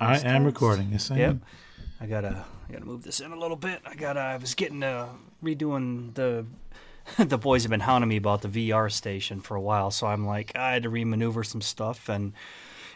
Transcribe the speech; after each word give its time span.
I 0.00 0.18
am 0.18 0.44
recording. 0.44 0.88
Yes, 0.92 1.10
I 1.10 1.16
Yep. 1.18 1.30
am. 1.30 1.42
I 2.00 2.06
gotta 2.06 2.44
I 2.68 2.72
gotta 2.72 2.84
move 2.84 3.02
this 3.02 3.20
in 3.20 3.32
a 3.32 3.36
little 3.38 3.56
bit. 3.56 3.80
I 3.84 3.94
gotta 3.94 4.20
I 4.20 4.36
was 4.36 4.54
getting 4.54 4.82
uh 4.82 5.08
redoing 5.42 6.14
the 6.14 6.46
the 7.24 7.38
boys 7.38 7.62
have 7.62 7.70
been 7.70 7.80
hounding 7.80 8.08
me 8.08 8.16
about 8.16 8.42
the 8.42 8.48
VR 8.48 8.90
station 8.92 9.40
for 9.40 9.54
a 9.56 9.60
while, 9.60 9.90
so 9.90 10.06
I'm 10.06 10.26
like 10.26 10.52
I 10.56 10.72
had 10.72 10.82
to 10.84 10.90
remaneuver 10.90 11.44
some 11.44 11.60
stuff 11.60 12.08
and 12.08 12.32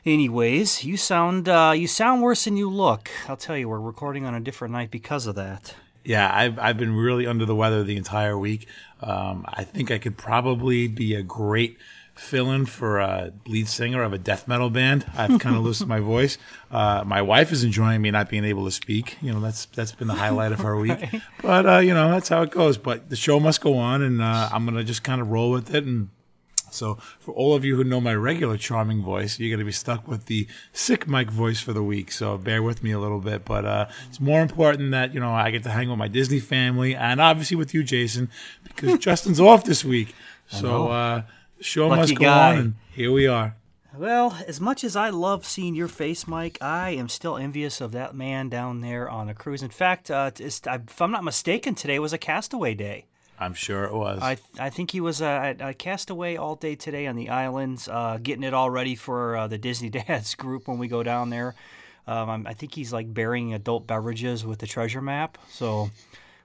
anyways, 0.05 0.85
you 0.85 0.97
sound 0.97 1.49
uh 1.49 1.73
you 1.75 1.87
sound 1.89 2.23
worse 2.23 2.45
than 2.45 2.57
you 2.57 2.71
look. 2.71 3.11
I'll 3.29 3.37
tell 3.37 3.57
you, 3.57 3.69
we're 3.69 3.81
recording 3.81 4.25
on 4.25 4.35
a 4.35 4.41
different 4.41 4.73
night 4.73 4.91
because 4.91 5.27
of 5.27 5.35
that. 5.37 5.75
Yeah, 6.05 6.31
I've 6.35 6.59
I've 6.59 6.77
been 6.77 6.95
really 6.95 7.27
under 7.27 7.45
the 7.45 7.55
weather 7.55 7.85
the 7.85 7.97
entire 7.97 8.37
week. 8.39 8.67
Um, 9.01 9.45
I 9.49 9.65
think 9.65 9.91
I 9.91 9.99
could 9.99 10.17
probably 10.17 10.87
be 10.89 11.15
a 11.15 11.23
great 11.23 11.77
fill-in 12.15 12.67
for 12.67 12.99
a 12.99 13.33
lead 13.47 13.69
singer 13.69 14.03
of 14.03 14.13
a 14.13 14.19
death 14.19 14.47
metal 14.47 14.71
band. 14.71 15.07
I've 15.17 15.41
kind 15.41 15.57
of 15.57 15.63
loosened 15.65 15.89
my 15.89 16.01
voice. 16.01 16.39
Uh, 16.71 17.05
my 17.07 17.23
wife 17.23 17.53
is 17.53 17.65
enjoying 17.65 18.03
me 18.03 18.11
not 18.11 18.29
being 18.29 18.45
able 18.45 18.65
to 18.65 18.71
speak. 18.71 19.17
You 19.23 19.33
know, 19.33 19.41
that's 19.41 19.67
that's 19.67 19.93
been 19.93 20.09
the 20.09 20.15
highlight 20.15 20.53
of 20.53 20.61
her 20.61 20.77
week. 20.77 20.99
But 21.43 21.67
uh, 21.67 21.79
you 21.79 21.93
know, 21.93 22.11
that's 22.13 22.29
how 22.29 22.43
it 22.43 22.51
goes. 22.51 22.79
But 22.79 23.11
the 23.11 23.17
show 23.17 23.41
must 23.41 23.61
go 23.61 23.77
on, 23.77 24.01
and 24.01 24.23
uh, 24.23 24.49
I'm 24.53 24.65
gonna 24.65 24.85
just 24.85 25.03
kind 25.03 25.21
of 25.21 25.29
roll 25.29 25.51
with 25.51 25.75
it 25.75 25.85
and. 25.85 26.11
So, 26.71 26.95
for 27.21 27.33
all 27.33 27.55
of 27.55 27.67
you 27.67 27.77
who 27.77 27.85
know 27.85 28.01
my 28.01 28.15
regular 28.15 28.57
charming 28.57 29.03
voice, 29.03 29.39
you're 29.39 29.51
going 29.51 29.59
to 29.59 29.65
be 29.67 29.73
stuck 29.73 30.09
with 30.09 30.25
the 30.25 30.47
sick 30.73 31.07
Mike 31.07 31.31
voice 31.31 31.61
for 31.61 31.75
the 31.75 31.83
week. 31.83 32.11
So, 32.11 32.39
bear 32.39 32.63
with 32.63 32.83
me 32.83 32.93
a 32.93 32.99
little 32.99 33.21
bit. 33.21 33.45
But 33.45 33.67
uh, 33.67 33.89
it's 34.09 34.21
more 34.21 34.41
important 34.41 34.91
that, 34.93 35.13
you 35.13 35.21
know, 35.21 35.33
I 35.33 35.51
get 35.51 35.65
to 35.65 35.69
hang 35.69 35.91
with 35.91 35.99
my 35.99 36.09
Disney 36.09 36.41
family 36.41 36.95
and 36.95 37.21
obviously 37.21 37.59
with 37.59 37.75
you, 37.75 37.83
Jason, 37.83 38.31
because 38.65 38.99
Justin's 39.05 39.39
off 39.39 39.65
this 39.65 39.85
week. 39.85 40.15
So, 40.47 40.89
uh, 40.89 41.23
the 41.63 41.69
show 41.69 41.87
Lucky 41.87 42.01
must 42.01 42.15
go 42.17 42.25
guy. 42.25 42.53
on. 42.53 42.59
And 42.59 42.75
here 42.91 43.13
we 43.13 43.27
are. 43.29 43.55
Well, 43.97 44.37
as 44.49 44.61
much 44.61 44.85
as 44.85 44.97
I 44.97 45.11
love 45.11 45.45
seeing 45.45 45.75
your 45.75 45.87
face, 45.87 46.27
Mike, 46.27 46.59
I 46.61 46.91
am 46.91 47.09
still 47.09 47.37
envious 47.37 47.81
of 47.81 47.93
that 47.93 48.15
man 48.15 48.49
down 48.49 48.81
there 48.81 49.09
on 49.09 49.29
a 49.29 49.35
cruise. 49.35 49.63
In 49.63 49.71
fact, 49.71 50.11
uh, 50.11 50.31
if 50.39 51.01
I'm 51.01 51.11
not 51.11 51.23
mistaken, 51.23 51.75
today 51.75 51.99
was 51.99 52.13
a 52.13 52.19
castaway 52.19 52.75
day. 52.75 53.05
I'm 53.39 53.55
sure 53.55 53.85
it 53.85 53.95
was. 53.95 54.21
I 54.23 54.39
I 54.59 54.71
think 54.71 54.93
he 54.93 55.01
was 55.01 55.21
uh, 55.21 55.27
at 55.27 55.63
uh, 55.63 55.73
Castaway 55.73 56.37
all 56.37 56.55
day 56.55 56.75
today 56.75 57.07
on 57.07 57.17
the 57.17 57.29
islands, 57.29 57.89
uh, 57.89 58.19
getting 58.23 58.45
it 58.45 58.55
all 58.55 58.71
ready 58.71 58.95
for 58.95 59.37
uh, 59.37 59.47
the 59.49 59.59
Disney 59.59 59.89
Dads 59.99 60.35
group 60.35 60.69
when 60.69 60.79
we 60.79 60.87
go 60.87 61.03
down 61.03 61.31
there. 61.31 61.55
Um, 62.07 62.31
I'm, 62.31 62.47
I 62.47 62.55
think 62.55 62.75
he's 62.75 62.93
like 62.93 63.13
burying 63.13 63.53
adult 63.53 63.87
beverages 63.87 64.45
with 64.45 64.59
the 64.59 64.67
treasure 64.67 65.01
map, 65.01 65.39
so 65.49 65.91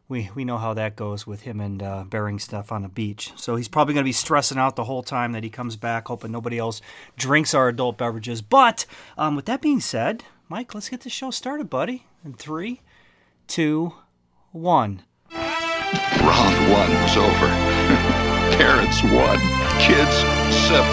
we 0.09 0.29
we 0.35 0.45
know 0.45 0.57
how 0.57 0.73
that 0.73 0.95
goes 0.95 1.27
with 1.27 1.41
him 1.41 1.59
and 1.59 1.83
uh, 1.83 2.03
burying 2.05 2.39
stuff 2.39 2.71
on 2.71 2.81
the 2.81 2.89
beach. 2.89 3.33
So 3.35 3.55
he's 3.55 3.67
probably 3.67 3.93
going 3.93 4.03
to 4.03 4.07
be 4.09 4.13
stressing 4.13 4.57
out 4.57 4.75
the 4.75 4.85
whole 4.85 5.03
time 5.03 5.33
that 5.33 5.43
he 5.43 5.49
comes 5.49 5.75
back, 5.75 6.07
hoping 6.07 6.31
nobody 6.31 6.57
else 6.57 6.81
drinks 7.17 7.53
our 7.53 7.67
adult 7.67 7.97
beverages. 7.97 8.41
But 8.41 8.85
um, 9.17 9.35
with 9.35 9.45
that 9.45 9.61
being 9.61 9.79
said, 9.81 10.23
Mike, 10.49 10.73
let's 10.73 10.89
get 10.89 11.01
the 11.01 11.09
show 11.09 11.31
started, 11.31 11.69
buddy. 11.69 12.05
In 12.23 12.33
three, 12.33 12.81
two, 13.47 13.93
one. 14.51 15.03
Round 15.31 16.71
one 16.71 16.89
was 17.01 17.17
over. 17.17 17.47
Parents 18.57 19.03
won. 19.03 19.39
Kids 19.79 20.15
sip. 20.67 20.83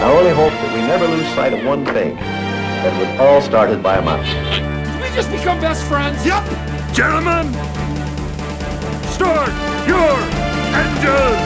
I 0.00 0.10
only 0.18 0.32
hope 0.32 0.50
that 0.50 0.74
we 0.74 0.80
never 0.80 1.06
lose 1.06 1.26
sight 1.34 1.52
of 1.52 1.64
one 1.64 1.84
thing. 1.84 2.16
That 2.16 2.92
it 2.92 3.08
was 3.08 3.20
all 3.20 3.40
started 3.40 3.82
by 3.82 3.98
a 3.98 4.02
mouse. 4.02 4.26
We 5.00 5.14
just 5.14 5.30
become 5.30 5.60
best 5.60 5.86
friends. 5.86 6.26
Yep. 6.26 6.71
Gentlemen, 6.92 7.50
start 9.14 9.48
your 9.88 10.12
engine. 10.76 11.38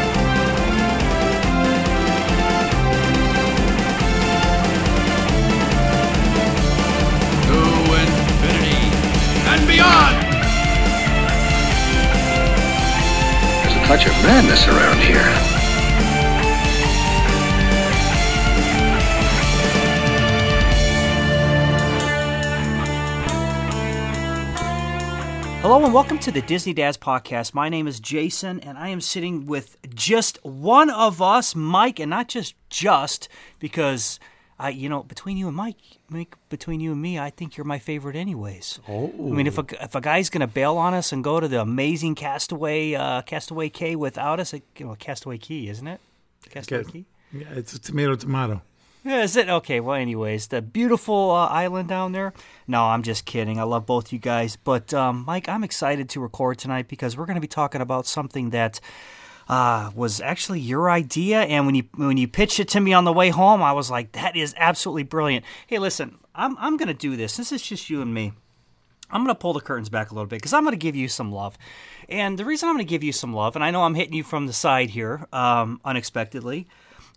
To 7.46 7.58
infinity 7.94 8.90
and 9.46 9.68
beyond. 9.68 10.16
There's 13.62 13.76
a 13.76 13.86
touch 13.86 14.06
of 14.06 14.12
madness 14.24 14.66
around 14.66 14.98
here. 14.98 15.55
Hello 25.68 25.84
and 25.84 25.92
welcome 25.92 26.20
to 26.20 26.30
the 26.30 26.42
Disney 26.42 26.72
Dads 26.72 26.96
podcast. 26.96 27.52
My 27.52 27.68
name 27.68 27.88
is 27.88 27.98
Jason, 27.98 28.60
and 28.60 28.78
I 28.78 28.90
am 28.90 29.00
sitting 29.00 29.46
with 29.46 29.76
just 29.96 30.38
one 30.44 30.90
of 30.90 31.20
us, 31.20 31.56
Mike, 31.56 31.98
and 31.98 32.08
not 32.08 32.28
just 32.28 32.54
just 32.70 33.28
because 33.58 34.20
I, 34.60 34.68
you 34.68 34.88
know, 34.88 35.02
between 35.02 35.36
you 35.36 35.48
and 35.48 35.56
Mike, 35.56 35.80
Mike, 36.08 36.36
between 36.50 36.78
you 36.78 36.92
and 36.92 37.02
me, 37.02 37.18
I 37.18 37.30
think 37.30 37.56
you're 37.56 37.64
my 37.64 37.80
favorite, 37.80 38.14
anyways. 38.14 38.78
Oh, 38.86 39.12
I 39.18 39.30
mean, 39.32 39.48
if 39.48 39.58
a 39.58 39.64
if 39.82 39.96
a 39.96 40.00
guy's 40.00 40.30
gonna 40.30 40.46
bail 40.46 40.76
on 40.76 40.94
us 40.94 41.10
and 41.10 41.24
go 41.24 41.40
to 41.40 41.48
the 41.48 41.60
amazing 41.60 42.14
Castaway 42.14 42.94
uh, 42.94 43.22
Castaway 43.22 43.68
Cay 43.68 43.96
without 43.96 44.38
us, 44.38 44.52
like, 44.52 44.62
you 44.78 44.86
know, 44.86 44.94
Castaway 44.94 45.36
Cay, 45.36 45.66
isn't 45.66 45.88
it? 45.88 46.00
Castaway 46.48 46.82
Okay. 46.82 46.92
Key. 46.92 47.06
yeah, 47.32 47.46
it's 47.56 47.74
a 47.74 47.80
tomato, 47.80 48.14
tomato. 48.14 48.62
Is 49.06 49.36
it? 49.36 49.48
Okay, 49.48 49.78
well, 49.78 49.94
anyways, 49.94 50.48
the 50.48 50.60
beautiful 50.60 51.30
uh, 51.30 51.46
island 51.46 51.88
down 51.88 52.10
there. 52.10 52.32
No, 52.66 52.86
I'm 52.86 53.04
just 53.04 53.24
kidding. 53.24 53.60
I 53.60 53.62
love 53.62 53.86
both 53.86 54.12
you 54.12 54.18
guys. 54.18 54.56
But, 54.56 54.92
um, 54.92 55.22
Mike, 55.24 55.48
I'm 55.48 55.62
excited 55.62 56.08
to 56.10 56.20
record 56.20 56.58
tonight 56.58 56.88
because 56.88 57.16
we're 57.16 57.26
going 57.26 57.36
to 57.36 57.40
be 57.40 57.46
talking 57.46 57.80
about 57.80 58.06
something 58.06 58.50
that 58.50 58.80
uh, 59.48 59.92
was 59.94 60.20
actually 60.20 60.58
your 60.58 60.90
idea. 60.90 61.42
And 61.42 61.66
when 61.66 61.76
you 61.76 61.84
when 61.94 62.16
you 62.16 62.26
pitched 62.26 62.58
it 62.58 62.66
to 62.70 62.80
me 62.80 62.92
on 62.92 63.04
the 63.04 63.12
way 63.12 63.28
home, 63.30 63.62
I 63.62 63.70
was 63.70 63.92
like, 63.92 64.10
that 64.12 64.34
is 64.34 64.54
absolutely 64.56 65.04
brilliant. 65.04 65.44
Hey, 65.68 65.78
listen, 65.78 66.18
I'm, 66.34 66.56
I'm 66.58 66.76
going 66.76 66.88
to 66.88 66.94
do 66.94 67.14
this. 67.14 67.36
This 67.36 67.52
is 67.52 67.62
just 67.62 67.88
you 67.88 68.02
and 68.02 68.12
me. 68.12 68.32
I'm 69.08 69.22
going 69.22 69.32
to 69.32 69.38
pull 69.38 69.52
the 69.52 69.60
curtains 69.60 69.88
back 69.88 70.10
a 70.10 70.14
little 70.14 70.26
bit 70.26 70.38
because 70.38 70.52
I'm 70.52 70.64
going 70.64 70.72
to 70.72 70.76
give 70.76 70.96
you 70.96 71.06
some 71.06 71.30
love. 71.30 71.56
And 72.08 72.36
the 72.36 72.44
reason 72.44 72.68
I'm 72.68 72.74
going 72.74 72.84
to 72.84 72.90
give 72.90 73.04
you 73.04 73.12
some 73.12 73.32
love, 73.32 73.54
and 73.54 73.64
I 73.64 73.70
know 73.70 73.84
I'm 73.84 73.94
hitting 73.94 74.14
you 74.14 74.24
from 74.24 74.48
the 74.48 74.52
side 74.52 74.90
here 74.90 75.28
um, 75.32 75.80
unexpectedly, 75.84 76.66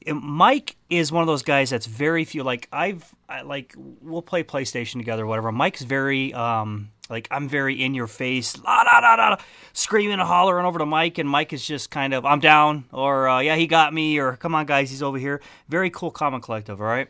Mike 0.07 0.75
is 0.89 1.11
one 1.11 1.21
of 1.21 1.27
those 1.27 1.43
guys 1.43 1.69
that's 1.69 1.85
very 1.85 2.25
few. 2.25 2.43
Like 2.43 2.67
I've 2.71 3.13
I, 3.27 3.41
like 3.41 3.75
we'll 3.77 4.21
play 4.21 4.43
PlayStation 4.43 4.93
together, 4.93 5.23
or 5.23 5.27
whatever. 5.27 5.51
Mike's 5.51 5.81
very 5.81 6.33
um 6.33 6.91
like 7.09 7.27
I'm 7.31 7.49
very 7.49 7.81
in 7.83 7.93
your 7.93 8.07
face, 8.07 8.57
la 8.63 8.83
da 8.83 9.01
da 9.01 9.15
da, 9.15 9.35
screaming 9.73 10.13
and 10.13 10.21
hollering 10.21 10.65
over 10.65 10.79
to 10.79 10.85
Mike, 10.85 11.17
and 11.17 11.27
Mike 11.27 11.53
is 11.53 11.65
just 11.65 11.89
kind 11.89 12.13
of 12.13 12.25
I'm 12.25 12.39
down, 12.39 12.85
or 12.91 13.27
uh, 13.27 13.39
yeah 13.39 13.55
he 13.55 13.67
got 13.67 13.93
me, 13.93 14.19
or 14.19 14.35
come 14.35 14.55
on 14.55 14.65
guys 14.65 14.89
he's 14.89 15.03
over 15.03 15.17
here. 15.17 15.41
Very 15.67 15.89
cool, 15.89 16.15
and 16.19 16.43
collective. 16.43 16.79
All 16.79 16.87
right. 16.87 17.07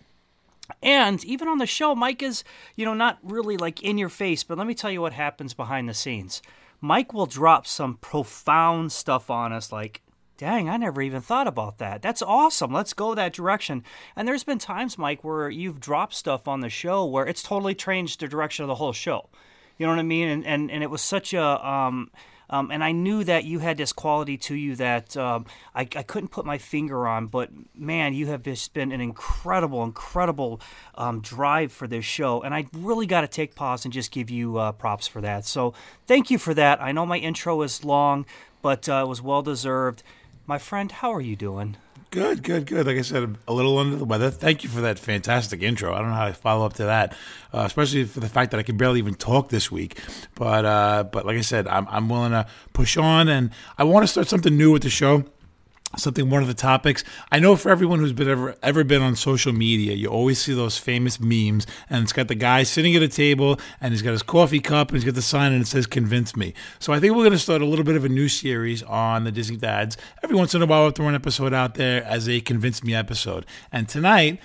And 0.83 1.23
even 1.25 1.47
on 1.47 1.57
the 1.57 1.65
show, 1.65 1.95
Mike 1.95 2.21
is, 2.21 2.43
you 2.75 2.85
know, 2.85 2.93
not 2.93 3.17
really 3.23 3.57
like 3.57 3.81
in 3.81 3.97
your 3.97 4.09
face, 4.09 4.43
but 4.43 4.57
let 4.57 4.67
me 4.67 4.75
tell 4.75 4.91
you 4.91 5.01
what 5.01 5.13
happens 5.13 5.53
behind 5.53 5.89
the 5.89 5.95
scenes. 5.95 6.41
Mike 6.79 7.11
will 7.11 7.25
drop 7.25 7.65
some 7.67 7.97
profound 7.97 8.91
stuff 8.91 9.29
on 9.29 9.51
us 9.51 9.71
like, 9.71 10.01
dang, 10.39 10.69
I 10.69 10.77
never 10.77 11.01
even 11.01 11.21
thought 11.21 11.47
about 11.47 11.77
that. 11.79 12.01
That's 12.01 12.21
awesome. 12.21 12.71
Let's 12.71 12.93
go 12.93 13.13
that 13.13 13.33
direction. 13.33 13.83
And 14.15 14.25
there's 14.25 14.45
been 14.45 14.57
times, 14.57 14.97
Mike, 14.97 15.21
where 15.21 15.49
you've 15.49 15.81
dropped 15.81 16.15
stuff 16.15 16.47
on 16.47 16.61
the 16.61 16.69
show 16.69 17.05
where 17.05 17.27
it's 17.27 17.43
totally 17.43 17.75
changed 17.75 18.21
the 18.21 18.27
direction 18.27 18.63
of 18.63 18.69
the 18.69 18.75
whole 18.75 18.93
show. 18.93 19.29
You 19.77 19.85
know 19.85 19.91
what 19.91 19.99
I 19.99 20.03
mean? 20.03 20.29
And 20.29 20.45
and, 20.45 20.71
and 20.71 20.81
it 20.81 20.89
was 20.89 21.01
such 21.01 21.33
a 21.33 21.67
um, 21.67 22.09
um, 22.49 22.71
and 22.71 22.83
I 22.83 22.93
knew 22.93 23.23
that 23.25 23.43
you 23.43 23.59
had 23.59 23.77
this 23.77 23.93
quality 23.93 24.37
to 24.37 24.55
you 24.55 24.75
that 24.77 25.15
um, 25.15 25.45
I, 25.75 25.81
I 25.81 26.03
couldn't 26.03 26.29
put 26.29 26.45
my 26.45 26.57
finger 26.57 27.07
on, 27.07 27.27
but 27.27 27.49
man, 27.75 28.13
you 28.13 28.27
have 28.27 28.41
just 28.41 28.73
been 28.73 28.91
an 28.91 29.01
incredible, 29.01 29.83
incredible 29.83 30.59
um, 30.95 31.21
drive 31.21 31.71
for 31.71 31.85
this 31.85 32.05
show. 32.05 32.41
And 32.41 32.53
I 32.53 32.65
really 32.73 33.05
got 33.05 33.21
to 33.21 33.27
take 33.27 33.55
pause 33.55 33.85
and 33.85 33.93
just 33.93 34.11
give 34.11 34.31
you 34.31 34.57
uh, 34.57 34.71
props 34.71 35.07
for 35.07 35.21
that. 35.21 35.45
So 35.45 35.75
thank 36.07 36.31
you 36.31 36.39
for 36.39 36.53
that. 36.55 36.81
I 36.81 36.91
know 36.91 37.05
my 37.05 37.17
intro 37.17 37.61
is 37.61 37.85
long, 37.85 38.25
but 38.61 38.89
uh, 38.89 39.03
it 39.05 39.07
was 39.07 39.21
well 39.21 39.43
deserved. 39.43 40.01
My 40.49 40.57
friend, 40.57 40.91
how 40.91 41.13
are 41.13 41.21
you 41.21 41.35
doing? 41.35 41.77
Good, 42.09 42.41
good, 42.41 42.65
good. 42.65 42.87
Like 42.87 42.97
I 42.97 43.03
said, 43.03 43.37
a 43.47 43.53
little 43.53 43.77
under 43.77 43.97
the 43.97 44.03
weather. 44.03 44.31
Thank 44.31 44.63
you 44.63 44.69
for 44.71 44.81
that 44.81 44.97
fantastic 44.97 45.61
intro. 45.61 45.93
I 45.93 45.99
don't 45.99 46.09
know 46.09 46.15
how 46.15 46.25
to 46.25 46.33
follow 46.33 46.65
up 46.65 46.73
to 46.77 46.85
that, 46.85 47.15
uh, 47.53 47.65
especially 47.67 48.03
for 48.05 48.19
the 48.19 48.29
fact 48.29 48.49
that 48.49 48.59
I 48.59 48.63
can 48.63 48.75
barely 48.75 48.97
even 48.97 49.13
talk 49.13 49.49
this 49.49 49.71
week. 49.71 49.99
But 50.33 50.65
uh, 50.65 51.03
but 51.03 51.27
like 51.27 51.37
I 51.37 51.41
said, 51.41 51.67
I'm 51.67 51.87
I'm 51.87 52.09
willing 52.09 52.31
to 52.31 52.47
push 52.73 52.97
on, 52.97 53.27
and 53.27 53.51
I 53.77 53.83
want 53.83 54.01
to 54.05 54.07
start 54.07 54.27
something 54.27 54.57
new 54.57 54.71
with 54.71 54.81
the 54.81 54.89
show. 54.89 55.23
Something 55.97 56.29
one 56.29 56.43
of 56.43 56.47
the 56.47 56.53
topics. 56.53 57.03
I 57.31 57.39
know 57.39 57.55
for 57.55 57.69
everyone 57.69 57.97
who's 57.97 58.13
been 58.13 58.29
ever 58.29 58.55
ever 58.61 58.83
been 58.83 59.01
on 59.01 59.15
social 59.15 59.51
media, 59.51 59.93
you 59.93 60.07
always 60.07 60.39
see 60.39 60.53
those 60.53 60.77
famous 60.77 61.19
memes, 61.19 61.65
and 61.89 62.03
it's 62.03 62.13
got 62.13 62.27
the 62.27 62.35
guy 62.35 62.61
sitting 62.61 62.95
at 62.95 63.01
a 63.01 63.07
table, 63.07 63.59
and 63.81 63.91
he's 63.91 64.03
got 64.03 64.11
his 64.11 64.21
coffee 64.21 64.59
cup, 64.59 64.89
and 64.89 64.97
he's 64.97 65.03
got 65.03 65.15
the 65.15 65.21
sign, 65.23 65.51
and 65.51 65.63
it 65.63 65.67
says 65.67 65.87
"Convince 65.87 66.35
me." 66.35 66.53
So 66.77 66.93
I 66.93 66.99
think 66.99 67.15
we're 67.15 67.23
going 67.23 67.31
to 67.31 67.39
start 67.39 67.63
a 67.63 67.65
little 67.65 67.85
bit 67.85 67.95
of 67.95 68.05
a 68.05 68.09
new 68.09 68.29
series 68.29 68.83
on 68.83 69.23
the 69.23 69.31
Disney 69.31 69.57
Dads. 69.57 69.97
Every 70.23 70.35
once 70.35 70.53
in 70.53 70.61
a 70.61 70.67
while, 70.67 70.83
we'll 70.83 70.91
throw 70.91 71.07
an 71.07 71.15
episode 71.15 71.55
out 71.55 71.73
there 71.73 72.03
as 72.03 72.29
a 72.29 72.39
"Convince 72.39 72.83
me" 72.83 72.93
episode, 72.93 73.47
and 73.71 73.89
tonight. 73.89 74.39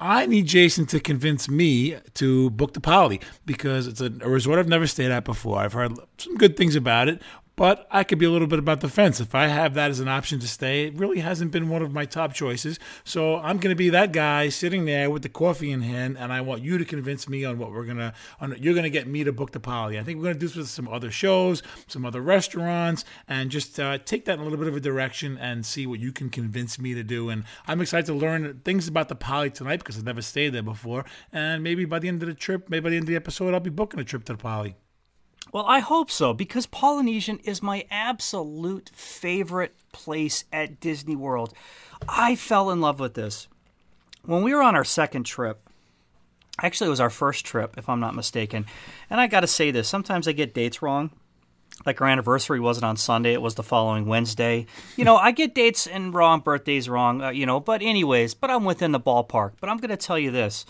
I 0.00 0.26
need 0.26 0.46
Jason 0.46 0.86
to 0.86 1.00
convince 1.00 1.48
me 1.48 1.96
to 2.14 2.50
book 2.50 2.74
the 2.74 2.80
Poly 2.80 3.20
because 3.46 3.86
it's 3.86 4.00
a, 4.00 4.12
a 4.20 4.28
resort 4.28 4.58
I've 4.58 4.68
never 4.68 4.88
stayed 4.88 5.12
at 5.12 5.24
before. 5.24 5.58
I've 5.58 5.72
heard 5.72 5.92
some 6.18 6.36
good 6.36 6.56
things 6.56 6.74
about 6.74 7.08
it, 7.08 7.22
but 7.56 7.86
I 7.90 8.04
could 8.04 8.18
be 8.18 8.26
a 8.26 8.30
little 8.30 8.48
bit 8.48 8.58
about 8.58 8.80
the 8.80 8.88
fence. 8.88 9.20
If 9.20 9.34
I 9.34 9.46
have 9.46 9.74
that 9.74 9.90
as 9.90 10.00
an 10.00 10.08
option 10.08 10.40
to 10.40 10.48
stay, 10.48 10.86
it 10.86 10.98
really 10.98 11.20
hasn't 11.20 11.52
been 11.52 11.68
one 11.68 11.82
of 11.82 11.92
my 11.92 12.04
top 12.04 12.32
choices. 12.32 12.78
So 13.04 13.36
I'm 13.36 13.58
going 13.58 13.72
to 13.72 13.76
be 13.76 13.90
that 13.90 14.12
guy 14.12 14.48
sitting 14.48 14.84
there 14.84 15.10
with 15.10 15.22
the 15.22 15.28
coffee 15.28 15.70
in 15.70 15.82
hand, 15.82 16.16
and 16.18 16.32
I 16.32 16.40
want 16.40 16.62
you 16.62 16.78
to 16.78 16.84
convince 16.84 17.28
me 17.28 17.44
on 17.44 17.58
what 17.58 17.70
we're 17.70 17.84
gonna. 17.84 18.14
On, 18.40 18.56
you're 18.60 18.74
going 18.74 18.84
to 18.84 18.90
get 18.90 19.06
me 19.06 19.24
to 19.24 19.32
book 19.32 19.52
the 19.52 19.60
Poly. 19.60 19.98
I 19.98 20.02
think 20.02 20.18
we're 20.18 20.24
going 20.24 20.34
to 20.34 20.40
do 20.40 20.46
this 20.46 20.56
with 20.56 20.68
some 20.68 20.88
other 20.88 21.10
shows, 21.10 21.62
some 21.86 22.04
other 22.04 22.20
restaurants, 22.20 23.04
and 23.28 23.50
just 23.50 23.78
uh, 23.78 23.98
take 23.98 24.24
that 24.24 24.34
in 24.34 24.40
a 24.40 24.44
little 24.44 24.58
bit 24.58 24.68
of 24.68 24.76
a 24.76 24.80
direction 24.80 25.38
and 25.38 25.64
see 25.64 25.86
what 25.86 26.00
you 26.00 26.12
can 26.12 26.30
convince 26.30 26.78
me 26.78 26.94
to 26.94 27.02
do. 27.02 27.28
And 27.28 27.44
I'm 27.66 27.80
excited 27.80 28.06
to 28.06 28.14
learn 28.14 28.60
things 28.64 28.88
about 28.88 29.08
the 29.08 29.14
Poly 29.14 29.50
tonight 29.50 29.78
because 29.78 29.96
I've 29.96 30.04
never 30.04 30.22
stayed 30.22 30.50
there 30.50 30.62
before. 30.62 31.04
And 31.32 31.62
maybe 31.62 31.84
by 31.84 31.98
the 31.98 32.08
end 32.08 32.22
of 32.22 32.28
the 32.28 32.34
trip, 32.34 32.68
maybe 32.68 32.84
by 32.84 32.90
the 32.90 32.96
end 32.96 33.04
of 33.04 33.08
the 33.08 33.16
episode, 33.16 33.54
I'll 33.54 33.60
be 33.60 33.70
booking 33.70 34.00
a 34.00 34.04
trip 34.04 34.24
to 34.24 34.32
the 34.32 34.38
Poly. 34.38 34.76
Well, 35.52 35.66
I 35.66 35.78
hope 35.80 36.10
so 36.10 36.32
because 36.32 36.66
Polynesian 36.66 37.38
is 37.44 37.62
my 37.62 37.84
absolute 37.90 38.90
favorite 38.94 39.74
place 39.92 40.44
at 40.52 40.80
Disney 40.80 41.16
World. 41.16 41.54
I 42.08 42.34
fell 42.34 42.70
in 42.70 42.80
love 42.80 42.98
with 43.00 43.14
this. 43.14 43.48
When 44.24 44.42
we 44.42 44.54
were 44.54 44.62
on 44.62 44.74
our 44.74 44.84
second 44.84 45.24
trip, 45.24 45.68
actually, 46.60 46.88
it 46.88 46.90
was 46.90 47.00
our 47.00 47.10
first 47.10 47.44
trip, 47.44 47.74
if 47.76 47.88
I'm 47.88 48.00
not 48.00 48.14
mistaken. 48.14 48.66
And 49.10 49.20
I 49.20 49.26
got 49.26 49.40
to 49.40 49.46
say 49.46 49.70
this 49.70 49.88
sometimes 49.88 50.26
I 50.26 50.32
get 50.32 50.54
dates 50.54 50.82
wrong. 50.82 51.10
Like 51.84 52.00
our 52.00 52.06
anniversary 52.06 52.60
wasn't 52.60 52.84
on 52.84 52.96
Sunday, 52.96 53.32
it 53.32 53.42
was 53.42 53.56
the 53.56 53.62
following 53.62 54.06
Wednesday. 54.06 54.66
You 54.96 55.04
know, 55.04 55.16
I 55.16 55.32
get 55.32 55.54
dates 55.54 55.86
and 55.88 56.14
wrong, 56.14 56.40
birthdays 56.40 56.88
wrong, 56.88 57.20
uh, 57.20 57.30
you 57.30 57.46
know, 57.46 57.58
but 57.58 57.82
anyways, 57.82 58.32
but 58.34 58.48
I'm 58.48 58.64
within 58.64 58.92
the 58.92 59.00
ballpark. 59.00 59.52
But 59.60 59.68
I'm 59.68 59.78
going 59.78 59.90
to 59.90 59.96
tell 59.96 60.18
you 60.18 60.30
this. 60.30 60.64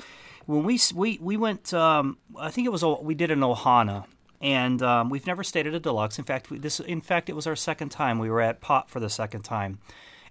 When 0.47 0.65
we 0.65 0.79
we 0.95 1.19
we 1.23 1.37
went, 1.37 1.73
um, 1.73 2.19
I 2.39 2.51
think 2.51 2.67
it 2.67 2.71
was 2.71 2.85
we 2.85 3.15
did 3.15 3.31
an 3.31 3.41
Ohana, 3.41 4.07
and 4.45 4.83
um, 4.83 5.09
we've 5.09 5.27
never 5.27 5.43
stayed 5.43 5.67
at 5.67 5.73
a 5.73 5.81
deluxe. 5.81 6.19
In 6.19 6.25
fact, 6.25 6.51
we, 6.51 6.59
this 6.59 6.79
in 6.79 7.01
fact 7.01 7.31
it 7.31 7.35
was 7.35 7.47
our 7.47 7.57
second 7.57 7.89
time. 7.89 8.19
We 8.19 8.29
were 8.29 8.43
at 8.43 8.61
Pop 8.61 8.91
for 8.91 9.01
the 9.01 9.09
second 9.09 9.41
time, 9.41 9.79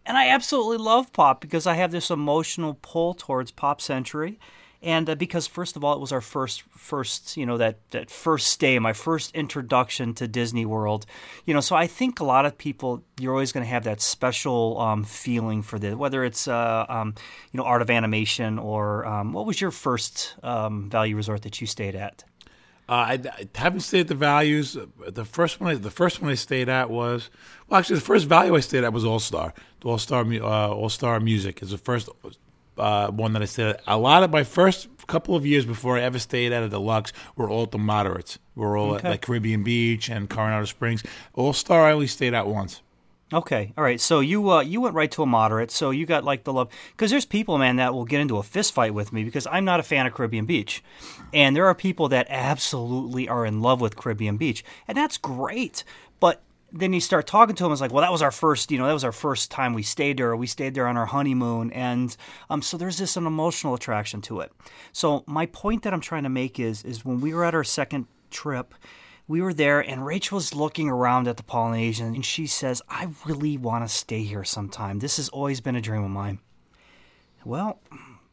and 0.06 0.16
I 0.16 0.30
absolutely 0.30 0.78
love 0.78 1.12
Pop 1.12 1.42
because 1.42 1.66
I 1.66 1.74
have 1.74 1.92
this 1.92 2.12
emotional 2.12 2.78
pull 2.84 3.16
towards 3.16 3.50
Pop 3.50 3.82
Century, 3.82 4.40
and 4.84 5.10
uh, 5.10 5.16
because 5.16 5.48
first 5.48 5.76
of 5.76 5.84
all, 5.84 5.96
it 5.96 6.00
was 6.00 6.12
our 6.12 6.22
first 6.22 6.62
first 6.78 7.36
you 7.38 7.48
know 7.48 7.58
that 7.58 7.80
that 7.90 8.12
first 8.12 8.50
stay, 8.50 8.78
my 8.78 8.94
first 8.94 9.34
introduction 9.34 10.14
to 10.14 10.28
Disney 10.28 10.68
World, 10.68 11.08
you 11.46 11.56
know. 11.56 11.62
So 11.62 11.76
I 11.76 11.88
think 11.88 12.20
a 12.20 12.24
lot 12.24 12.46
of 12.46 12.56
people 12.56 13.04
you're 13.20 13.34
always 13.34 13.52
going 13.52 13.66
to 13.66 13.70
have 13.72 13.86
that 13.86 14.00
special 14.00 14.80
um, 14.80 15.06
feeling 15.06 15.64
for 15.64 15.80
this, 15.80 15.96
whether 15.96 16.24
it's 16.24 16.48
uh, 16.48 16.86
um, 16.88 17.16
you 17.52 17.58
know 17.58 17.64
Art 17.64 17.82
of 17.82 17.90
Animation 17.90 18.60
or 18.60 19.08
um, 19.08 19.34
what 19.34 19.48
was 19.48 19.60
your 19.60 19.72
first 19.72 20.36
um, 20.44 20.92
value 20.92 21.16
resort 21.16 21.42
that 21.42 21.60
you 21.62 21.66
stayed 21.66 21.96
at? 21.96 22.24
Uh, 22.88 22.92
I, 22.92 23.14
I, 23.14 23.48
haven't 23.56 23.80
stayed 23.80 24.02
at 24.02 24.08
the 24.10 24.16
values. 24.16 24.78
The 25.08 25.24
first 25.24 25.62
one, 25.62 25.72
I, 25.72 25.76
the 25.76 25.92
first 25.92 26.22
one 26.22 26.30
I 26.30 26.36
stayed 26.36 26.68
at 26.68 26.90
was 26.90 27.30
well, 27.68 27.80
actually, 27.80 27.96
the 27.96 28.06
first 28.06 28.28
value 28.28 28.56
I 28.56 28.60
stayed 28.60 28.84
at 28.84 28.92
was 28.92 29.06
All 29.06 29.20
Star. 29.20 29.54
the 29.80 29.88
All 29.88 29.98
Star, 29.98 30.26
uh, 30.26 30.70
All 30.70 30.90
Star 30.90 31.20
Music 31.20 31.62
is 31.62 31.72
the 31.72 31.78
first 31.78 32.10
uh, 32.78 33.10
one 33.10 33.34
that 33.34 33.42
I 33.42 33.46
stayed 33.46 33.68
at. 33.68 33.82
A 33.88 33.98
lot 33.98 34.24
of 34.24 34.32
my 34.32 34.44
first 34.44 34.90
couple 35.08 35.36
of 35.36 35.46
years 35.46 35.66
before 35.66 35.98
I 35.98 36.02
ever 36.02 36.20
stayed 36.20 36.52
at 36.52 36.64
a 36.64 36.70
deluxe 36.70 37.14
were 37.36 37.50
all 37.50 37.64
at 37.64 37.72
the 37.72 37.78
moderates. 37.78 38.40
We're 38.56 38.78
all 38.78 38.96
okay. 38.96 39.08
at 39.08 39.12
like 39.12 39.22
Caribbean 39.22 39.64
Beach 39.64 40.10
and 40.10 40.30
Coronado 40.30 40.66
Springs. 40.66 41.04
All 41.34 41.54
Star, 41.54 41.86
I 41.86 41.94
only 41.94 42.08
stayed 42.08 42.34
at 42.34 42.48
once. 42.48 42.82
Okay, 43.34 43.74
all 43.76 43.84
right. 43.84 44.00
So 44.00 44.20
you 44.20 44.52
uh, 44.52 44.62
you 44.62 44.80
went 44.80 44.94
right 44.94 45.10
to 45.12 45.24
a 45.24 45.26
moderate. 45.26 45.72
So 45.72 45.90
you 45.90 46.06
got 46.06 46.24
like 46.24 46.44
the 46.44 46.54
love 46.54 46.70
because 46.92 47.10
there's 47.10 47.26
people, 47.26 47.58
man, 47.58 47.78
that 47.78 47.94
will 47.94 48.06
get 48.06 48.22
into 48.22 48.38
a 48.38 48.44
fist 48.44 48.74
fight 48.74 48.94
with 48.94 49.12
me 49.12 49.24
because 49.24 49.48
I'm 49.48 49.66
not 49.66 49.80
a 49.80 49.84
fan 49.84 50.06
of 50.06 50.14
Caribbean 50.14 50.46
Beach, 50.46 50.84
and 51.34 51.56
there 51.56 51.66
are 51.66 51.74
people 51.74 52.10
that 52.10 52.28
absolutely 52.30 53.28
are 53.28 53.46
in 53.46 53.62
love 53.62 53.82
with 53.82 53.96
Caribbean 53.96 54.38
Beach, 54.38 54.64
and 54.88 54.96
that's 54.96 55.18
great. 55.18 55.84
But 56.20 56.44
then 56.72 56.94
you 56.94 57.00
start 57.00 57.26
talking 57.26 57.56
to 57.56 57.64
them, 57.64 57.72
it's 57.72 57.82
like, 57.82 57.92
well, 57.92 58.02
that 58.02 58.12
was 58.12 58.24
our 58.24 58.32
first, 58.32 58.72
you 58.72 58.80
know, 58.80 58.88
that 58.88 58.94
was 58.94 59.04
our 59.04 59.12
first 59.12 59.52
time 59.52 59.74
we 59.74 59.84
stayed 59.84 60.18
there. 60.18 60.36
We 60.36 60.48
stayed 60.48 60.74
there 60.74 60.88
on 60.88 60.98
our 60.98 61.06
honeymoon, 61.06 61.72
and 61.72 62.16
um, 62.52 62.62
so 62.62 62.78
there's 62.78 63.00
this 63.00 63.18
an 63.18 63.26
emotional 63.26 63.74
attraction 63.74 64.22
to 64.24 64.42
it. 64.42 64.52
So 64.92 65.24
my 65.26 65.48
point 65.48 65.84
that 65.84 65.94
I'm 65.94 66.02
trying 66.02 66.24
to 66.24 66.30
make 66.30 66.60
is 66.60 66.84
is 66.84 67.04
when 67.04 67.20
we 67.20 67.34
were 67.34 67.46
at 67.46 67.56
our 67.56 67.64
second 67.64 68.06
trip 68.30 68.76
we 69.28 69.42
were 69.42 69.54
there 69.54 69.80
and 69.80 70.06
Rachel's 70.06 70.54
looking 70.54 70.90
around 70.90 71.28
at 71.28 71.38
the 71.38 71.44
Polynesian 71.44 72.14
and 72.14 72.26
she 72.26 72.48
says, 72.48 72.82
I 72.90 73.10
really 73.26 73.58
want 73.58 73.88
to 73.88 73.94
stay 73.94 74.24
here 74.24 74.44
sometime. 74.44 75.00
This 75.00 75.18
has 75.18 75.30
always 75.30 75.62
been 75.62 75.76
a 75.76 75.82
dream 75.82 76.04
of 76.04 76.10
mine. 76.10 76.40
Well, 77.46 77.80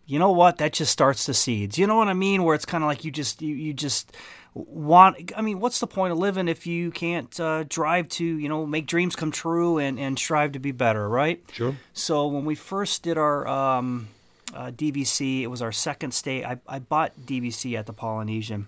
you 0.07 0.19
know 0.19 0.33
what? 0.33 0.59
That 0.59 0.73
just 0.73 0.93
starts 0.93 1.27
the 1.27 1.35
seeds. 1.35 1.79
You 1.79 1.87
know 1.87 1.97
what 1.97 2.09
I 2.09 2.15
mean? 2.15 2.43
Where 2.43 2.55
it's 2.55 2.65
kind 2.65 2.83
of 2.83 2.89
like 2.89 3.05
you 3.05 3.11
just, 3.11 3.43
you, 3.43 3.55
you 3.55 3.73
just 3.73 4.13
want, 4.55 5.33
I 5.37 5.43
mean, 5.43 5.61
what's 5.61 5.79
the 5.79 5.87
point 5.87 6.13
of 6.13 6.19
living 6.19 6.49
if 6.49 6.67
you 6.67 6.91
can't 6.91 7.39
uh, 7.39 7.65
drive 7.69 8.09
to, 8.09 8.25
you 8.25 8.49
know, 8.49 8.67
make 8.67 8.87
dreams 8.87 9.15
come 9.15 9.31
true 9.31 9.79
and, 9.79 9.99
and 9.99 10.19
strive 10.19 10.53
to 10.53 10.59
be 10.59 10.73
better, 10.73 11.09
right? 11.09 11.43
Sure. 11.53 11.77
So 11.93 12.27
when 12.27 12.45
we 12.45 12.57
first 12.57 13.05
did 13.05 13.17
our, 13.17 13.47
um, 13.47 14.09
uh, 14.53 14.73
DVC, 14.73 15.43
it 15.43 15.47
was 15.47 15.63
our 15.63 15.71
second 15.71 16.13
stay. 16.13 16.45
I, 16.45 16.59
I 16.67 16.81
bought 16.81 17.13
DVC 17.21 17.79
at 17.79 17.87
the 17.87 17.93
Polynesian 17.93 18.67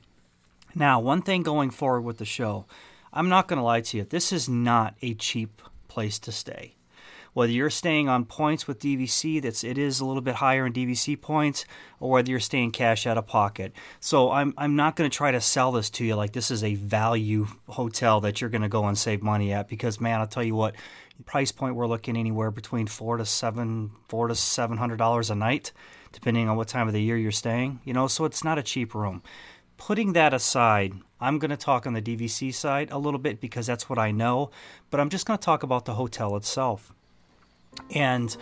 now, 0.75 1.01
one 1.01 1.23
thing 1.23 1.43
going 1.43 1.71
forward 1.71 2.03
with 2.03 2.19
the 2.19 2.25
show, 2.25 2.67
I'm 3.13 3.29
not 3.29 3.49
going 3.49 3.59
to 3.59 3.65
lie 3.65 3.83
to 3.83 3.99
you, 3.99 4.05
this 4.05 4.33
is 4.33 4.49
not 4.49 4.95
a 5.03 5.15
cheap 5.15 5.61
place 5.89 6.19
to 6.21 6.33
stay. 6.33 6.77
Whether 7.35 7.53
you're 7.53 7.71
staying 7.71 8.11
on 8.11 8.27
points 8.27 8.69
with 8.69 8.79
DVC, 8.79 9.41
that's 9.41 9.65
it 9.65 9.79
is 9.79 10.01
a 10.01 10.05
little 10.05 10.21
bit 10.21 10.35
higher 10.35 10.67
in 10.67 10.73
DVC 10.75 11.19
points, 11.19 11.65
or 11.99 12.11
whether 12.11 12.31
you're 12.31 12.41
staying 12.41 12.73
cash 12.73 13.07
out 13.07 13.17
of 13.17 13.27
pocket. 13.27 13.73
So 14.01 14.31
I'm 14.31 14.53
I'm 14.59 14.77
not 14.77 14.97
going 14.97 15.09
to 15.09 15.17
try 15.17 15.31
to 15.31 15.41
sell 15.41 15.73
this 15.73 15.89
to 15.91 16.05
you 16.05 16.15
like 16.15 16.33
this 16.33 16.51
is 16.51 16.63
a 16.63 16.75
value 16.75 17.47
hotel 17.69 18.21
that 18.21 18.41
you're 18.41 18.51
going 18.51 18.63
to 18.63 18.69
go 18.69 18.85
and 18.85 18.99
save 18.99 19.23
money 19.23 19.51
at 19.51 19.67
because 19.67 19.99
man, 19.99 20.21
I'll 20.21 20.27
tell 20.27 20.43
you 20.43 20.55
what, 20.55 20.75
price 21.25 21.53
point 21.53 21.75
we're 21.75 21.87
looking 21.87 22.19
anywhere 22.19 22.51
between 22.51 22.87
four 22.87 23.17
to 23.17 23.25
seven 23.25 23.93
four 24.09 24.29
to 24.29 24.35
seven 24.35 24.77
hundred 24.77 24.99
dollars 24.99 25.31
a 25.31 25.35
night, 25.35 25.73
depending 26.13 26.51
on 26.51 26.59
what 26.59 26.69
time 26.69 26.87
of 26.87 26.93
the 26.93 27.03
year 27.03 27.17
you're 27.17 27.33
staying. 27.33 27.81
You 27.85 27.95
know, 27.95 28.09
so 28.09 28.27
it's 28.27 28.45
not 28.45 28.59
a 28.59 28.63
cheap 28.63 28.95
room 28.95 29.23
putting 29.87 30.13
that 30.13 30.33
aside, 30.33 30.95
I'm 31.21 31.41
going 31.41 31.51
to 31.51 31.57
talk 31.57 31.89
on 31.89 31.93
the 31.93 32.03
DVC 32.03 32.55
side 32.55 32.93
a 32.93 32.99
little 32.99 33.19
bit 33.19 33.41
because 33.41 33.67
that's 33.67 33.91
what 33.91 33.99
I 33.99 34.13
know, 34.13 34.51
but 34.91 35.01
I'm 35.01 35.09
just 35.09 35.27
going 35.27 35.37
to 35.37 35.45
talk 35.45 35.65
about 35.65 35.87
the 35.87 35.95
hotel 35.95 36.37
itself. 36.37 36.93
And 37.93 38.33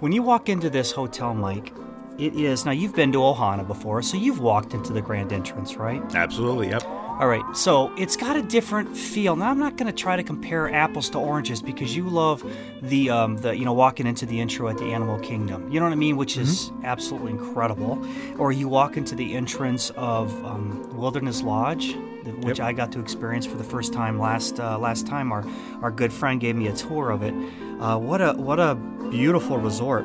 when 0.00 0.12
you 0.12 0.22
walk 0.22 0.50
into 0.50 0.68
this 0.68 0.92
hotel, 0.92 1.34
Mike, 1.34 1.72
it 2.18 2.34
is 2.34 2.66
now 2.66 2.72
you've 2.72 2.94
been 2.94 3.10
to 3.12 3.18
Ohana 3.18 3.66
before, 3.66 4.02
so 4.02 4.18
you've 4.18 4.40
walked 4.40 4.74
into 4.74 4.92
the 4.92 5.00
grand 5.00 5.32
entrance, 5.32 5.76
right? 5.76 6.02
Absolutely, 6.14 6.68
yep. 6.68 6.82
All 7.22 7.28
right, 7.28 7.56
so 7.56 7.94
it's 7.96 8.16
got 8.16 8.34
a 8.34 8.42
different 8.42 8.96
feel. 8.96 9.36
Now 9.36 9.48
I'm 9.48 9.58
not 9.60 9.76
going 9.76 9.86
to 9.86 9.92
try 9.92 10.16
to 10.16 10.24
compare 10.24 10.74
apples 10.74 11.08
to 11.10 11.18
oranges 11.18 11.62
because 11.62 11.94
you 11.94 12.08
love 12.08 12.42
the 12.82 13.10
um, 13.10 13.36
the 13.36 13.56
you 13.56 13.64
know 13.64 13.72
walking 13.72 14.08
into 14.08 14.26
the 14.26 14.40
intro 14.40 14.68
at 14.68 14.76
the 14.76 14.86
Animal 14.86 15.20
Kingdom. 15.20 15.70
You 15.70 15.78
know 15.78 15.86
what 15.86 15.92
I 15.92 15.94
mean, 15.94 16.16
which 16.16 16.36
is 16.36 16.70
mm-hmm. 16.70 16.84
absolutely 16.84 17.30
incredible. 17.30 18.04
Or 18.38 18.50
you 18.50 18.66
walk 18.66 18.96
into 18.96 19.14
the 19.14 19.34
entrance 19.34 19.90
of 19.90 20.44
um, 20.44 20.96
Wilderness 20.96 21.42
Lodge, 21.42 21.94
which 22.40 22.58
yep. 22.58 22.66
I 22.66 22.72
got 22.72 22.90
to 22.90 22.98
experience 22.98 23.46
for 23.46 23.56
the 23.56 23.62
first 23.62 23.92
time 23.92 24.18
last 24.18 24.58
uh, 24.58 24.76
last 24.76 25.06
time. 25.06 25.30
Our 25.30 25.44
our 25.80 25.92
good 25.92 26.12
friend 26.12 26.40
gave 26.40 26.56
me 26.56 26.66
a 26.66 26.74
tour 26.74 27.10
of 27.10 27.22
it. 27.22 27.34
Uh, 27.80 27.98
what 27.98 28.20
a 28.20 28.32
what 28.32 28.58
a 28.58 28.74
beautiful 29.12 29.58
resort. 29.58 30.04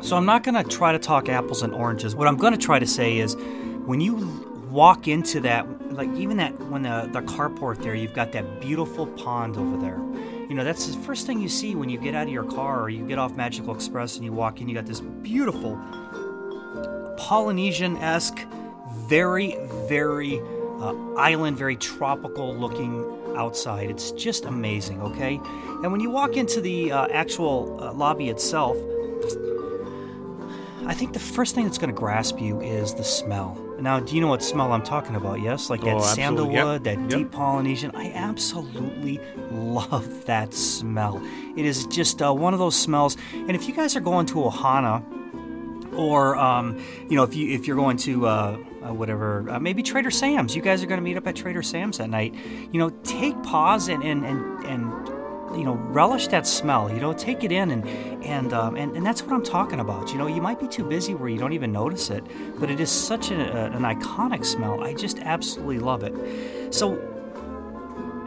So 0.00 0.16
I'm 0.16 0.24
not 0.24 0.44
going 0.44 0.54
to 0.54 0.64
try 0.64 0.92
to 0.92 0.98
talk 0.98 1.28
apples 1.28 1.60
and 1.60 1.74
oranges. 1.74 2.16
What 2.16 2.26
I'm 2.26 2.38
going 2.38 2.54
to 2.54 2.58
try 2.58 2.78
to 2.78 2.86
say 2.86 3.18
is 3.18 3.36
when 3.84 4.00
you 4.00 4.47
walk 4.70 5.08
into 5.08 5.40
that 5.40 5.66
like 5.92 6.10
even 6.14 6.36
that 6.36 6.52
when 6.70 6.82
the, 6.82 7.08
the 7.12 7.20
carport 7.22 7.82
there 7.82 7.94
you've 7.94 8.14
got 8.14 8.32
that 8.32 8.60
beautiful 8.60 9.06
pond 9.06 9.56
over 9.56 9.76
there. 9.76 9.98
You 10.48 10.54
know 10.54 10.64
that's 10.64 10.86
the 10.86 10.98
first 11.00 11.26
thing 11.26 11.40
you 11.40 11.48
see 11.48 11.74
when 11.74 11.88
you 11.88 11.98
get 11.98 12.14
out 12.14 12.26
of 12.26 12.32
your 12.32 12.44
car 12.44 12.82
or 12.82 12.90
you 12.90 13.06
get 13.06 13.18
off 13.18 13.36
magical 13.36 13.74
express 13.74 14.16
and 14.16 14.24
you 14.24 14.32
walk 14.32 14.60
in 14.60 14.68
you 14.68 14.74
got 14.74 14.86
this 14.86 15.00
beautiful 15.00 15.76
polynesian-esque 17.18 18.46
very 19.08 19.56
very 19.88 20.40
uh, 20.80 20.94
island 21.16 21.56
very 21.56 21.76
tropical 21.76 22.54
looking 22.54 23.04
outside. 23.36 23.90
It's 23.90 24.10
just 24.12 24.44
amazing 24.44 25.00
okay? 25.02 25.36
And 25.82 25.92
when 25.92 26.00
you 26.00 26.10
walk 26.10 26.36
into 26.36 26.60
the 26.60 26.92
uh, 26.92 27.08
actual 27.08 27.78
uh, 27.82 27.92
lobby 27.92 28.28
itself 28.28 28.76
i 30.86 30.94
think 30.94 31.12
the 31.12 31.18
first 31.18 31.54
thing 31.54 31.64
that's 31.64 31.76
going 31.76 31.92
to 31.92 32.00
grasp 32.00 32.40
you 32.40 32.60
is 32.62 32.94
the 32.94 33.04
smell 33.04 33.67
now, 33.80 34.00
do 34.00 34.14
you 34.14 34.20
know 34.20 34.28
what 34.28 34.42
smell 34.42 34.72
I'm 34.72 34.82
talking 34.82 35.14
about? 35.14 35.40
Yes, 35.40 35.70
like 35.70 35.80
that 35.82 35.96
oh, 35.96 36.00
sandalwood, 36.00 36.54
yep. 36.54 36.82
that 36.84 37.00
yep. 37.00 37.08
deep 37.08 37.30
Polynesian. 37.30 37.92
I 37.94 38.12
absolutely 38.12 39.20
love 39.50 40.26
that 40.26 40.52
smell. 40.54 41.22
It 41.56 41.64
is 41.64 41.86
just 41.86 42.20
uh, 42.22 42.32
one 42.32 42.52
of 42.52 42.58
those 42.58 42.76
smells. 42.76 43.16
And 43.32 43.50
if 43.50 43.68
you 43.68 43.74
guys 43.74 43.96
are 43.96 44.00
going 44.00 44.26
to 44.26 44.34
Ohana, 44.34 45.04
or 45.96 46.36
um, 46.36 46.82
you 47.08 47.16
know, 47.16 47.22
if 47.22 47.34
you 47.34 47.52
if 47.52 47.66
you're 47.66 47.76
going 47.76 47.96
to 47.98 48.26
uh, 48.26 48.58
uh, 48.86 48.94
whatever, 48.94 49.48
uh, 49.50 49.58
maybe 49.58 49.82
Trader 49.82 50.10
Sam's, 50.10 50.54
you 50.54 50.62
guys 50.62 50.82
are 50.82 50.86
going 50.86 50.98
to 50.98 51.04
meet 51.04 51.16
up 51.16 51.26
at 51.26 51.36
Trader 51.36 51.62
Sam's 51.62 51.98
that 51.98 52.10
night. 52.10 52.34
You 52.72 52.78
know, 52.78 52.90
take 53.04 53.40
pause 53.42 53.88
and 53.88 54.02
and 54.02 54.24
and, 54.24 54.64
and 54.64 55.17
you 55.56 55.64
know 55.64 55.74
relish 55.74 56.28
that 56.28 56.46
smell 56.46 56.92
you 56.92 57.00
know 57.00 57.12
take 57.12 57.44
it 57.44 57.52
in 57.52 57.70
and 57.70 57.88
and 58.24 58.52
um, 58.52 58.76
and, 58.76 58.96
and 58.96 59.04
that's 59.04 59.22
what 59.22 59.32
i'm 59.32 59.44
talking 59.44 59.80
about 59.80 60.10
you 60.10 60.18
know 60.18 60.26
you 60.26 60.40
might 60.40 60.60
be 60.60 60.68
too 60.68 60.84
busy 60.84 61.14
where 61.14 61.28
you 61.28 61.38
don't 61.38 61.52
even 61.52 61.72
notice 61.72 62.10
it 62.10 62.24
but 62.58 62.70
it 62.70 62.80
is 62.80 62.90
such 62.90 63.30
a, 63.30 63.34
a, 63.34 63.70
an 63.76 63.82
iconic 63.82 64.44
smell 64.44 64.82
i 64.82 64.92
just 64.92 65.18
absolutely 65.20 65.78
love 65.78 66.02
it 66.02 66.74
so 66.74 66.98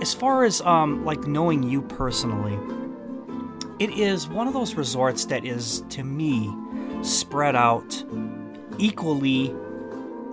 as 0.02 0.16
far 0.16 0.44
as 0.44 0.62
um, 0.62 1.06
like 1.06 1.28
knowing 1.28 1.62
you 1.62 1.84
personally, 1.84 2.58
it 3.80 3.92
is 3.92 4.28
one 4.28 4.48
of 4.48 4.54
those 4.54 4.74
resorts 4.74 5.26
that 5.26 5.46
is 5.46 5.84
to 5.90 6.04
me 6.04 6.52
spread 7.04 7.56
out 7.56 8.04
equally 8.80 9.56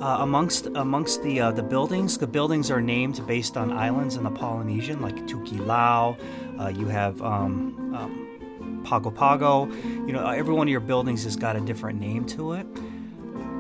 uh, 0.00 0.18
amongst 0.20 0.66
amongst 0.74 1.22
the 1.22 1.40
uh, 1.40 1.50
the 1.52 1.62
buildings. 1.62 2.16
The 2.16 2.26
buildings 2.26 2.70
are 2.70 2.80
named 2.80 3.24
based 3.26 3.56
on 3.56 3.72
islands 3.72 4.16
in 4.16 4.24
the 4.24 4.30
Polynesian, 4.30 5.00
like 5.00 5.16
Tokelau. 5.26 6.18
Uh, 6.58 6.68
you 6.68 6.86
have 6.86 7.20
um, 7.22 7.94
um, 7.94 8.82
Pago 8.84 9.10
Pago. 9.10 9.66
You 10.06 10.12
know, 10.12 10.26
every 10.26 10.54
one 10.54 10.66
of 10.66 10.70
your 10.70 10.80
buildings 10.80 11.24
has 11.24 11.36
got 11.36 11.56
a 11.56 11.60
different 11.60 12.00
name 12.00 12.24
to 12.26 12.52
it, 12.54 12.66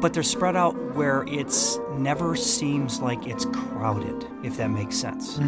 but 0.00 0.12
they're 0.12 0.22
spread 0.22 0.56
out 0.56 0.74
where 0.94 1.24
it's 1.28 1.78
never 1.92 2.34
seems 2.34 3.00
like 3.00 3.26
it's 3.26 3.44
crowded. 3.46 4.26
If 4.42 4.56
that 4.56 4.70
makes 4.70 4.96
sense. 4.96 5.38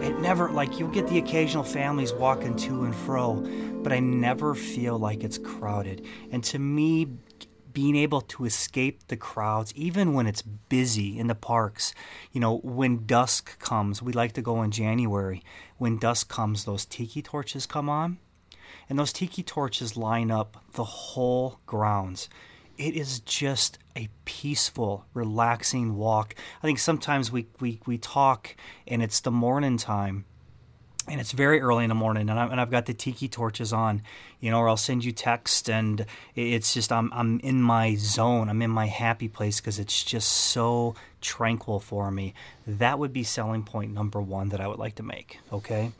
It 0.00 0.16
never 0.20 0.48
like 0.50 0.78
you'll 0.78 0.90
get 0.90 1.08
the 1.08 1.18
occasional 1.18 1.64
families 1.64 2.12
walking 2.12 2.54
to 2.56 2.84
and 2.84 2.94
fro, 2.94 3.44
but 3.82 3.92
I 3.92 3.98
never 3.98 4.54
feel 4.54 4.96
like 4.96 5.24
it's 5.24 5.38
crowded. 5.38 6.06
And 6.30 6.44
to 6.44 6.58
me, 6.60 7.08
being 7.78 7.94
able 7.94 8.22
to 8.22 8.44
escape 8.44 9.06
the 9.06 9.16
crowds, 9.16 9.72
even 9.76 10.12
when 10.12 10.26
it's 10.26 10.42
busy 10.42 11.16
in 11.16 11.28
the 11.28 11.34
parks, 11.36 11.94
you 12.32 12.40
know, 12.40 12.56
when 12.64 13.06
dusk 13.06 13.56
comes, 13.60 14.02
we 14.02 14.12
like 14.12 14.32
to 14.32 14.42
go 14.42 14.64
in 14.64 14.72
January. 14.72 15.44
When 15.76 15.96
dusk 15.96 16.28
comes, 16.28 16.64
those 16.64 16.84
tiki 16.84 17.22
torches 17.22 17.66
come 17.66 17.88
on, 17.88 18.18
and 18.88 18.98
those 18.98 19.12
tiki 19.12 19.44
torches 19.44 19.96
line 19.96 20.28
up 20.28 20.56
the 20.72 20.82
whole 20.82 21.60
grounds. 21.66 22.28
It 22.76 22.96
is 22.96 23.20
just 23.20 23.78
a 23.94 24.08
peaceful, 24.24 25.04
relaxing 25.14 25.94
walk. 25.94 26.34
I 26.60 26.66
think 26.66 26.80
sometimes 26.80 27.30
we, 27.30 27.46
we, 27.60 27.78
we 27.86 27.96
talk 27.96 28.56
and 28.88 29.04
it's 29.04 29.20
the 29.20 29.30
morning 29.30 29.76
time 29.76 30.24
and 31.10 31.20
it's 31.20 31.32
very 31.32 31.60
early 31.60 31.84
in 31.84 31.88
the 31.88 31.94
morning 31.94 32.28
and, 32.28 32.38
I, 32.38 32.46
and 32.46 32.60
I've 32.60 32.70
got 32.70 32.86
the 32.86 32.94
tiki 32.94 33.28
torches 33.28 33.72
on, 33.72 34.02
you 34.40 34.50
know, 34.50 34.58
or 34.58 34.68
I'll 34.68 34.76
send 34.76 35.04
you 35.04 35.12
text 35.12 35.68
and 35.68 36.04
it's 36.34 36.74
just, 36.74 36.92
I'm, 36.92 37.12
I'm 37.12 37.40
in 37.40 37.62
my 37.62 37.94
zone. 37.96 38.48
I'm 38.48 38.62
in 38.62 38.70
my 38.70 38.86
happy 38.86 39.28
place 39.28 39.60
because 39.60 39.78
it's 39.78 40.04
just 40.04 40.28
so 40.28 40.94
tranquil 41.20 41.80
for 41.80 42.10
me. 42.10 42.34
That 42.66 42.98
would 42.98 43.12
be 43.12 43.24
selling 43.24 43.62
point 43.62 43.92
number 43.92 44.20
one 44.20 44.50
that 44.50 44.60
I 44.60 44.68
would 44.68 44.78
like 44.78 44.96
to 44.96 45.02
make. 45.02 45.38
Okay. 45.52 45.92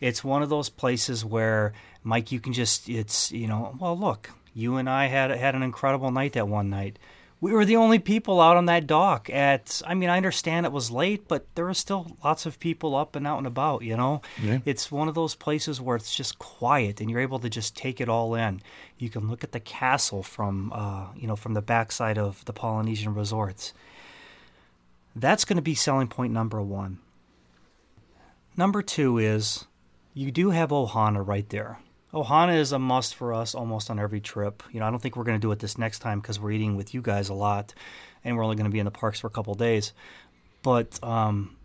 It's 0.00 0.24
one 0.24 0.42
of 0.42 0.48
those 0.48 0.68
places 0.68 1.24
where 1.24 1.72
Mike, 2.02 2.32
you 2.32 2.40
can 2.40 2.52
just, 2.52 2.88
it's, 2.88 3.32
you 3.32 3.46
know, 3.46 3.76
well, 3.78 3.98
look, 3.98 4.30
you 4.54 4.76
and 4.76 4.88
I 4.88 5.06
had, 5.06 5.30
had 5.30 5.54
an 5.54 5.62
incredible 5.62 6.10
night 6.10 6.34
that 6.34 6.48
one 6.48 6.70
night 6.70 6.98
we 7.44 7.52
were 7.52 7.66
the 7.66 7.76
only 7.76 7.98
people 7.98 8.40
out 8.40 8.56
on 8.56 8.64
that 8.64 8.86
dock 8.86 9.28
at 9.28 9.82
i 9.86 9.92
mean 9.92 10.08
i 10.08 10.16
understand 10.16 10.64
it 10.64 10.72
was 10.72 10.90
late 10.90 11.28
but 11.28 11.46
there 11.54 11.66
were 11.66 11.74
still 11.74 12.16
lots 12.24 12.46
of 12.46 12.58
people 12.58 12.96
up 12.96 13.14
and 13.14 13.26
out 13.26 13.36
and 13.36 13.46
about 13.46 13.82
you 13.82 13.94
know? 13.98 14.22
Yeah. 14.42 14.60
it's 14.64 14.90
one 14.90 15.08
of 15.08 15.14
those 15.14 15.34
places 15.34 15.78
where 15.78 15.94
it's 15.94 16.16
just 16.16 16.38
quiet 16.38 17.02
and 17.02 17.10
you're 17.10 17.20
able 17.20 17.38
to 17.40 17.50
just 17.50 17.76
take 17.76 18.00
it 18.00 18.08
all 18.08 18.34
in. 18.34 18.62
You 18.98 19.10
can 19.10 19.28
look 19.28 19.44
at 19.44 19.52
the 19.52 19.60
castle 19.60 20.22
from 20.22 20.72
uh, 20.72 21.08
you 21.14 21.26
know 21.26 21.36
from 21.36 21.52
the 21.52 21.60
backside 21.60 22.16
of 22.16 22.42
the 22.46 22.54
polynesian 22.54 23.14
resorts. 23.14 23.74
That's 25.14 25.44
going 25.44 25.56
to 25.56 25.62
be 25.62 25.74
selling 25.74 26.08
point 26.08 26.32
number 26.32 26.62
one. 26.62 26.98
Number 28.56 28.80
two 28.80 29.18
is 29.18 29.66
you 30.14 30.30
do 30.30 30.50
have 30.50 30.70
ohana 30.70 31.26
right 31.26 31.48
there 31.50 31.78
Ohana 32.14 32.56
is 32.56 32.70
a 32.70 32.78
must 32.78 33.16
for 33.16 33.34
us 33.34 33.54
almost 33.54 33.90
on 33.90 33.98
every 33.98 34.20
trip. 34.20 34.62
You 34.70 34.78
know, 34.78 34.86
I 34.86 34.90
don't 34.90 35.00
think 35.00 35.16
we're 35.16 35.24
going 35.24 35.38
to 35.38 35.44
do 35.44 35.50
it 35.50 35.58
this 35.58 35.76
next 35.76 35.98
time 35.98 36.20
because 36.20 36.38
we're 36.38 36.52
eating 36.52 36.76
with 36.76 36.94
you 36.94 37.02
guys 37.02 37.28
a 37.28 37.34
lot, 37.34 37.74
and 38.22 38.36
we're 38.36 38.44
only 38.44 38.54
going 38.56 38.66
to 38.66 38.72
be 38.72 38.78
in 38.78 38.84
the 38.84 38.92
parks 38.92 39.20
for 39.20 39.26
a 39.26 39.30
couple 39.30 39.54
days. 39.54 39.92
But 40.62 41.02
um, 41.02 41.56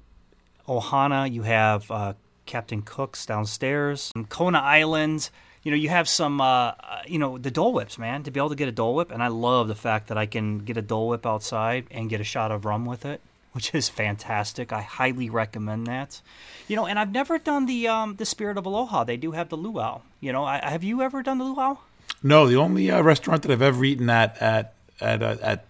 Ohana, 0.68 1.32
you 1.32 1.44
have 1.44 1.89
uh, 1.91 2.13
Captain 2.48 2.82
Cook's 2.82 3.27
downstairs, 3.27 4.12
and 4.15 4.27
Kona 4.27 4.60
Island. 4.60 5.29
You 5.62 5.72
know, 5.72 5.77
you 5.77 5.89
have 5.89 6.10
some, 6.10 6.41
uh, 6.41 6.46
uh, 6.46 7.01
you 7.06 7.20
know, 7.20 7.38
the 7.38 7.51
Dole 7.51 7.74
Whips, 7.74 8.00
man. 8.00 8.24
To 8.24 8.32
be 8.32 8.39
able 8.39 8.50
to 8.50 8.56
get 8.56 8.68
a 8.68 8.72
Dole 8.72 8.96
Whip, 8.96 9.12
and 9.12 9.22
I 9.22 9.27
love 9.27 9.68
the 9.68 9.75
fact 9.75 10.08
that 10.08 10.18
I 10.18 10.25
can 10.25 10.60
get 10.60 10.77
a 10.77 10.82
Dole 10.82 11.10
Whip 11.10 11.27
outside 11.27 11.86
and 11.91 12.10
get 12.10 12.22
a 12.22 12.24
shot 12.24 12.51
of 12.51 12.65
rum 12.65 12.86
with 12.86 13.06
it, 13.06 13.22
which 13.51 13.74
is 13.74 13.89
fantastic. 13.89 14.72
I 14.72 14.82
highly 14.82 15.29
recommend 15.29 15.88
that. 15.88 16.22
You 16.68 16.75
know, 16.75 16.86
and 16.86 17.00
I've 17.00 17.12
never 17.12 17.38
done 17.38 17.65
the 17.65 17.88
um, 17.88 18.15
the 18.15 18.25
Spirit 18.25 18.58
of 18.58 18.65
Aloha. 18.65 19.03
They 19.03 19.18
do 19.18 19.32
have 19.32 19.50
the 19.50 19.58
luau. 19.58 20.01
You 20.20 20.32
know, 20.32 20.44
I, 20.44 20.60
have 20.60 20.84
you 20.84 21.01
ever 21.01 21.24
done 21.24 21.38
the 21.38 21.46
luau? 21.46 21.77
No, 22.22 22.48
the 22.48 22.58
only 22.58 22.91
uh, 22.91 23.01
restaurant 23.01 23.44
that 23.44 23.51
I've 23.51 23.62
ever 23.62 23.84
eaten 23.84 24.10
at 24.10 24.41
at 24.41 24.74
at 25.00 25.24
uh, 25.24 25.38
at 25.41 25.65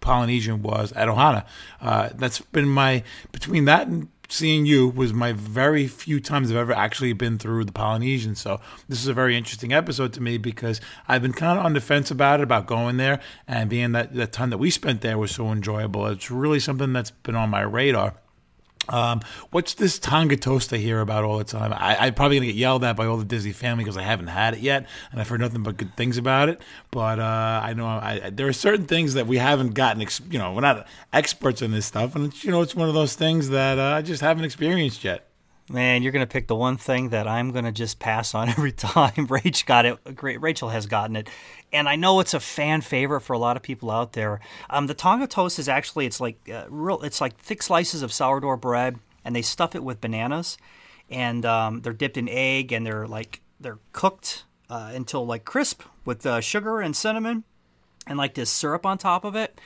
Polynesian 0.00 0.62
was 0.62 0.92
at 0.92 1.08
Ohana. 1.08 1.44
Uh, 1.80 2.10
that's 2.14 2.40
been 2.40 2.68
my 2.68 3.02
between 3.32 3.64
that 3.64 3.88
and 3.88 4.08
seeing 4.28 4.66
you 4.66 4.88
was 4.88 5.12
my 5.12 5.32
very 5.32 5.86
few 5.86 6.20
times 6.20 6.50
I've 6.50 6.56
ever 6.56 6.72
actually 6.72 7.12
been 7.12 7.38
through 7.38 7.64
the 7.64 7.72
Polynesian. 7.72 8.34
So 8.34 8.60
this 8.88 9.00
is 9.00 9.08
a 9.08 9.14
very 9.14 9.36
interesting 9.36 9.72
episode 9.72 10.12
to 10.14 10.22
me 10.22 10.38
because 10.38 10.80
I've 11.08 11.22
been 11.22 11.32
kind 11.32 11.58
of 11.58 11.64
on 11.64 11.72
the 11.74 11.80
fence 11.80 12.10
about 12.10 12.40
it, 12.40 12.44
about 12.44 12.66
going 12.66 12.96
there, 12.96 13.20
and 13.46 13.70
being 13.70 13.92
that 13.92 14.14
the 14.14 14.26
time 14.26 14.50
that 14.50 14.58
we 14.58 14.70
spent 14.70 15.00
there 15.00 15.18
was 15.18 15.32
so 15.32 15.50
enjoyable. 15.50 16.06
It's 16.06 16.30
really 16.30 16.60
something 16.60 16.92
that's 16.92 17.10
been 17.10 17.36
on 17.36 17.50
my 17.50 17.62
radar. 17.62 18.14
Um, 18.88 19.20
what's 19.50 19.74
this 19.74 19.98
Tonga 19.98 20.36
toast 20.36 20.72
I 20.72 20.76
hear 20.76 21.00
about 21.00 21.24
all 21.24 21.38
the 21.38 21.44
time? 21.44 21.72
I, 21.72 21.96
I'm 22.06 22.14
probably 22.14 22.38
gonna 22.38 22.46
get 22.46 22.56
yelled 22.56 22.84
at 22.84 22.96
by 22.96 23.06
all 23.06 23.16
the 23.16 23.24
Disney 23.24 23.52
family 23.52 23.84
because 23.84 23.96
I 23.96 24.02
haven't 24.02 24.28
had 24.28 24.54
it 24.54 24.60
yet, 24.60 24.86
and 25.10 25.20
I've 25.20 25.28
heard 25.28 25.40
nothing 25.40 25.62
but 25.62 25.76
good 25.76 25.96
things 25.96 26.18
about 26.18 26.48
it. 26.48 26.60
But 26.90 27.18
uh, 27.18 27.60
I 27.62 27.74
know 27.74 27.86
I, 27.86 28.30
there 28.30 28.48
are 28.48 28.52
certain 28.52 28.86
things 28.86 29.14
that 29.14 29.26
we 29.26 29.38
haven't 29.38 29.74
gotten. 29.74 30.02
Ex- 30.02 30.20
you 30.30 30.38
know, 30.38 30.52
we're 30.52 30.60
not 30.60 30.86
experts 31.12 31.62
in 31.62 31.70
this 31.70 31.86
stuff, 31.86 32.14
and 32.14 32.26
it's, 32.26 32.44
you 32.44 32.50
know, 32.50 32.62
it's 32.62 32.74
one 32.74 32.88
of 32.88 32.94
those 32.94 33.14
things 33.14 33.48
that 33.50 33.78
uh, 33.78 33.96
I 33.96 34.02
just 34.02 34.22
haven't 34.22 34.44
experienced 34.44 35.04
yet. 35.04 35.28
Man, 35.68 36.04
you're 36.04 36.12
gonna 36.12 36.28
pick 36.28 36.46
the 36.46 36.54
one 36.54 36.76
thing 36.76 37.08
that 37.08 37.26
I'm 37.26 37.50
gonna 37.50 37.72
just 37.72 37.98
pass 37.98 38.34
on 38.34 38.48
every 38.50 38.72
time. 38.72 39.26
Rach 39.26 39.66
got 39.66 39.84
it. 39.84 40.14
Great, 40.14 40.40
Rachel 40.40 40.68
has 40.68 40.86
gotten 40.86 41.16
it, 41.16 41.28
and 41.72 41.88
I 41.88 41.96
know 41.96 42.20
it's 42.20 42.34
a 42.34 42.40
fan 42.40 42.82
favorite 42.82 43.22
for 43.22 43.32
a 43.32 43.38
lot 43.38 43.56
of 43.56 43.62
people 43.62 43.90
out 43.90 44.12
there. 44.12 44.40
Um, 44.70 44.86
the 44.86 44.94
Tonga 44.94 45.26
toast 45.26 45.58
is 45.58 45.68
actually 45.68 46.06
it's 46.06 46.20
like 46.20 46.48
uh, 46.48 46.66
real. 46.68 47.02
It's 47.02 47.20
like 47.20 47.36
thick 47.36 47.62
slices 47.62 48.02
of 48.02 48.12
sourdough 48.12 48.58
bread, 48.58 48.98
and 49.24 49.34
they 49.34 49.42
stuff 49.42 49.74
it 49.74 49.82
with 49.82 50.00
bananas, 50.00 50.56
and 51.10 51.44
um, 51.44 51.82
they're 51.82 51.92
dipped 51.92 52.16
in 52.16 52.28
egg, 52.28 52.70
and 52.70 52.86
they're 52.86 53.08
like 53.08 53.40
they're 53.58 53.80
cooked 53.92 54.44
uh, 54.70 54.92
until 54.94 55.26
like 55.26 55.44
crisp 55.44 55.82
with 56.04 56.24
uh, 56.24 56.40
sugar 56.40 56.80
and 56.80 56.94
cinnamon, 56.94 57.42
and 58.06 58.16
like 58.16 58.34
this 58.34 58.50
syrup 58.50 58.86
on 58.86 58.98
top 58.98 59.24
of 59.24 59.34
it, 59.34 59.60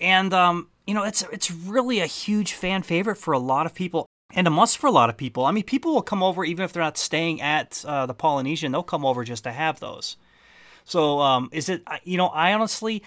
and 0.00 0.32
um, 0.32 0.68
you 0.86 0.94
know 0.94 1.02
it's 1.02 1.24
it's 1.32 1.50
really 1.50 1.98
a 1.98 2.06
huge 2.06 2.52
fan 2.52 2.82
favorite 2.82 3.16
for 3.16 3.32
a 3.32 3.40
lot 3.40 3.66
of 3.66 3.74
people 3.74 4.06
and 4.34 4.46
a 4.46 4.50
must 4.50 4.78
for 4.78 4.86
a 4.86 4.90
lot 4.90 5.10
of 5.10 5.16
people. 5.16 5.44
I 5.44 5.52
mean, 5.52 5.64
people 5.64 5.94
will 5.94 6.02
come 6.02 6.22
over 6.22 6.44
even 6.44 6.64
if 6.64 6.72
they're 6.72 6.82
not 6.82 6.98
staying 6.98 7.40
at 7.40 7.84
uh, 7.86 8.06
the 8.06 8.14
Polynesian; 8.14 8.72
they'll 8.72 8.82
come 8.82 9.04
over 9.04 9.24
just 9.24 9.44
to 9.44 9.52
have 9.52 9.80
those. 9.80 10.16
So, 10.84 11.20
um, 11.20 11.48
is 11.52 11.68
it? 11.68 11.82
You 12.04 12.16
know, 12.16 12.28
I 12.28 12.52
honestly, 12.52 13.02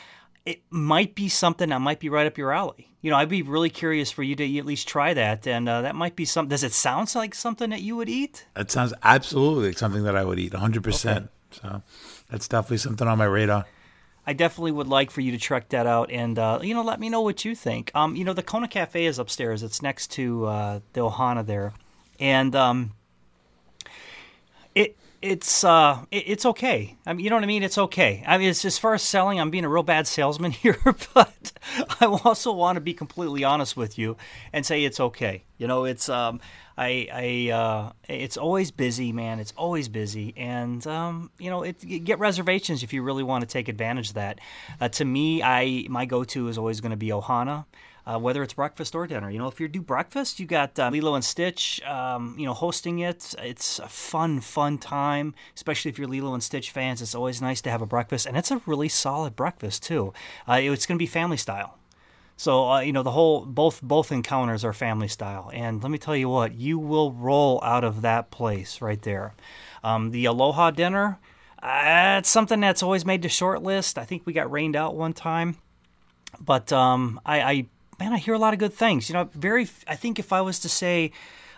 it 0.46 0.62
might 0.70 1.15
be 1.15 1.27
something 1.29 1.70
that 1.70 1.79
might 1.79 2.00
be 2.00 2.10
right 2.10 2.27
up 2.27 2.38
your 2.38 2.53
alley. 2.53 2.91
You 3.01 3.12
know, 3.12 3.17
I'd 3.17 3.29
be 3.29 3.41
really 3.41 3.70
curious 3.70 4.12
for 4.12 4.24
you 4.24 4.36
to 4.36 4.58
at 4.58 4.65
least 4.65 4.88
try 4.88 5.13
that, 5.13 5.46
and 5.46 5.67
uh, 5.67 5.82
that 5.82 5.96
might 5.96 6.15
be 6.15 6.25
something. 6.25 6.50
Does 6.50 6.63
it 6.63 6.74
sound 6.74 7.13
like 7.15 7.36
something 7.36 7.70
that 7.70 7.82
you 7.82 7.96
would 7.96 8.10
eat? 8.10 8.46
That 8.55 8.72
sounds 8.72 8.94
absolutely 9.03 9.67
like 9.70 9.77
something 9.77 10.03
that 10.03 10.15
I 10.15 10.24
would 10.24 10.39
eat, 10.39 10.53
100. 10.53 10.84
percent 10.84 11.29
So 11.51 11.82
that's 12.29 12.48
definitely 12.48 12.77
something 12.77 13.08
on 13.08 13.17
my 13.17 13.25
radar. 13.25 13.65
I 14.27 14.34
definitely 14.34 14.72
would 14.72 14.88
like 14.88 15.12
for 15.12 15.22
you 15.22 15.32
to 15.32 15.38
check 15.38 15.70
that 15.70 15.86
out, 15.86 16.10
and 16.12 16.38
uh, 16.39 16.60
you 16.62 16.74
know, 16.74 16.84
let 16.84 17.00
me 17.00 17.10
know 17.10 17.22
what 17.22 17.46
you 17.46 17.55
think. 17.55 17.91
Um, 17.94 18.15
you 18.15 18.24
know, 18.24 18.34
the 18.34 18.44
Kona 18.44 18.67
Cafe 18.67 19.05
is 19.05 19.20
upstairs. 19.20 19.62
It's 19.62 19.82
next 19.82 20.12
to 20.12 20.46
uh, 20.46 20.79
the 20.94 21.01
Ohana 21.01 21.46
there, 21.46 21.74
and 22.20 22.55
um, 22.55 22.91
it 24.74 24.98
it's 25.25 25.63
uh 25.63 26.05
it, 26.12 26.24
it's 26.27 26.46
okay. 26.46 26.96
I 27.05 27.13
mean, 27.13 27.24
you 27.24 27.29
know 27.29 27.36
what 27.36 27.44
I 27.44 27.48
mean. 27.48 27.63
It's 27.63 27.77
okay. 27.77 28.24
I 28.25 28.38
mean, 28.38 28.50
as 28.50 28.77
far 28.77 28.94
as 28.94 29.01
selling, 29.01 29.39
I'm 29.39 29.50
being 29.50 29.65
a 29.65 29.70
real 29.70 29.84
bad 29.84 30.08
salesman 30.08 30.51
here, 30.63 30.77
but 31.13 31.51
I 32.00 32.05
also 32.05 32.51
want 32.51 32.75
to 32.75 32.82
be 32.82 32.94
completely 32.94 33.44
honest 33.44 33.75
with 33.75 33.98
you 33.98 34.17
and 34.53 34.65
say 34.65 34.84
it's 34.84 35.00
okay. 35.00 35.44
You 35.58 35.67
know, 35.67 35.86
it's 35.86 36.10
um. 36.10 36.39
I, 36.77 37.08
I 37.10 37.53
uh, 37.53 37.91
it's 38.10 38.36
always 38.36 38.72
busy, 38.72 39.13
man. 39.13 39.39
It's 39.39 39.53
always 39.55 39.88
busy, 39.88 40.34
and 40.36 40.86
um, 40.86 41.32
you 41.39 41.50
know, 41.50 41.63
it, 41.63 41.79
get 42.03 42.20
reservations 42.20 42.84
if 42.84 42.91
you 42.91 43.01
really 43.01 43.24
want 43.24 43.44
to 43.44 43.48
take 43.48 43.70
advantage 43.70 44.10
of 44.10 44.15
that. 44.15 44.39
Uh, 44.82 44.89
to 44.89 45.05
me, 45.05 45.41
I 45.41 45.86
my 45.89 46.03
go-to 46.03 46.50
is 46.50 46.58
always 46.58 46.82
going 46.82 46.91
to 46.91 46.98
be 46.98 47.12
Ohana. 47.12 47.63
Uh, 48.08 48.20
whether 48.20 48.44
it's 48.44 48.54
breakfast 48.54 48.94
or 48.94 49.08
dinner. 49.08 49.32
You 49.32 49.40
know, 49.40 49.48
if 49.48 49.60
you 49.60 49.68
do 49.68 49.82
breakfast, 49.82 50.40
you 50.40 50.46
got 50.46 50.78
uh, 50.78 50.90
Lilo 50.90 51.16
and 51.16 51.26
Stitch, 51.26 51.82
um, 51.82 52.36
you 52.38 52.46
know, 52.46 52.54
hosting 52.54 53.00
it. 53.00 53.34
It's 53.42 53.80
a 53.80 53.88
fun, 53.88 54.42
fun 54.42 54.78
time, 54.78 55.34
especially 55.56 55.90
if 55.90 55.98
you're 55.98 56.08
Lilo 56.08 56.36
and 56.36 56.44
Stitch 56.44 56.70
fans. 56.70 57.02
It's 57.02 57.16
always 57.16 57.42
nice 57.42 57.62
to 57.62 57.72
have 57.72 57.82
a 57.82 57.88
breakfast, 57.88 58.28
and 58.28 58.38
it's 58.38 58.52
a 58.52 58.62
really 58.68 58.90
solid 58.90 59.36
breakfast 59.36 59.82
too. 59.82 60.14
Uh, 60.48 60.60
it's 60.62 60.86
going 60.86 60.98
to 60.98 61.02
be 61.02 61.08
family 61.08 61.38
style. 61.38 61.80
So 62.38 62.70
uh, 62.70 62.80
you 62.82 62.92
know 62.92 63.04
the 63.04 63.12
whole 63.12 63.46
both 63.46 63.82
both 63.82 64.12
encounters 64.12 64.66
are 64.66 64.74
family 64.74 65.08
style, 65.08 65.50
and 65.54 65.82
let 65.82 65.92
me 65.92 65.98
tell 65.98 66.16
you 66.16 66.30
what, 66.30 66.54
you 66.54 66.78
will 66.78 67.12
roll 67.12 67.60
out 67.64 67.84
of 67.84 68.02
that 68.02 68.30
place 68.30 68.82
right 68.82 69.02
there. 69.02 69.34
Um, 69.84 70.12
the 70.12 70.26
Aloha 70.26 70.72
dinner, 70.72 71.18
uh, 71.64 72.18
it's 72.20 72.30
something 72.30 72.60
that's 72.60 72.84
always 72.84 73.06
made 73.06 73.22
the 73.22 73.30
short 73.30 73.64
list. 73.64 73.98
I 73.98 74.04
think 74.04 74.26
we 74.26 74.34
got 74.34 74.52
rained 74.52 74.76
out 74.76 74.96
one 74.96 75.14
time, 75.14 75.58
but 76.40 76.74
um, 76.74 77.22
I, 77.26 77.42
I 77.42 77.66
man, 78.00 78.14
I 78.14 78.18
hear 78.18 78.34
a 78.34 78.40
lot 78.40 78.54
of 78.54 78.60
good 78.60 78.74
things. 78.74 79.10
You 79.10 79.14
know, 79.14 79.30
very. 79.34 79.68
I 79.88 79.96
think 79.96 80.20
if 80.20 80.34
I 80.34 80.42
was 80.42 80.60
to 80.60 80.70
say 80.70 81.12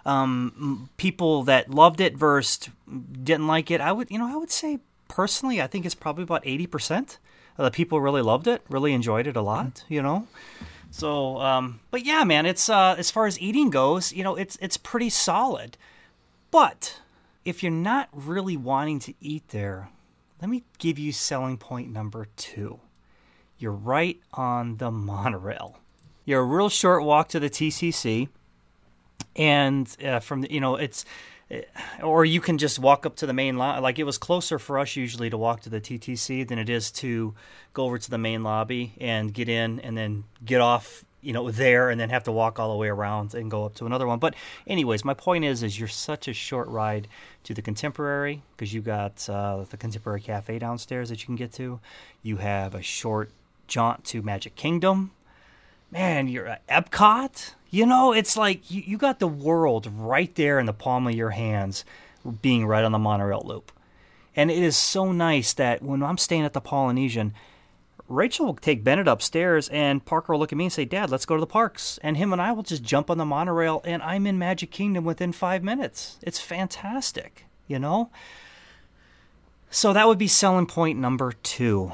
um, 0.05 0.89
people 0.97 1.43
that 1.43 1.69
loved 1.69 1.99
it 1.99 2.17
versus 2.17 2.69
didn't 2.87 3.47
like 3.47 3.69
it. 3.69 3.81
I 3.81 3.91
would, 3.91 4.09
you 4.09 4.17
know, 4.17 4.31
I 4.31 4.37
would 4.37 4.51
say 4.51 4.79
personally, 5.09 5.61
I 5.61 5.67
think 5.67 5.85
it's 5.85 5.95
probably 5.95 6.23
about 6.23 6.47
eighty 6.47 6.65
percent 6.65 7.19
of 7.57 7.65
the 7.65 7.71
people 7.71 7.99
really 7.99 8.21
loved 8.21 8.47
it, 8.47 8.61
really 8.69 8.93
enjoyed 8.93 9.27
it 9.27 9.35
a 9.35 9.41
lot. 9.41 9.83
You 9.89 10.01
know, 10.01 10.27
so 10.91 11.39
um, 11.41 11.81
but 11.91 12.05
yeah, 12.05 12.23
man, 12.23 12.45
it's 12.45 12.69
uh, 12.69 12.95
as 12.97 13.11
far 13.11 13.27
as 13.27 13.39
eating 13.39 13.69
goes, 13.69 14.13
you 14.13 14.23
know, 14.23 14.35
it's 14.35 14.57
it's 14.61 14.77
pretty 14.77 15.09
solid. 15.09 15.77
But 16.51 17.01
if 17.43 17.61
you're 17.61 17.71
not 17.71 18.07
really 18.13 18.55
wanting 18.55 18.99
to 18.99 19.13
eat 19.19 19.49
there, 19.49 19.89
let 20.41 20.49
me 20.49 20.63
give 20.77 20.97
you 20.97 21.11
selling 21.11 21.57
point 21.57 21.91
number 21.91 22.27
two. 22.37 22.79
You're 23.59 23.71
right 23.71 24.19
on 24.33 24.77
the 24.77 24.91
monorail. 25.09 25.79
You're 26.27 26.41
a 26.41 26.43
real 26.43 26.67
short 26.67 27.05
walk 27.05 27.29
to 27.29 27.39
the 27.39 27.49
TTC, 27.49 28.27
and 29.37 29.87
uh, 30.03 30.19
from 30.19 30.45
you 30.49 30.59
know 30.59 30.75
it's, 30.75 31.05
uh, 31.49 31.59
or 32.03 32.25
you 32.25 32.41
can 32.41 32.57
just 32.57 32.79
walk 32.79 33.05
up 33.05 33.15
to 33.17 33.25
the 33.25 33.31
main 33.31 33.55
lobby. 33.55 33.79
Like 33.79 33.97
it 33.97 34.03
was 34.03 34.17
closer 34.17 34.59
for 34.59 34.77
us 34.77 34.97
usually 34.97 35.29
to 35.29 35.37
walk 35.37 35.61
to 35.61 35.69
the 35.69 35.79
TTC 35.79 36.45
than 36.45 36.59
it 36.59 36.69
is 36.69 36.91
to 36.91 37.33
go 37.73 37.85
over 37.85 37.97
to 37.97 38.09
the 38.09 38.17
main 38.17 38.43
lobby 38.43 38.91
and 38.99 39.33
get 39.33 39.47
in 39.47 39.79
and 39.79 39.97
then 39.97 40.25
get 40.43 40.59
off 40.59 41.05
you 41.21 41.31
know 41.31 41.49
there 41.49 41.89
and 41.89 41.97
then 41.97 42.09
have 42.09 42.25
to 42.25 42.33
walk 42.33 42.59
all 42.59 42.73
the 42.73 42.77
way 42.77 42.89
around 42.89 43.33
and 43.33 43.49
go 43.49 43.63
up 43.63 43.75
to 43.75 43.85
another 43.85 44.05
one 44.05 44.19
but 44.19 44.35
anyways 44.67 45.03
my 45.03 45.13
point 45.13 45.43
is 45.43 45.63
is 45.63 45.79
you're 45.79 45.87
such 45.87 46.27
a 46.27 46.33
short 46.33 46.67
ride 46.67 47.07
to 47.43 47.55
the 47.55 47.61
contemporary 47.61 48.43
because 48.55 48.71
you 48.71 48.81
got 48.81 49.27
uh, 49.27 49.63
the 49.71 49.77
contemporary 49.77 50.21
cafe 50.21 50.59
downstairs 50.59 51.09
that 51.09 51.19
you 51.21 51.25
can 51.25 51.35
get 51.35 51.51
to 51.51 51.79
you 52.21 52.37
have 52.37 52.75
a 52.75 52.83
short 52.83 53.31
jaunt 53.65 54.03
to 54.05 54.21
magic 54.21 54.55
kingdom 54.55 55.11
man 55.91 56.27
you're 56.27 56.47
at 56.47 56.65
epcot 56.67 57.53
you 57.69 57.85
know 57.85 58.11
it's 58.13 58.35
like 58.35 58.69
you, 58.69 58.81
you 58.85 58.97
got 58.97 59.19
the 59.19 59.27
world 59.27 59.87
right 59.95 60.35
there 60.35 60.59
in 60.59 60.65
the 60.65 60.73
palm 60.73 61.07
of 61.07 61.13
your 61.13 61.31
hands 61.31 61.85
being 62.41 62.65
right 62.65 62.83
on 62.83 62.91
the 62.91 62.99
monorail 62.99 63.43
loop 63.45 63.71
and 64.35 64.51
it 64.51 64.61
is 64.61 64.75
so 64.75 65.11
nice 65.11 65.53
that 65.53 65.81
when 65.81 66.03
i'm 66.03 66.17
staying 66.17 66.43
at 66.43 66.53
the 66.53 66.61
polynesian 66.61 67.33
Rachel 68.09 68.45
will 68.45 68.55
take 68.55 68.83
Bennett 68.83 69.07
upstairs, 69.07 69.67
and 69.67 70.03
Parker 70.03 70.31
will 70.31 70.39
look 70.39 70.53
at 70.53 70.57
me 70.57 70.65
and 70.65 70.73
say, 70.73 70.85
Dad, 70.85 71.09
let's 71.09 71.25
go 71.25 71.35
to 71.35 71.41
the 71.41 71.45
parks. 71.45 71.99
And 72.01 72.15
him 72.15 72.31
and 72.31 72.41
I 72.41 72.53
will 72.53 72.63
just 72.63 72.83
jump 72.83 73.09
on 73.09 73.17
the 73.17 73.25
monorail, 73.25 73.81
and 73.83 74.01
I'm 74.01 74.25
in 74.25 74.39
Magic 74.39 74.71
Kingdom 74.71 75.03
within 75.03 75.33
five 75.33 75.61
minutes. 75.61 76.17
It's 76.21 76.39
fantastic, 76.39 77.45
you 77.67 77.79
know? 77.79 78.09
So 79.69 79.91
that 79.91 80.07
would 80.07 80.17
be 80.17 80.29
selling 80.29 80.67
point 80.67 80.97
number 80.97 81.33
two. 81.43 81.91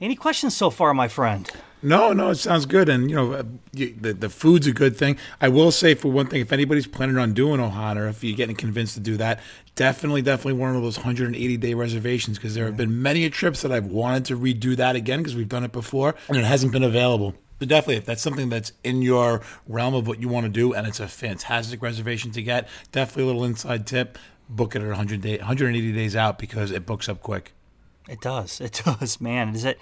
Any 0.00 0.14
questions 0.14 0.56
so 0.56 0.70
far, 0.70 0.94
my 0.94 1.08
friend? 1.08 1.50
No, 1.82 2.12
no, 2.12 2.30
it 2.30 2.34
sounds 2.34 2.66
good, 2.66 2.90
and 2.90 3.08
you 3.08 3.16
know, 3.16 3.32
uh, 3.32 3.42
the 3.72 4.12
the 4.12 4.28
food's 4.28 4.66
a 4.66 4.72
good 4.72 4.96
thing. 4.96 5.16
I 5.40 5.48
will 5.48 5.70
say 5.70 5.94
for 5.94 6.12
one 6.12 6.26
thing, 6.26 6.42
if 6.42 6.52
anybody's 6.52 6.86
planning 6.86 7.16
on 7.16 7.32
doing 7.32 7.58
Ohana, 7.58 8.10
if 8.10 8.22
you're 8.22 8.36
getting 8.36 8.56
convinced 8.56 8.94
to 8.94 9.00
do 9.00 9.16
that, 9.16 9.40
definitely, 9.76 10.20
definitely 10.20 10.60
one 10.60 10.76
of 10.76 10.82
those 10.82 10.98
180 10.98 11.56
day 11.56 11.74
reservations 11.74 12.36
because 12.36 12.54
there 12.54 12.66
have 12.66 12.76
been 12.76 13.00
many 13.00 13.28
trips 13.30 13.62
that 13.62 13.72
I've 13.72 13.86
wanted 13.86 14.26
to 14.26 14.36
redo 14.36 14.76
that 14.76 14.94
again 14.94 15.20
because 15.20 15.34
we've 15.34 15.48
done 15.48 15.64
it 15.64 15.72
before 15.72 16.14
and 16.28 16.36
it 16.36 16.44
hasn't 16.44 16.72
been 16.72 16.82
available. 16.82 17.34
So 17.60 17.66
definitely, 17.66 17.96
if 17.96 18.06
that's 18.06 18.22
something 18.22 18.50
that's 18.50 18.72
in 18.84 19.00
your 19.00 19.42
realm 19.66 19.94
of 19.94 20.06
what 20.06 20.20
you 20.20 20.28
want 20.28 20.44
to 20.44 20.50
do, 20.50 20.74
and 20.74 20.86
it's 20.86 21.00
a 21.00 21.08
fantastic 21.08 21.82
reservation 21.82 22.30
to 22.32 22.42
get, 22.42 22.68
definitely 22.92 23.24
a 23.24 23.26
little 23.26 23.44
inside 23.44 23.86
tip: 23.86 24.18
book 24.50 24.76
it 24.76 24.82
at 24.82 24.88
100 24.88 25.22
day, 25.22 25.38
180 25.38 25.92
days 25.92 26.14
out 26.14 26.38
because 26.38 26.70
it 26.70 26.84
books 26.84 27.08
up 27.08 27.22
quick. 27.22 27.52
It 28.08 28.20
does. 28.20 28.60
It 28.60 28.82
does, 28.84 29.20
man. 29.20 29.54
Is 29.54 29.64
it? 29.64 29.78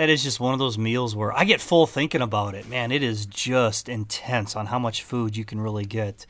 That 0.00 0.08
is 0.08 0.22
just 0.22 0.40
one 0.40 0.54
of 0.54 0.58
those 0.58 0.78
meals 0.78 1.14
where 1.14 1.30
I 1.30 1.44
get 1.44 1.60
full 1.60 1.86
thinking 1.86 2.22
about 2.22 2.54
it. 2.54 2.66
Man, 2.66 2.90
it 2.90 3.02
is 3.02 3.26
just 3.26 3.86
intense 3.86 4.56
on 4.56 4.64
how 4.64 4.78
much 4.78 5.02
food 5.02 5.36
you 5.36 5.44
can 5.44 5.60
really 5.60 5.84
get. 5.84 6.24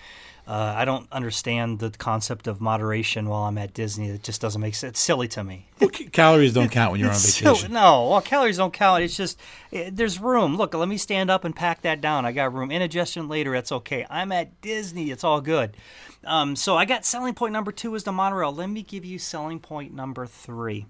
Uh, 0.45 0.75
I 0.77 0.85
don't 0.85 1.07
understand 1.13 1.79
the 1.79 1.91
concept 1.91 2.49
of 2.49 2.61
moderation 2.61 3.29
while 3.29 3.43
I'm 3.45 3.57
at 3.59 3.73
Disney. 3.73 4.09
It 4.09 4.25
just 4.25 4.41
doesn't 4.41 4.61
make 4.61 4.75
sense. 4.75 4.95
It's 4.95 4.99
silly 4.99 5.29
to 5.29 5.45
me. 5.45 5.69
Well, 5.79 5.89
calories 5.89 6.53
don't 6.53 6.69
count 6.69 6.91
when 6.91 6.99
you're 6.99 7.11
on 7.11 7.15
vacation. 7.15 7.55
silly. 7.55 7.73
No, 7.73 8.09
well, 8.09 8.21
calories 8.21 8.57
don't 8.57 8.73
count. 8.73 9.05
It's 9.05 9.17
just 9.17 9.39
it, 9.71 9.95
there's 9.95 10.19
room. 10.19 10.57
Look, 10.57 10.75
let 10.75 10.89
me 10.89 10.97
stand 10.97 11.31
up 11.31 11.45
and 11.45 11.55
pack 11.55 11.83
that 11.83 12.01
down. 12.01 12.27
I 12.27 12.33
got 12.33 12.53
room. 12.53 12.73
Indigestion 12.73 13.29
later. 13.29 13.53
That's 13.53 13.71
okay. 13.71 14.05
I'm 14.11 14.33
at 14.33 14.61
Disney. 14.63 15.13
It's 15.13 15.23
all 15.23 15.41
good. 15.41 15.77
Um, 16.25 16.57
so 16.57 16.77
I 16.77 16.87
got 16.87 17.05
selling 17.05 17.35
point 17.35 17.53
number 17.53 17.71
two 17.71 17.95
is 17.95 18.03
the 18.03 18.11
monorail. 18.11 18.53
Let 18.53 18.69
me 18.69 18.83
give 18.83 19.05
you 19.05 19.21
selling 19.21 19.61
point 19.61 19.95
number 19.95 20.27
three. 20.27 20.87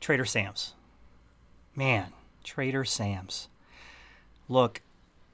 Trader 0.00 0.24
Sam's. 0.24 0.74
Man, 1.78 2.12
Trader 2.42 2.84
Sam's. 2.84 3.46
Look, 4.48 4.82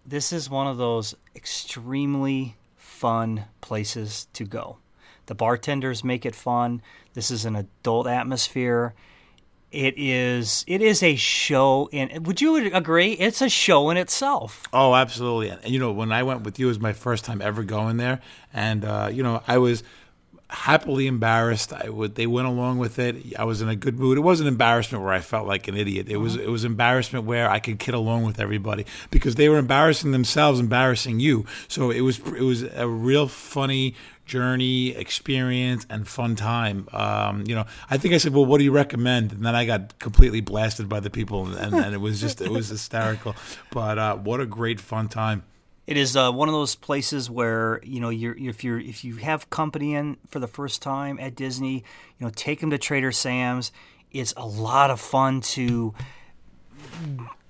this 0.04 0.30
is 0.30 0.50
one 0.50 0.66
of 0.66 0.76
those 0.76 1.14
extremely 1.34 2.56
fun 2.76 3.46
places 3.62 4.28
to 4.34 4.44
go. 4.44 4.76
The 5.24 5.34
bartenders 5.34 6.04
make 6.04 6.26
it 6.26 6.34
fun. 6.34 6.82
This 7.14 7.30
is 7.30 7.46
an 7.46 7.56
adult 7.56 8.06
atmosphere. 8.06 8.92
It 9.72 9.94
is 9.96 10.66
it 10.68 10.82
is 10.82 11.02
a 11.02 11.16
show 11.16 11.88
in 11.90 12.24
would 12.24 12.42
you 12.42 12.56
agree? 12.74 13.12
It's 13.12 13.40
a 13.40 13.48
show 13.48 13.88
in 13.88 13.96
itself. 13.96 14.64
Oh, 14.70 14.94
absolutely. 14.94 15.48
And 15.48 15.66
you 15.66 15.78
know, 15.78 15.92
when 15.92 16.12
I 16.12 16.24
went 16.24 16.42
with 16.42 16.58
you, 16.58 16.66
it 16.66 16.68
was 16.68 16.78
my 16.78 16.92
first 16.92 17.24
time 17.24 17.40
ever 17.40 17.62
going 17.62 17.96
there, 17.96 18.20
and 18.52 18.84
uh, 18.84 19.08
you 19.10 19.22
know, 19.22 19.42
I 19.48 19.56
was 19.56 19.82
happily 20.54 21.06
embarrassed. 21.06 21.72
I 21.72 21.88
would. 21.88 22.14
They 22.14 22.26
went 22.26 22.46
along 22.46 22.78
with 22.78 22.98
it. 22.98 23.38
I 23.38 23.44
was 23.44 23.60
in 23.60 23.68
a 23.68 23.76
good 23.76 23.98
mood. 23.98 24.16
It 24.16 24.22
wasn't 24.22 24.48
embarrassment 24.48 25.02
where 25.04 25.12
I 25.12 25.20
felt 25.20 25.46
like 25.46 25.68
an 25.68 25.76
idiot. 25.76 26.08
It 26.08 26.18
was. 26.18 26.36
It 26.36 26.48
was 26.48 26.64
embarrassment 26.64 27.24
where 27.26 27.50
I 27.50 27.58
could 27.58 27.78
kid 27.78 27.94
along 27.94 28.24
with 28.24 28.40
everybody 28.40 28.86
because 29.10 29.34
they 29.34 29.48
were 29.48 29.58
embarrassing 29.58 30.12
themselves, 30.12 30.60
embarrassing 30.60 31.20
you. 31.20 31.44
So 31.68 31.90
it 31.90 32.00
was. 32.00 32.18
It 32.20 32.42
was 32.42 32.62
a 32.62 32.88
real 32.88 33.28
funny 33.28 33.94
journey, 34.26 34.90
experience, 34.90 35.86
and 35.90 36.08
fun 36.08 36.34
time. 36.34 36.88
Um, 36.92 37.44
you 37.46 37.54
know, 37.54 37.66
I 37.90 37.98
think 37.98 38.14
I 38.14 38.18
said, 38.18 38.32
"Well, 38.32 38.46
what 38.46 38.58
do 38.58 38.64
you 38.64 38.72
recommend?" 38.72 39.32
And 39.32 39.44
then 39.44 39.54
I 39.54 39.66
got 39.66 39.98
completely 39.98 40.40
blasted 40.40 40.88
by 40.88 41.00
the 41.00 41.10
people, 41.10 41.46
and, 41.46 41.74
and 41.74 41.94
it 41.94 42.00
was 42.00 42.20
just. 42.20 42.40
It 42.40 42.50
was 42.50 42.68
hysterical. 42.68 43.34
But 43.70 43.98
uh, 43.98 44.16
what 44.16 44.40
a 44.40 44.46
great 44.46 44.80
fun 44.80 45.08
time. 45.08 45.42
It 45.86 45.98
is 45.98 46.16
uh, 46.16 46.32
one 46.32 46.48
of 46.48 46.54
those 46.54 46.74
places 46.74 47.28
where 47.28 47.80
you 47.84 48.00
know 48.00 48.08
you're 48.08 48.36
if 48.36 48.64
you're 48.64 48.80
if 48.80 49.04
you 49.04 49.16
have 49.16 49.50
company 49.50 49.94
in 49.94 50.16
for 50.26 50.38
the 50.38 50.46
first 50.46 50.80
time 50.80 51.18
at 51.20 51.34
Disney, 51.34 51.84
you 52.18 52.26
know 52.26 52.30
take 52.34 52.60
them 52.60 52.70
to 52.70 52.78
Trader 52.78 53.12
Sam's. 53.12 53.70
It's 54.10 54.32
a 54.36 54.46
lot 54.46 54.90
of 54.90 55.00
fun 55.00 55.40
to 55.40 55.92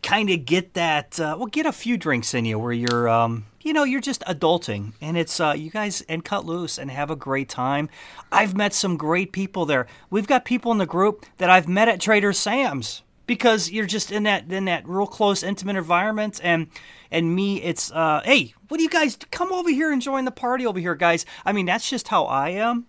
kind 0.02 0.30
of 0.30 0.44
get 0.44 0.74
that 0.74 1.18
uh, 1.20 1.36
well 1.38 1.46
get 1.46 1.64
a 1.64 1.72
few 1.72 1.96
drinks 1.96 2.34
in 2.34 2.44
you 2.44 2.58
where 2.58 2.72
you're 2.72 3.08
um, 3.08 3.46
you 3.62 3.72
know 3.72 3.84
you're 3.84 4.00
just 4.00 4.22
adulting 4.22 4.92
and 5.00 5.16
it's 5.16 5.38
uh, 5.38 5.54
you 5.56 5.70
guys 5.70 6.02
and 6.08 6.24
cut 6.24 6.44
loose 6.44 6.78
and 6.78 6.90
have 6.90 7.10
a 7.10 7.16
great 7.16 7.48
time. 7.48 7.88
I've 8.32 8.56
met 8.56 8.74
some 8.74 8.96
great 8.96 9.30
people 9.32 9.64
there. 9.64 9.86
We've 10.10 10.26
got 10.26 10.44
people 10.44 10.72
in 10.72 10.78
the 10.78 10.86
group 10.86 11.24
that 11.38 11.50
I've 11.50 11.68
met 11.68 11.88
at 11.88 12.00
Trader 12.00 12.32
Sam's 12.32 13.02
because 13.26 13.70
you're 13.70 13.86
just 13.86 14.12
in 14.12 14.24
that 14.24 14.50
in 14.50 14.66
that 14.66 14.86
real 14.88 15.06
close 15.06 15.42
intimate 15.42 15.76
environment 15.76 16.40
and 16.42 16.66
and 17.14 17.34
me 17.34 17.62
it's 17.62 17.92
uh 17.92 18.20
hey 18.24 18.52
what 18.68 18.78
do 18.78 18.82
you 18.82 18.90
guys 18.90 19.16
come 19.30 19.52
over 19.52 19.70
here 19.70 19.92
and 19.92 20.02
join 20.02 20.24
the 20.24 20.30
party 20.30 20.66
over 20.66 20.80
here 20.80 20.94
guys. 20.94 21.24
I 21.44 21.52
mean 21.52 21.66
that's 21.66 21.88
just 21.88 22.08
how 22.08 22.24
i 22.24 22.50
am. 22.50 22.86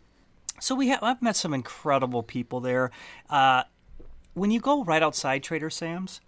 So 0.60 0.76
we 0.76 0.90
have 0.90 1.04
i've 1.04 1.22
met 1.22 1.36
some 1.36 1.54
incredible 1.54 2.24
people 2.24 2.60
there. 2.60 2.92
Uh 3.30 3.64
when 4.34 4.52
you 4.52 4.60
go 4.60 4.84
right 4.84 5.04
outside 5.04 5.44
trader 5.44 5.70
sam's 5.70 6.20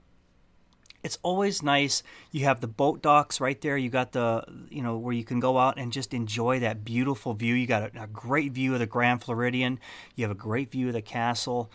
it's 1.04 1.20
always 1.24 1.64
nice. 1.64 2.04
You 2.32 2.44
have 2.46 2.60
the 2.60 2.68
boat 2.68 3.02
docks 3.02 3.40
right 3.40 3.60
there. 3.62 3.78
You 3.78 3.90
got 3.90 4.12
the 4.12 4.44
you 4.70 4.82
know 4.82 4.98
where 4.98 5.14
you 5.14 5.24
can 5.24 5.40
go 5.40 5.58
out 5.58 5.78
and 5.78 5.92
just 5.92 6.14
enjoy 6.14 6.60
that 6.60 6.84
beautiful 6.84 7.34
view. 7.34 7.54
You 7.54 7.66
got 7.66 7.96
a, 7.96 8.04
a 8.04 8.08
great 8.08 8.52
view 8.52 8.74
of 8.74 8.80
the 8.80 8.88
grand 8.88 9.24
floridian. 9.24 9.80
You 10.16 10.26
have 10.26 10.32
a 10.32 10.36
great 10.36 10.72
view 10.72 10.88
of 10.88 10.94
the 10.94 11.02
castle. 11.02 11.72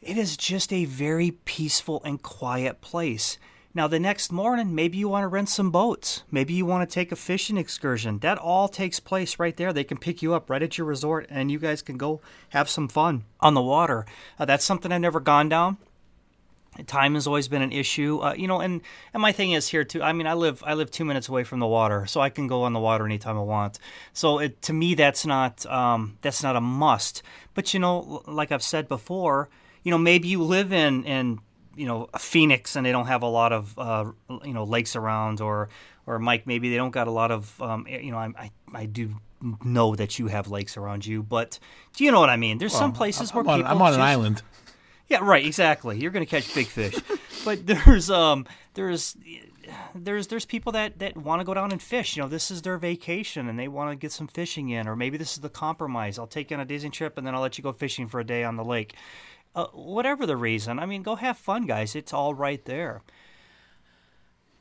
It 0.00 0.18
is 0.18 0.36
just 0.36 0.72
a 0.72 0.84
very 0.84 1.30
peaceful 1.30 2.02
and 2.04 2.22
quiet 2.22 2.80
place. 2.80 3.38
Now, 3.78 3.86
the 3.86 4.00
next 4.00 4.32
morning, 4.32 4.74
maybe 4.74 4.98
you 4.98 5.08
want 5.08 5.22
to 5.22 5.28
rent 5.28 5.48
some 5.48 5.70
boats. 5.70 6.24
Maybe 6.32 6.52
you 6.52 6.66
want 6.66 6.90
to 6.90 6.92
take 6.92 7.12
a 7.12 7.16
fishing 7.16 7.56
excursion. 7.56 8.18
That 8.18 8.36
all 8.36 8.66
takes 8.66 8.98
place 8.98 9.38
right 9.38 9.56
there. 9.56 9.72
They 9.72 9.84
can 9.84 9.98
pick 9.98 10.20
you 10.20 10.34
up 10.34 10.50
right 10.50 10.64
at 10.64 10.76
your 10.76 10.84
resort 10.84 11.28
and 11.30 11.48
you 11.48 11.60
guys 11.60 11.80
can 11.80 11.96
go 11.96 12.20
have 12.48 12.68
some 12.68 12.88
fun 12.88 13.22
on 13.38 13.54
the 13.54 13.62
water. 13.62 14.04
Uh, 14.36 14.46
that's 14.46 14.64
something 14.64 14.90
I've 14.90 15.00
never 15.00 15.20
gone 15.20 15.48
down. 15.48 15.76
Time 16.88 17.14
has 17.14 17.28
always 17.28 17.46
been 17.46 17.62
an 17.62 17.70
issue, 17.70 18.18
uh, 18.20 18.34
you 18.34 18.48
know, 18.48 18.58
and, 18.58 18.80
and 19.14 19.22
my 19.22 19.30
thing 19.30 19.52
is 19.52 19.68
here 19.68 19.84
too. 19.84 20.02
I 20.02 20.12
mean, 20.12 20.26
I 20.26 20.34
live 20.34 20.60
I 20.66 20.74
live 20.74 20.90
two 20.90 21.04
minutes 21.04 21.28
away 21.28 21.44
from 21.44 21.60
the 21.60 21.66
water, 21.68 22.04
so 22.06 22.20
I 22.20 22.30
can 22.30 22.48
go 22.48 22.64
on 22.64 22.72
the 22.72 22.80
water 22.80 23.06
anytime 23.06 23.38
I 23.38 23.42
want. 23.42 23.78
So 24.12 24.40
it, 24.40 24.60
to 24.62 24.72
me, 24.72 24.94
that's 24.94 25.24
not 25.24 25.64
um, 25.66 26.18
that's 26.20 26.42
not 26.42 26.56
a 26.56 26.60
must. 26.60 27.22
But 27.54 27.74
you 27.74 27.78
know, 27.78 28.24
like 28.26 28.50
I've 28.50 28.62
said 28.62 28.88
before, 28.88 29.48
you 29.84 29.92
know, 29.92 29.98
maybe 29.98 30.26
you 30.26 30.42
live 30.42 30.72
in 30.72 31.04
in 31.04 31.40
you 31.78 31.86
know 31.86 32.08
Phoenix 32.18 32.76
and 32.76 32.84
they 32.84 32.92
don't 32.92 33.06
have 33.06 33.22
a 33.22 33.28
lot 33.28 33.52
of 33.52 33.78
uh, 33.78 34.10
you 34.44 34.52
know 34.52 34.64
lakes 34.64 34.96
around, 34.96 35.40
or 35.40 35.68
or 36.06 36.18
Mike, 36.18 36.46
maybe 36.46 36.70
they 36.70 36.76
don't 36.76 36.90
got 36.90 37.06
a 37.06 37.10
lot 37.10 37.30
of 37.30 37.60
um, 37.62 37.86
you 37.88 38.10
know 38.10 38.18
I, 38.18 38.32
I 38.38 38.50
I 38.74 38.86
do 38.86 39.14
know 39.64 39.94
that 39.94 40.18
you 40.18 40.26
have 40.26 40.48
lakes 40.48 40.76
around 40.76 41.06
you, 41.06 41.22
but 41.22 41.58
do 41.94 42.04
you 42.04 42.10
know 42.10 42.20
what 42.20 42.30
I 42.30 42.36
mean? 42.36 42.58
There's 42.58 42.74
some 42.74 42.92
places 42.92 43.32
where 43.32 43.42
I'm 43.42 43.50
on, 43.50 43.58
people 43.60 43.72
I'm 43.72 43.82
on 43.82 43.94
an 43.94 44.00
island. 44.00 44.42
yeah, 45.08 45.20
right, 45.22 45.44
exactly. 45.44 45.98
You're 45.98 46.10
going 46.10 46.24
to 46.24 46.30
catch 46.30 46.52
big 46.54 46.66
fish. 46.66 46.96
but 47.44 47.66
there's 47.66 48.10
um 48.10 48.46
there's 48.74 49.16
there's 49.94 50.26
there's 50.28 50.44
people 50.44 50.72
that 50.72 50.98
that 50.98 51.16
want 51.16 51.40
to 51.40 51.44
go 51.44 51.54
down 51.54 51.72
and 51.72 51.80
fish. 51.80 52.16
You 52.16 52.22
know, 52.22 52.28
this 52.28 52.50
is 52.50 52.62
their 52.62 52.78
vacation 52.78 53.48
and 53.48 53.58
they 53.58 53.68
want 53.68 53.90
to 53.90 53.96
get 53.96 54.12
some 54.12 54.26
fishing 54.26 54.70
in, 54.70 54.88
or 54.88 54.96
maybe 54.96 55.16
this 55.16 55.34
is 55.34 55.38
the 55.38 55.48
compromise. 55.48 56.18
I'll 56.18 56.26
take 56.26 56.50
you 56.50 56.56
on 56.56 56.60
a 56.60 56.64
Disney 56.64 56.90
trip 56.90 57.18
and 57.18 57.26
then 57.26 57.34
I'll 57.34 57.40
let 57.40 57.58
you 57.58 57.62
go 57.62 57.72
fishing 57.72 58.08
for 58.08 58.20
a 58.20 58.24
day 58.24 58.44
on 58.44 58.56
the 58.56 58.64
lake. 58.64 58.94
Uh, 59.58 59.66
whatever 59.72 60.24
the 60.24 60.36
reason, 60.36 60.78
I 60.78 60.86
mean, 60.86 61.02
go 61.02 61.16
have 61.16 61.36
fun, 61.36 61.66
guys. 61.66 61.96
It's 61.96 62.12
all 62.12 62.32
right 62.32 62.64
there. 62.64 63.02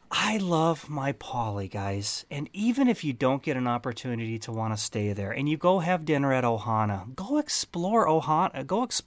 I 0.10 0.38
love 0.38 0.90
my 0.90 1.12
Poly, 1.12 1.68
guys. 1.68 2.26
And 2.32 2.50
even 2.52 2.88
if 2.88 3.04
you 3.04 3.14
don't 3.14 3.44
get 3.44 3.58
an 3.58 3.68
opportunity 3.68 4.40
to 4.40 4.52
want 4.52 4.76
to 4.76 4.84
stay 4.84 5.14
there 5.14 5.32
and 5.32 5.48
you 5.48 5.56
go 5.56 5.82
have 5.82 6.04
dinner 6.04 6.34
at 6.34 6.44
Ohana, 6.44 7.14
go 7.14 7.38
explore 7.38 8.08
Ohana, 8.08 8.66
go 8.66 8.86
ex- 8.86 9.04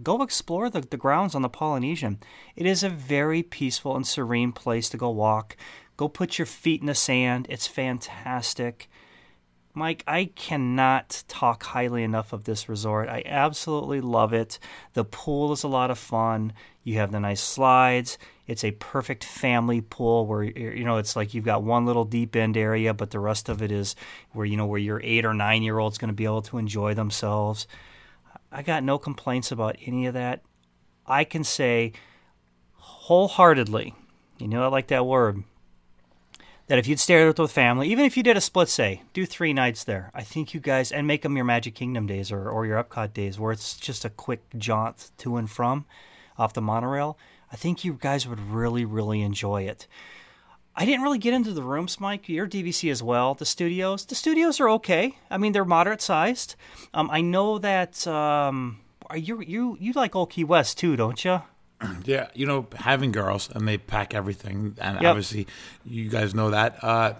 go 0.00 0.22
explore 0.22 0.70
the, 0.70 0.82
the 0.82 0.96
grounds 0.96 1.34
on 1.34 1.42
the 1.42 1.48
Polynesian. 1.48 2.20
It 2.54 2.64
is 2.64 2.84
a 2.84 2.88
very 2.88 3.42
peaceful 3.42 3.96
and 3.96 4.06
serene 4.06 4.52
place 4.52 4.88
to 4.90 4.96
go 4.96 5.10
walk. 5.10 5.56
Go 5.96 6.08
put 6.08 6.38
your 6.38 6.46
feet 6.46 6.82
in 6.82 6.86
the 6.86 6.94
sand. 6.94 7.48
It's 7.50 7.66
fantastic. 7.66 8.88
Mike, 9.74 10.04
I 10.06 10.26
cannot 10.34 11.24
talk 11.28 11.62
highly 11.62 12.02
enough 12.02 12.34
of 12.34 12.44
this 12.44 12.68
resort. 12.68 13.08
I 13.08 13.22
absolutely 13.24 14.02
love 14.02 14.34
it. 14.34 14.58
The 14.92 15.04
pool 15.04 15.50
is 15.52 15.62
a 15.62 15.68
lot 15.68 15.90
of 15.90 15.98
fun. 15.98 16.52
You 16.84 16.96
have 16.96 17.10
the 17.10 17.20
nice 17.20 17.40
slides. 17.40 18.18
It's 18.46 18.64
a 18.64 18.72
perfect 18.72 19.24
family 19.24 19.80
pool 19.80 20.26
where 20.26 20.42
you 20.42 20.84
know 20.84 20.98
it's 20.98 21.16
like 21.16 21.32
you've 21.32 21.46
got 21.46 21.62
one 21.62 21.86
little 21.86 22.04
deep 22.04 22.36
end 22.36 22.58
area, 22.58 22.92
but 22.92 23.12
the 23.12 23.18
rest 23.18 23.48
of 23.48 23.62
it 23.62 23.72
is 23.72 23.96
where 24.32 24.44
you 24.44 24.58
know 24.58 24.66
where 24.66 24.80
your 24.80 25.00
eight 25.02 25.24
or 25.24 25.32
nine 25.32 25.62
year 25.62 25.78
old's 25.78 25.96
going 25.96 26.10
to 26.10 26.14
be 26.14 26.24
able 26.26 26.42
to 26.42 26.58
enjoy 26.58 26.92
themselves. 26.92 27.66
I 28.50 28.60
got 28.60 28.84
no 28.84 28.98
complaints 28.98 29.52
about 29.52 29.76
any 29.86 30.04
of 30.04 30.12
that. 30.14 30.42
I 31.06 31.24
can 31.24 31.44
say 31.44 31.92
wholeheartedly, 32.74 33.94
you 34.36 34.48
know 34.48 34.64
I 34.64 34.66
like 34.66 34.88
that 34.88 35.06
word, 35.06 35.44
that 36.72 36.78
if 36.78 36.86
you'd 36.86 36.98
stay 36.98 37.22
with 37.26 37.52
family, 37.52 37.90
even 37.90 38.06
if 38.06 38.16
you 38.16 38.22
did 38.22 38.38
a 38.38 38.40
split 38.40 38.66
say, 38.66 39.02
do 39.12 39.26
three 39.26 39.52
nights 39.52 39.84
there, 39.84 40.10
I 40.14 40.22
think 40.22 40.54
you 40.54 40.60
guys, 40.60 40.90
and 40.90 41.06
make 41.06 41.20
them 41.20 41.36
your 41.36 41.44
Magic 41.44 41.74
Kingdom 41.74 42.06
days 42.06 42.32
or, 42.32 42.48
or 42.48 42.64
your 42.64 42.82
Epcot 42.82 43.12
days 43.12 43.38
where 43.38 43.52
it's 43.52 43.76
just 43.76 44.06
a 44.06 44.08
quick 44.08 44.40
jaunt 44.56 45.10
to 45.18 45.36
and 45.36 45.50
from 45.50 45.84
off 46.38 46.54
the 46.54 46.62
monorail, 46.62 47.18
I 47.52 47.56
think 47.56 47.84
you 47.84 47.92
guys 48.00 48.26
would 48.26 48.40
really, 48.40 48.86
really 48.86 49.20
enjoy 49.20 49.64
it. 49.64 49.86
I 50.74 50.86
didn't 50.86 51.02
really 51.02 51.18
get 51.18 51.34
into 51.34 51.52
the 51.52 51.62
rooms, 51.62 52.00
Mike. 52.00 52.26
Your 52.30 52.48
DVC 52.48 52.90
as 52.90 53.02
well. 53.02 53.34
The 53.34 53.44
studios, 53.44 54.06
the 54.06 54.14
studios 54.14 54.58
are 54.58 54.70
okay. 54.70 55.18
I 55.30 55.36
mean, 55.36 55.52
they're 55.52 55.66
moderate 55.66 56.00
sized. 56.00 56.56
Um, 56.94 57.10
I 57.10 57.20
know 57.20 57.58
that 57.58 58.06
um, 58.06 58.80
you 59.14 59.42
you 59.42 59.76
you 59.78 59.92
like 59.92 60.16
Old 60.16 60.30
Key 60.30 60.44
West 60.44 60.78
too, 60.78 60.96
don't 60.96 61.22
you? 61.22 61.42
Yeah, 62.04 62.28
you 62.34 62.46
know, 62.46 62.66
having 62.76 63.12
girls 63.12 63.48
and 63.54 63.66
they 63.68 63.78
pack 63.78 64.14
everything, 64.14 64.76
and 64.80 65.00
Yep. 65.00 65.04
obviously, 65.10 65.46
you 65.84 66.08
guys 66.08 66.34
know 66.34 66.50
that. 66.50 66.82
Uh, 66.82 67.14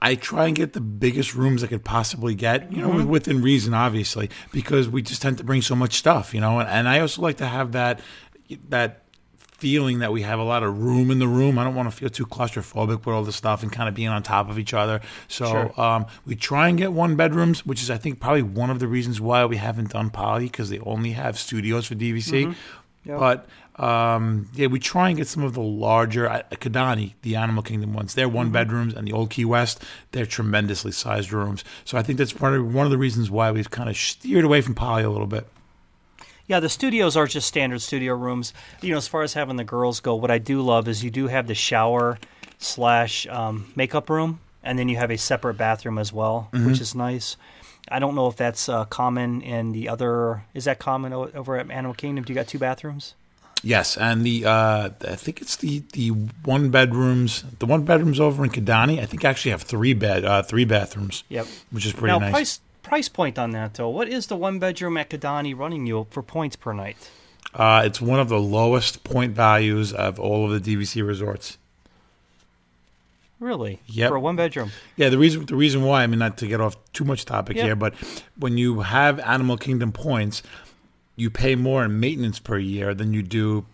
I 0.00 0.14
try 0.14 0.46
and 0.46 0.54
get 0.54 0.74
the 0.74 0.80
biggest 0.80 1.34
rooms 1.34 1.64
I 1.64 1.68
could 1.68 1.82
possibly 1.84 2.34
get, 2.34 2.70
you 2.70 2.82
know, 2.82 2.90
Mm-hmm. 2.90 3.08
within 3.08 3.42
reason, 3.42 3.72
obviously, 3.72 4.28
because 4.52 4.88
we 4.88 5.00
just 5.02 5.22
tend 5.22 5.38
to 5.38 5.44
bring 5.44 5.62
so 5.62 5.74
much 5.74 5.94
stuff, 5.94 6.34
you 6.34 6.40
know, 6.40 6.58
and, 6.60 6.68
and 6.68 6.86
I 6.88 7.00
also 7.00 7.22
like 7.22 7.38
to 7.38 7.46
have 7.46 7.72
that 7.72 8.00
that 8.68 9.02
feeling 9.38 10.00
that 10.00 10.12
we 10.12 10.20
have 10.20 10.38
a 10.38 10.42
lot 10.44 10.62
of 10.62 10.78
room 10.82 11.10
in 11.10 11.18
the 11.18 11.26
room. 11.26 11.58
I 11.58 11.64
don't 11.64 11.74
want 11.74 11.90
to 11.90 11.96
feel 11.96 12.10
too 12.10 12.26
claustrophobic 12.26 13.06
with 13.06 13.08
all 13.08 13.24
this 13.24 13.36
stuff 13.36 13.62
and 13.62 13.72
kind 13.72 13.88
of 13.88 13.94
being 13.94 14.08
on 14.08 14.22
top 14.22 14.50
of 14.50 14.58
each 14.58 14.74
other. 14.74 15.00
So 15.28 15.46
Sure. 15.46 15.80
um, 15.80 16.06
we 16.26 16.36
try 16.36 16.68
and 16.68 16.76
get 16.76 16.92
one 16.92 17.16
bedrooms, 17.16 17.64
which 17.64 17.82
is 17.82 17.90
I 17.90 17.96
think 17.96 18.20
probably 18.20 18.42
one 18.42 18.68
of 18.68 18.80
the 18.80 18.86
reasons 18.86 19.18
why 19.18 19.46
we 19.46 19.56
haven't 19.56 19.92
done 19.92 20.10
Poly 20.10 20.44
because 20.44 20.68
they 20.68 20.78
only 20.80 21.12
have 21.12 21.38
studios 21.38 21.86
for 21.86 21.94
DVC. 21.94 22.54
Yep. 23.06 23.18
But 23.18 23.46
um, 23.82 24.48
yeah, 24.54 24.66
we 24.66 24.80
try 24.80 25.08
and 25.08 25.16
get 25.16 25.28
some 25.28 25.42
of 25.42 25.54
the 25.54 25.62
larger 25.62 26.28
uh, 26.28 26.42
Kidani, 26.52 27.14
the 27.22 27.36
Animal 27.36 27.62
Kingdom 27.62 27.92
ones. 27.92 28.14
They're 28.14 28.28
one 28.28 28.50
bedrooms, 28.50 28.94
and 28.94 29.06
the 29.06 29.12
Old 29.12 29.30
Key 29.30 29.44
West, 29.44 29.82
they're 30.12 30.26
tremendously 30.26 30.92
sized 30.92 31.32
rooms. 31.32 31.62
So 31.84 31.96
I 31.96 32.02
think 32.02 32.18
that's 32.18 32.32
part 32.32 32.54
of 32.54 32.74
one 32.74 32.86
of 32.86 32.90
the 32.90 32.98
reasons 32.98 33.30
why 33.30 33.50
we've 33.52 33.70
kind 33.70 33.88
of 33.88 33.96
steered 33.96 34.44
away 34.44 34.60
from 34.60 34.74
Poly 34.74 35.04
a 35.04 35.10
little 35.10 35.26
bit. 35.26 35.46
Yeah, 36.48 36.60
the 36.60 36.68
studios 36.68 37.16
are 37.16 37.26
just 37.26 37.48
standard 37.48 37.82
studio 37.82 38.14
rooms. 38.14 38.54
You 38.80 38.92
know, 38.92 38.98
as 38.98 39.08
far 39.08 39.22
as 39.22 39.34
having 39.34 39.56
the 39.56 39.64
girls 39.64 40.00
go, 40.00 40.14
what 40.14 40.30
I 40.30 40.38
do 40.38 40.62
love 40.62 40.88
is 40.88 41.04
you 41.04 41.10
do 41.10 41.26
have 41.26 41.46
the 41.46 41.54
shower 41.54 42.18
slash 42.58 43.26
um, 43.26 43.72
makeup 43.76 44.08
room, 44.08 44.40
and 44.62 44.78
then 44.78 44.88
you 44.88 44.96
have 44.96 45.10
a 45.10 45.18
separate 45.18 45.54
bathroom 45.54 45.98
as 45.98 46.12
well, 46.12 46.48
which 46.52 46.80
is 46.80 46.94
nice. 46.94 47.36
I 47.88 47.98
don't 47.98 48.14
know 48.14 48.26
if 48.26 48.36
that's 48.36 48.68
uh, 48.68 48.84
common 48.86 49.42
in 49.42 49.72
the 49.72 49.88
other. 49.88 50.44
Is 50.54 50.64
that 50.64 50.78
common 50.78 51.12
o- 51.12 51.30
over 51.34 51.56
at 51.56 51.70
Animal 51.70 51.94
Kingdom? 51.94 52.24
Do 52.24 52.32
you 52.32 52.34
got 52.34 52.48
two 52.48 52.58
bathrooms? 52.58 53.14
Yes, 53.62 53.96
and 53.96 54.24
the 54.24 54.44
uh, 54.44 54.90
I 55.08 55.16
think 55.16 55.40
it's 55.40 55.56
the 55.56 55.82
the 55.92 56.08
one 56.10 56.70
bedrooms, 56.70 57.42
the 57.58 57.66
one 57.66 57.84
bedrooms 57.84 58.20
over 58.20 58.44
in 58.44 58.50
Kidani. 58.50 59.00
I 59.00 59.06
think 59.06 59.24
actually 59.24 59.50
have 59.52 59.62
three 59.62 59.94
bed, 59.94 60.24
uh, 60.24 60.42
three 60.42 60.64
bathrooms. 60.64 61.24
Yep. 61.28 61.46
which 61.70 61.86
is 61.86 61.92
pretty 61.92 62.12
now, 62.12 62.18
nice. 62.18 62.32
price 62.32 62.60
price 62.82 63.08
point 63.08 63.38
on 63.38 63.50
that 63.52 63.74
though. 63.74 63.88
What 63.88 64.08
is 64.08 64.26
the 64.26 64.36
one 64.36 64.58
bedroom 64.58 64.96
at 64.98 65.10
Kidani 65.10 65.56
running 65.56 65.86
you 65.86 66.06
for 66.10 66.22
points 66.22 66.54
per 66.54 66.72
night? 66.72 67.10
Uh, 67.54 67.82
it's 67.84 68.00
one 68.00 68.20
of 68.20 68.28
the 68.28 68.38
lowest 68.38 69.02
point 69.02 69.32
values 69.32 69.92
of 69.92 70.20
all 70.20 70.50
of 70.52 70.62
the 70.62 70.76
DVC 70.76 71.04
resorts. 71.06 71.56
Really? 73.38 73.80
Yeah. 73.86 74.08
For 74.08 74.16
a 74.16 74.20
one 74.20 74.36
bedroom. 74.36 74.70
Yeah, 74.96 75.08
the 75.10 75.18
reason 75.18 75.44
the 75.46 75.56
reason 75.56 75.82
why 75.82 76.02
I 76.02 76.06
mean 76.06 76.18
not 76.18 76.38
to 76.38 76.46
get 76.46 76.60
off 76.60 76.76
too 76.92 77.04
much 77.04 77.24
topic 77.26 77.56
Yeah. 77.56 77.64
here, 77.64 77.76
but 77.76 77.94
when 78.38 78.56
you 78.56 78.80
have 78.80 79.18
Animal 79.20 79.56
Kingdom 79.58 79.92
points, 79.92 80.42
you 81.16 81.28
pay 81.30 81.54
more 81.54 81.84
in 81.84 82.00
maintenance 82.00 82.38
per 82.38 82.58
year 82.58 82.94
than 82.94 83.12
you 83.12 83.22
do 83.22 83.66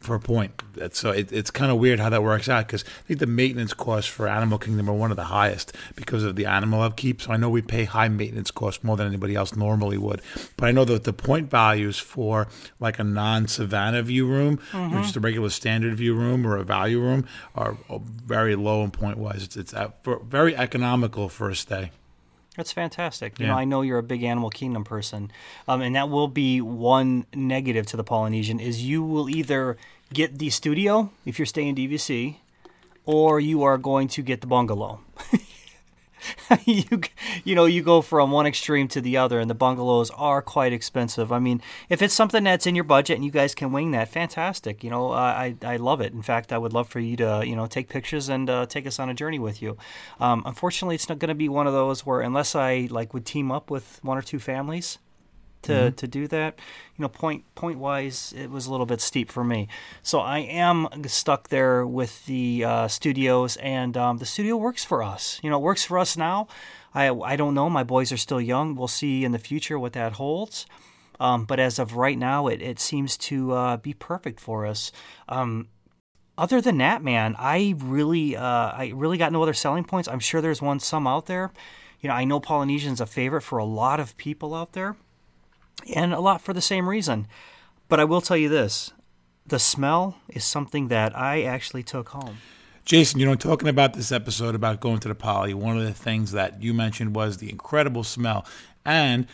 for 0.00 0.14
a 0.14 0.20
point. 0.20 0.62
That's, 0.74 0.98
so 0.98 1.10
it, 1.10 1.30
it's 1.30 1.50
kind 1.50 1.70
of 1.70 1.78
weird 1.78 2.00
how 2.00 2.08
that 2.08 2.22
works 2.22 2.48
out 2.48 2.66
because 2.66 2.84
I 2.84 3.02
think 3.06 3.20
the 3.20 3.26
maintenance 3.26 3.74
costs 3.74 4.10
for 4.10 4.26
Animal 4.26 4.58
Kingdom 4.58 4.88
are 4.88 4.94
one 4.94 5.10
of 5.10 5.18
the 5.18 5.24
highest 5.24 5.76
because 5.94 6.24
of 6.24 6.36
the 6.36 6.46
animal 6.46 6.80
upkeep. 6.80 7.20
So 7.20 7.32
I 7.32 7.36
know 7.36 7.50
we 7.50 7.60
pay 7.60 7.84
high 7.84 8.08
maintenance 8.08 8.50
costs 8.50 8.82
more 8.82 8.96
than 8.96 9.06
anybody 9.06 9.34
else 9.34 9.54
normally 9.54 9.98
would. 9.98 10.22
But 10.56 10.66
I 10.66 10.72
know 10.72 10.86
that 10.86 11.04
the 11.04 11.12
point 11.12 11.50
values 11.50 11.98
for 11.98 12.48
like 12.80 12.98
a 12.98 13.04
non 13.04 13.46
Savannah 13.46 14.02
view 14.02 14.26
room, 14.26 14.58
or 14.74 15.02
just 15.02 15.16
a 15.16 15.20
regular 15.20 15.50
standard 15.50 15.94
view 15.96 16.14
room 16.14 16.46
or 16.46 16.56
a 16.56 16.64
value 16.64 17.00
room, 17.00 17.26
are 17.54 17.76
very 18.24 18.56
low 18.56 18.82
in 18.82 18.90
point 18.90 19.18
wise. 19.18 19.44
It's, 19.44 19.56
it's 19.56 19.74
uh, 19.74 19.90
very 20.24 20.56
economical 20.56 21.28
for 21.28 21.50
a 21.50 21.54
stay. 21.54 21.90
That's 22.60 22.72
fantastic. 22.72 23.38
You 23.38 23.46
Yeah. 23.46 23.52
know, 23.52 23.58
I 23.58 23.64
know 23.64 23.80
you're 23.80 23.96
a 23.96 24.02
big 24.02 24.22
Animal 24.22 24.50
Kingdom 24.50 24.84
person, 24.84 25.30
um, 25.66 25.80
and 25.80 25.96
that 25.96 26.10
will 26.10 26.28
be 26.28 26.60
one 26.60 27.24
negative 27.34 27.86
to 27.86 27.96
the 27.96 28.04
Polynesian 28.04 28.60
is 28.60 28.84
you 28.84 29.02
will 29.02 29.30
either 29.30 29.78
get 30.12 30.38
the 30.38 30.50
studio 30.50 31.10
if 31.24 31.38
you're 31.38 31.46
staying 31.46 31.74
DVC, 31.76 32.36
or 33.06 33.40
you 33.40 33.62
are 33.62 33.78
going 33.78 34.08
to 34.08 34.20
get 34.20 34.42
the 34.42 34.46
bungalow. 34.46 35.00
you 36.64 37.00
you 37.44 37.54
know 37.54 37.64
you 37.64 37.82
go 37.82 38.02
from 38.02 38.30
one 38.30 38.46
extreme 38.46 38.88
to 38.88 39.00
the 39.00 39.16
other, 39.16 39.40
and 39.40 39.50
the 39.50 39.54
bungalows 39.54 40.10
are 40.10 40.42
quite 40.42 40.72
expensive. 40.72 41.32
I 41.32 41.38
mean, 41.38 41.60
if 41.88 42.02
it's 42.02 42.14
something 42.14 42.44
that's 42.44 42.66
in 42.66 42.74
your 42.74 42.84
budget 42.84 43.16
and 43.16 43.24
you 43.24 43.30
guys 43.30 43.54
can 43.54 43.72
wing 43.72 43.90
that, 43.92 44.08
fantastic. 44.08 44.84
You 44.84 44.90
know, 44.90 45.12
I 45.12 45.56
I 45.62 45.76
love 45.76 46.00
it. 46.00 46.12
In 46.12 46.22
fact, 46.22 46.52
I 46.52 46.58
would 46.58 46.72
love 46.72 46.88
for 46.88 47.00
you 47.00 47.16
to 47.16 47.42
you 47.44 47.56
know 47.56 47.66
take 47.66 47.88
pictures 47.88 48.28
and 48.28 48.48
uh, 48.48 48.66
take 48.66 48.86
us 48.86 48.98
on 48.98 49.08
a 49.10 49.14
journey 49.14 49.38
with 49.38 49.62
you. 49.62 49.76
Um, 50.18 50.42
unfortunately, 50.46 50.94
it's 50.94 51.08
not 51.08 51.18
going 51.18 51.28
to 51.28 51.34
be 51.34 51.48
one 51.48 51.66
of 51.66 51.72
those 51.72 52.06
where 52.06 52.20
unless 52.20 52.54
I 52.54 52.88
like 52.90 53.14
would 53.14 53.26
team 53.26 53.50
up 53.52 53.70
with 53.70 54.00
one 54.02 54.18
or 54.18 54.22
two 54.22 54.38
families 54.38 54.98
to 55.62 55.90
to 55.90 56.06
do 56.06 56.26
that. 56.28 56.58
You 56.96 57.02
know, 57.02 57.08
point 57.08 57.44
point 57.54 57.78
wise, 57.78 58.34
it 58.36 58.50
was 58.50 58.66
a 58.66 58.70
little 58.70 58.86
bit 58.86 59.00
steep 59.00 59.30
for 59.30 59.44
me. 59.44 59.68
So 60.02 60.20
I 60.20 60.38
am 60.40 60.88
stuck 61.06 61.48
there 61.48 61.86
with 61.86 62.26
the 62.26 62.64
uh, 62.64 62.88
studios, 62.88 63.56
and 63.56 63.96
um, 63.96 64.18
the 64.18 64.26
studio 64.26 64.56
works 64.56 64.84
for 64.84 65.02
us. 65.02 65.40
You 65.42 65.50
know, 65.50 65.56
it 65.56 65.62
works 65.62 65.84
for 65.84 65.98
us 65.98 66.16
now. 66.16 66.48
I 66.94 67.08
I 67.10 67.36
don't 67.36 67.54
know. 67.54 67.70
My 67.70 67.84
boys 67.84 68.12
are 68.12 68.16
still 68.16 68.40
young. 68.40 68.74
We'll 68.74 68.88
see 68.88 69.24
in 69.24 69.32
the 69.32 69.38
future 69.38 69.78
what 69.78 69.92
that 69.94 70.12
holds. 70.14 70.66
Um, 71.20 71.44
but 71.44 71.60
as 71.60 71.78
of 71.78 71.96
right 71.96 72.16
now, 72.18 72.46
it, 72.46 72.62
it 72.62 72.80
seems 72.80 73.18
to 73.18 73.52
uh, 73.52 73.76
be 73.76 73.92
perfect 73.92 74.40
for 74.40 74.64
us. 74.64 74.90
Um, 75.28 75.68
other 76.38 76.62
than 76.62 76.78
that, 76.78 77.02
man, 77.02 77.36
I 77.38 77.74
really, 77.76 78.34
uh, 78.34 78.42
I 78.42 78.92
really 78.94 79.18
got 79.18 79.30
no 79.30 79.42
other 79.42 79.52
selling 79.52 79.84
points. 79.84 80.08
I'm 80.08 80.20
sure 80.20 80.40
there's 80.40 80.62
one 80.62 80.80
some 80.80 81.06
out 81.06 81.26
there. 81.26 81.52
You 82.00 82.08
know, 82.08 82.14
I 82.14 82.24
know 82.24 82.40
Polynesian's 82.40 83.02
a 83.02 83.06
favorite 83.06 83.42
for 83.42 83.58
a 83.58 83.64
lot 83.66 84.00
of 84.00 84.16
people 84.16 84.54
out 84.54 84.72
there, 84.72 84.96
and 85.94 86.12
a 86.12 86.20
lot 86.20 86.40
for 86.40 86.52
the 86.52 86.60
same 86.60 86.88
reason. 86.88 87.26
But 87.88 88.00
I 88.00 88.04
will 88.04 88.20
tell 88.20 88.36
you 88.36 88.48
this: 88.48 88.92
the 89.46 89.58
smell 89.58 90.16
is 90.28 90.44
something 90.44 90.88
that 90.88 91.16
I 91.16 91.42
actually 91.42 91.82
took 91.82 92.10
home. 92.10 92.38
Jason, 92.84 93.20
you 93.20 93.26
know, 93.26 93.34
talking 93.34 93.68
about 93.68 93.94
this 93.94 94.10
episode 94.10 94.54
about 94.54 94.80
going 94.80 94.98
to 95.00 95.08
the 95.08 95.14
poly, 95.14 95.54
one 95.54 95.76
of 95.76 95.84
the 95.84 95.92
things 95.92 96.32
that 96.32 96.62
you 96.62 96.74
mentioned 96.74 97.14
was 97.14 97.36
the 97.36 97.50
incredible 97.50 98.02
smell. 98.02 98.44
And 98.84 99.26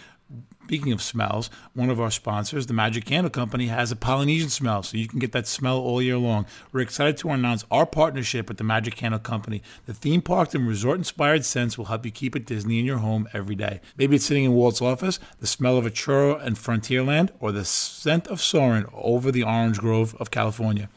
speaking 0.65 0.93
of 0.93 1.01
smells, 1.01 1.49
one 1.75 1.91
of 1.91 2.01
our 2.01 2.11
sponsors, 2.11 2.67
the 2.67 2.75
Magic 2.75 3.05
Candle 3.05 3.31
Company, 3.31 3.69
has 3.69 3.93
a 3.93 3.97
Polynesian 3.97 4.49
smell, 4.49 4.83
so 4.83 4.97
you 4.97 5.07
can 5.07 5.21
get 5.21 5.31
that 5.31 5.47
smell 5.47 5.79
all 5.79 6.03
year 6.03 6.19
long. 6.19 6.45
We're 6.73 6.81
excited 6.81 7.17
to 7.19 7.31
announce 7.31 7.65
our 7.71 7.87
partnership 7.87 8.49
with 8.49 8.59
the 8.59 8.65
Magic 8.65 8.97
Candle 8.97 9.21
Company. 9.21 9.63
The 9.87 9.95
theme 9.95 10.23
park 10.23 10.55
and 10.55 10.67
resort 10.67 10.99
inspired 10.99 11.45
scents 11.45 11.79
will 11.79 11.85
help 11.85 12.05
you 12.05 12.11
keep 12.11 12.35
it 12.35 12.47
Disney 12.47 12.81
in 12.81 12.85
your 12.85 12.99
home 12.99 13.29
every 13.33 13.55
day. 13.55 13.81
Maybe 13.97 14.17
it's 14.17 14.25
sitting 14.25 14.43
in 14.43 14.55
Walt's 14.55 14.83
office, 14.83 15.21
the 15.39 15.47
smell 15.47 15.79
of 15.79 15.87
a 15.87 15.91
churro 15.91 16.45
and 16.45 16.57
Frontierland, 16.57 17.31
or 17.39 17.53
the 17.53 17.65
scent 17.65 18.27
of 18.27 18.41
Soarin' 18.41 18.87
over 18.93 19.31
the 19.31 19.45
orange 19.45 19.79
grove 19.79 20.17
of 20.19 20.33
California. 20.33 20.89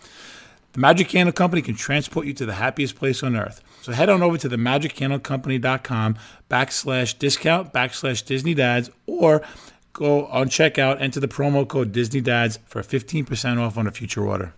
The 0.73 0.79
Magic 0.79 1.09
Candle 1.09 1.33
Company 1.33 1.61
can 1.61 1.75
transport 1.75 2.25
you 2.25 2.33
to 2.33 2.45
the 2.45 2.53
happiest 2.53 2.95
place 2.95 3.21
on 3.21 3.35
earth. 3.35 3.61
So 3.89 3.95
head 3.95 4.09
on 4.09 4.21
over 4.21 4.37
to 4.37 4.47
themagiccandlecompany.com 4.47 6.17
backslash 6.47 7.17
discount 7.17 7.73
backslash 7.73 8.23
Disney 8.23 8.53
Dads 8.53 8.91
or 9.07 9.41
go 9.93 10.27
on 10.27 10.47
checkout, 10.47 11.01
enter 11.01 11.19
the 11.19 11.27
promo 11.27 11.67
code 11.67 11.91
Disney 11.91 12.21
Dads 12.21 12.59
for 12.67 12.83
15% 12.83 13.59
off 13.59 13.79
on 13.79 13.87
a 13.87 13.91
future 13.91 14.23
order. 14.23 14.53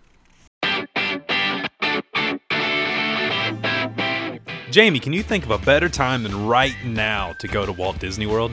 Jamie, 4.69 4.99
can 4.99 5.13
you 5.13 5.23
think 5.23 5.45
of 5.45 5.51
a 5.51 5.59
better 5.59 5.87
time 5.87 6.23
than 6.23 6.45
right 6.45 6.75
now 6.83 7.31
to 7.39 7.47
go 7.47 7.65
to 7.65 7.71
Walt 7.71 7.99
Disney 7.99 8.25
World? 8.25 8.51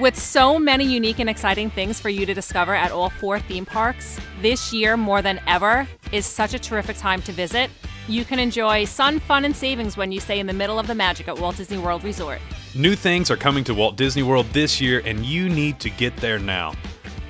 With 0.00 0.18
so 0.18 0.58
many 0.58 0.84
unique 0.84 1.20
and 1.20 1.30
exciting 1.30 1.70
things 1.70 2.00
for 2.00 2.08
you 2.08 2.26
to 2.26 2.34
discover 2.34 2.74
at 2.74 2.90
all 2.90 3.10
four 3.10 3.38
theme 3.38 3.64
parks, 3.64 4.18
this 4.42 4.72
year 4.72 4.96
more 4.96 5.22
than 5.22 5.40
ever 5.46 5.86
is 6.10 6.26
such 6.26 6.54
a 6.54 6.58
terrific 6.58 6.96
time 6.96 7.22
to 7.22 7.30
visit. 7.30 7.70
You 8.08 8.24
can 8.24 8.38
enjoy 8.38 8.84
sun, 8.84 9.18
fun, 9.18 9.44
and 9.44 9.56
savings 9.56 9.96
when 9.96 10.12
you 10.12 10.20
stay 10.20 10.38
in 10.38 10.46
the 10.46 10.52
middle 10.52 10.78
of 10.78 10.86
the 10.86 10.94
magic 10.94 11.26
at 11.26 11.36
Walt 11.36 11.56
Disney 11.56 11.78
World 11.78 12.04
Resort. 12.04 12.40
New 12.72 12.94
things 12.94 13.32
are 13.32 13.36
coming 13.36 13.64
to 13.64 13.74
Walt 13.74 13.96
Disney 13.96 14.22
World 14.22 14.46
this 14.52 14.80
year, 14.80 15.02
and 15.04 15.26
you 15.26 15.48
need 15.48 15.80
to 15.80 15.90
get 15.90 16.16
there 16.18 16.38
now. 16.38 16.72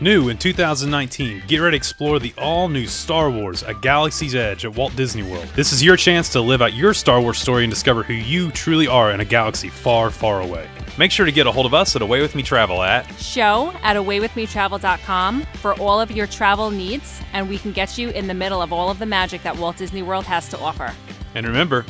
New 0.03 0.29
in 0.29 0.37
2019, 0.37 1.45
get 1.47 1.59
ready 1.59 1.71
to 1.71 1.77
explore 1.79 2.19
the 2.19 2.35
all 2.37 2.69
new 2.69 2.87
Star 2.87 3.31
Wars 3.31 3.63
A 3.63 3.73
Galaxy's 3.73 4.35
Edge 4.35 4.67
at 4.67 4.77
Walt 4.77 4.95
Disney 4.97 5.23
World. 5.23 5.49
This 5.55 5.73
is 5.73 5.83
your 5.83 5.97
chance 5.97 6.29
to 6.33 6.43
live 6.43 6.61
out 6.61 6.75
your 6.75 6.93
Star 6.93 7.23
Wars 7.23 7.39
story 7.39 7.65
and 7.65 7.73
discover 7.73 8.03
who 8.03 8.13
you 8.13 8.51
truly 8.51 8.87
are 8.87 9.13
in 9.13 9.21
a 9.21 9.25
galaxy 9.25 9.71
far, 9.71 10.11
far 10.11 10.43
away. 10.43 10.69
Make 10.99 11.11
sure 11.11 11.27
to 11.27 11.33
get 11.33 11.47
a 11.47 11.53
hold 11.53 11.67
of 11.67 11.75
us 11.75 11.95
at 11.95 12.01
Away 12.01 12.23
With 12.23 12.35
Me 12.35 12.43
Travel 12.43 12.83
at 12.83 13.07
Show 13.21 13.71
at 13.83 13.97
awaywithmetravel.com 13.97 15.43
for 15.61 15.75
all 15.75 16.01
of 16.01 16.11
your 16.11 16.27
travel 16.27 16.71
needs, 16.71 17.21
and 17.35 17.51
we 17.51 17.59
can 17.59 17.73
get 17.73 17.99
you 17.99 18.09
in 18.11 18.29
the 18.29 18.35
middle 18.35 18.63
of 18.63 18.73
all 18.73 18.91
of 18.91 18.99
the 18.99 19.05
magic 19.05 19.43
that 19.43 19.59
Walt 19.59 19.77
Disney 19.77 20.03
World 20.03 20.25
has 20.25 20.49
to 20.49 20.59
offer. 20.59 20.95
And 21.35 21.47
remember, 21.47 21.85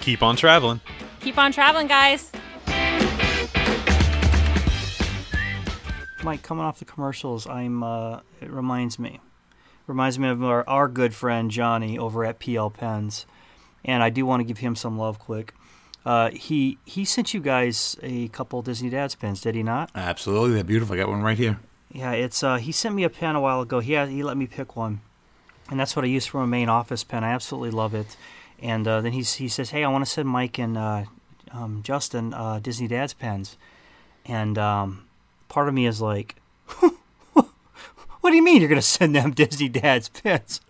keep 0.00 0.24
on 0.24 0.34
traveling. 0.34 0.80
Keep 1.20 1.38
on 1.38 1.52
traveling, 1.52 1.86
guys. 1.86 2.32
Mike, 6.24 6.42
coming 6.42 6.64
off 6.64 6.80
the 6.80 6.84
commercials, 6.84 7.46
I'm. 7.46 7.84
Uh, 7.84 8.20
it 8.40 8.50
reminds 8.50 8.98
me, 8.98 9.20
reminds 9.86 10.18
me 10.18 10.28
of 10.28 10.42
our, 10.42 10.68
our 10.68 10.88
good 10.88 11.14
friend 11.14 11.48
Johnny 11.48 11.96
over 11.96 12.24
at 12.24 12.40
PL 12.40 12.70
Pens, 12.70 13.24
and 13.84 14.02
I 14.02 14.10
do 14.10 14.26
want 14.26 14.40
to 14.40 14.44
give 14.44 14.58
him 14.58 14.74
some 14.74 14.98
love. 14.98 15.20
Quick, 15.20 15.54
uh, 16.04 16.30
he 16.30 16.78
he 16.84 17.04
sent 17.04 17.32
you 17.32 17.40
guys 17.40 17.96
a 18.02 18.28
couple 18.28 18.62
Disney 18.62 18.90
Dads 18.90 19.14
pens, 19.14 19.40
did 19.40 19.54
he 19.54 19.62
not? 19.62 19.90
Absolutely, 19.94 20.54
they're 20.54 20.64
beautiful. 20.64 20.94
I 20.94 20.98
got 20.98 21.08
one 21.08 21.22
right 21.22 21.38
here. 21.38 21.58
Yeah, 21.92 22.12
it's. 22.12 22.42
Uh, 22.42 22.56
he 22.56 22.72
sent 22.72 22.94
me 22.94 23.04
a 23.04 23.10
pen 23.10 23.36
a 23.36 23.40
while 23.40 23.60
ago. 23.60 23.80
He 23.80 23.92
had, 23.92 24.08
he 24.08 24.22
let 24.22 24.36
me 24.36 24.46
pick 24.46 24.76
one, 24.76 25.00
and 25.70 25.78
that's 25.78 25.94
what 25.94 26.04
I 26.04 26.08
use 26.08 26.26
for 26.26 26.38
my 26.38 26.46
main 26.46 26.68
office 26.68 27.04
pen. 27.04 27.22
I 27.22 27.32
absolutely 27.32 27.70
love 27.70 27.94
it. 27.94 28.16
And 28.60 28.86
uh, 28.88 29.00
then 29.00 29.12
he 29.12 29.22
he 29.22 29.48
says, 29.48 29.70
"Hey, 29.70 29.84
I 29.84 29.88
want 29.88 30.04
to 30.04 30.10
send 30.10 30.28
Mike 30.28 30.58
and 30.58 30.76
uh, 30.78 31.04
um, 31.52 31.82
Justin 31.82 32.32
uh, 32.34 32.58
Disney 32.60 32.88
Dads 32.88 33.12
pens," 33.12 33.56
and 34.24 34.56
um, 34.58 35.04
part 35.48 35.68
of 35.68 35.74
me 35.74 35.86
is 35.86 36.00
like, 36.00 36.36
"What 38.22 38.30
do 38.30 38.36
you 38.36 38.42
mean 38.42 38.60
you're 38.60 38.68
going 38.68 38.80
to 38.80 38.86
send 38.86 39.14
them 39.14 39.30
Disney 39.34 39.68
Dads 39.68 40.08
pens?" 40.08 40.60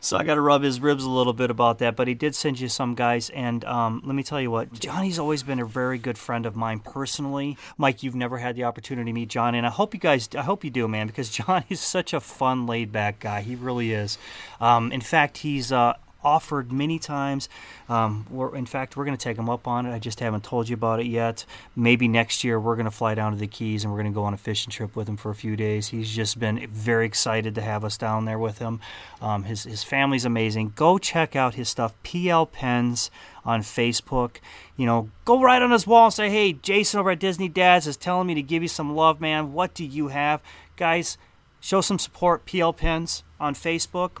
so 0.00 0.18
I 0.18 0.22
got 0.22 0.34
to 0.34 0.40
rub 0.40 0.62
his 0.62 0.80
ribs 0.80 1.02
a 1.02 1.10
little 1.10 1.32
bit 1.32 1.50
about 1.50 1.78
that. 1.78 1.96
But 1.96 2.08
he 2.08 2.14
did 2.14 2.34
send 2.34 2.60
you 2.60 2.68
some 2.68 2.94
guys, 2.94 3.30
and 3.30 3.64
um, 3.64 4.02
let 4.04 4.14
me 4.14 4.22
tell 4.22 4.40
you 4.40 4.50
what, 4.50 4.72
Johnny's 4.74 5.18
always 5.18 5.42
been 5.42 5.58
a 5.58 5.64
very 5.64 5.98
good 5.98 6.18
friend 6.18 6.44
of 6.44 6.54
mine 6.54 6.80
personally. 6.80 7.56
Mike, 7.78 8.02
you've 8.02 8.14
never 8.14 8.38
had 8.38 8.54
the 8.54 8.64
opportunity 8.64 9.10
to 9.10 9.14
meet 9.14 9.30
Johnny, 9.30 9.58
and 9.58 9.66
I 9.66 9.70
hope 9.70 9.94
you 9.94 10.00
guys, 10.00 10.28
I 10.36 10.42
hope 10.42 10.62
you 10.62 10.70
do, 10.70 10.86
man, 10.86 11.06
because 11.06 11.30
Johnny's 11.38 11.80
such 11.80 12.12
a 12.12 12.20
fun, 12.20 12.66
laid 12.66 12.92
back 12.92 13.18
guy. 13.18 13.40
He 13.40 13.56
really 13.56 13.92
is. 13.92 14.18
Um, 14.60 14.92
in 14.92 15.00
fact, 15.00 15.38
he's. 15.38 15.72
Uh, 15.72 15.94
offered 16.24 16.72
many 16.72 16.98
times. 16.98 17.48
Um, 17.88 18.26
in 18.54 18.66
fact, 18.66 18.96
we're 18.96 19.04
going 19.04 19.16
to 19.16 19.22
take 19.22 19.36
him 19.36 19.50
up 19.50 19.68
on 19.68 19.86
it. 19.86 19.92
I 19.92 19.98
just 19.98 20.20
haven't 20.20 20.44
told 20.44 20.68
you 20.68 20.74
about 20.74 21.00
it 21.00 21.06
yet. 21.06 21.44
Maybe 21.76 22.08
next 22.08 22.44
year 22.44 22.58
we're 22.58 22.76
going 22.76 22.86
to 22.86 22.90
fly 22.90 23.14
down 23.14 23.32
to 23.32 23.38
the 23.38 23.46
Keys 23.46 23.84
and 23.84 23.92
we're 23.92 24.00
going 24.00 24.12
to 24.12 24.14
go 24.14 24.24
on 24.24 24.34
a 24.34 24.38
fishing 24.38 24.70
trip 24.70 24.96
with 24.96 25.08
him 25.08 25.16
for 25.16 25.30
a 25.30 25.34
few 25.34 25.56
days. 25.56 25.88
He's 25.88 26.10
just 26.10 26.38
been 26.38 26.66
very 26.68 27.06
excited 27.06 27.54
to 27.54 27.60
have 27.60 27.84
us 27.84 27.98
down 27.98 28.24
there 28.24 28.38
with 28.38 28.58
him. 28.58 28.80
Um, 29.20 29.44
his 29.44 29.64
his 29.64 29.82
family's 29.82 30.24
amazing. 30.24 30.72
Go 30.74 30.98
check 30.98 31.36
out 31.36 31.54
his 31.54 31.68
stuff. 31.68 31.94
PL 32.02 32.46
Pens 32.46 33.10
on 33.44 33.62
Facebook. 33.62 34.36
You 34.76 34.86
know, 34.86 35.10
go 35.24 35.40
right 35.40 35.62
on 35.62 35.70
his 35.70 35.86
wall 35.86 36.06
and 36.06 36.14
say, 36.14 36.30
"Hey, 36.30 36.52
Jason 36.52 37.00
over 37.00 37.10
at 37.10 37.18
Disney 37.20 37.48
Dads 37.48 37.86
is 37.86 37.96
telling 37.96 38.26
me 38.26 38.34
to 38.34 38.42
give 38.42 38.62
you 38.62 38.68
some 38.68 38.94
love, 38.94 39.20
man. 39.20 39.52
What 39.52 39.74
do 39.74 39.84
you 39.84 40.08
have, 40.08 40.40
guys?" 40.76 41.18
Show 41.60 41.80
some 41.80 41.98
support. 41.98 42.44
PL 42.44 42.74
Pens 42.74 43.22
on 43.40 43.54
Facebook. 43.54 44.18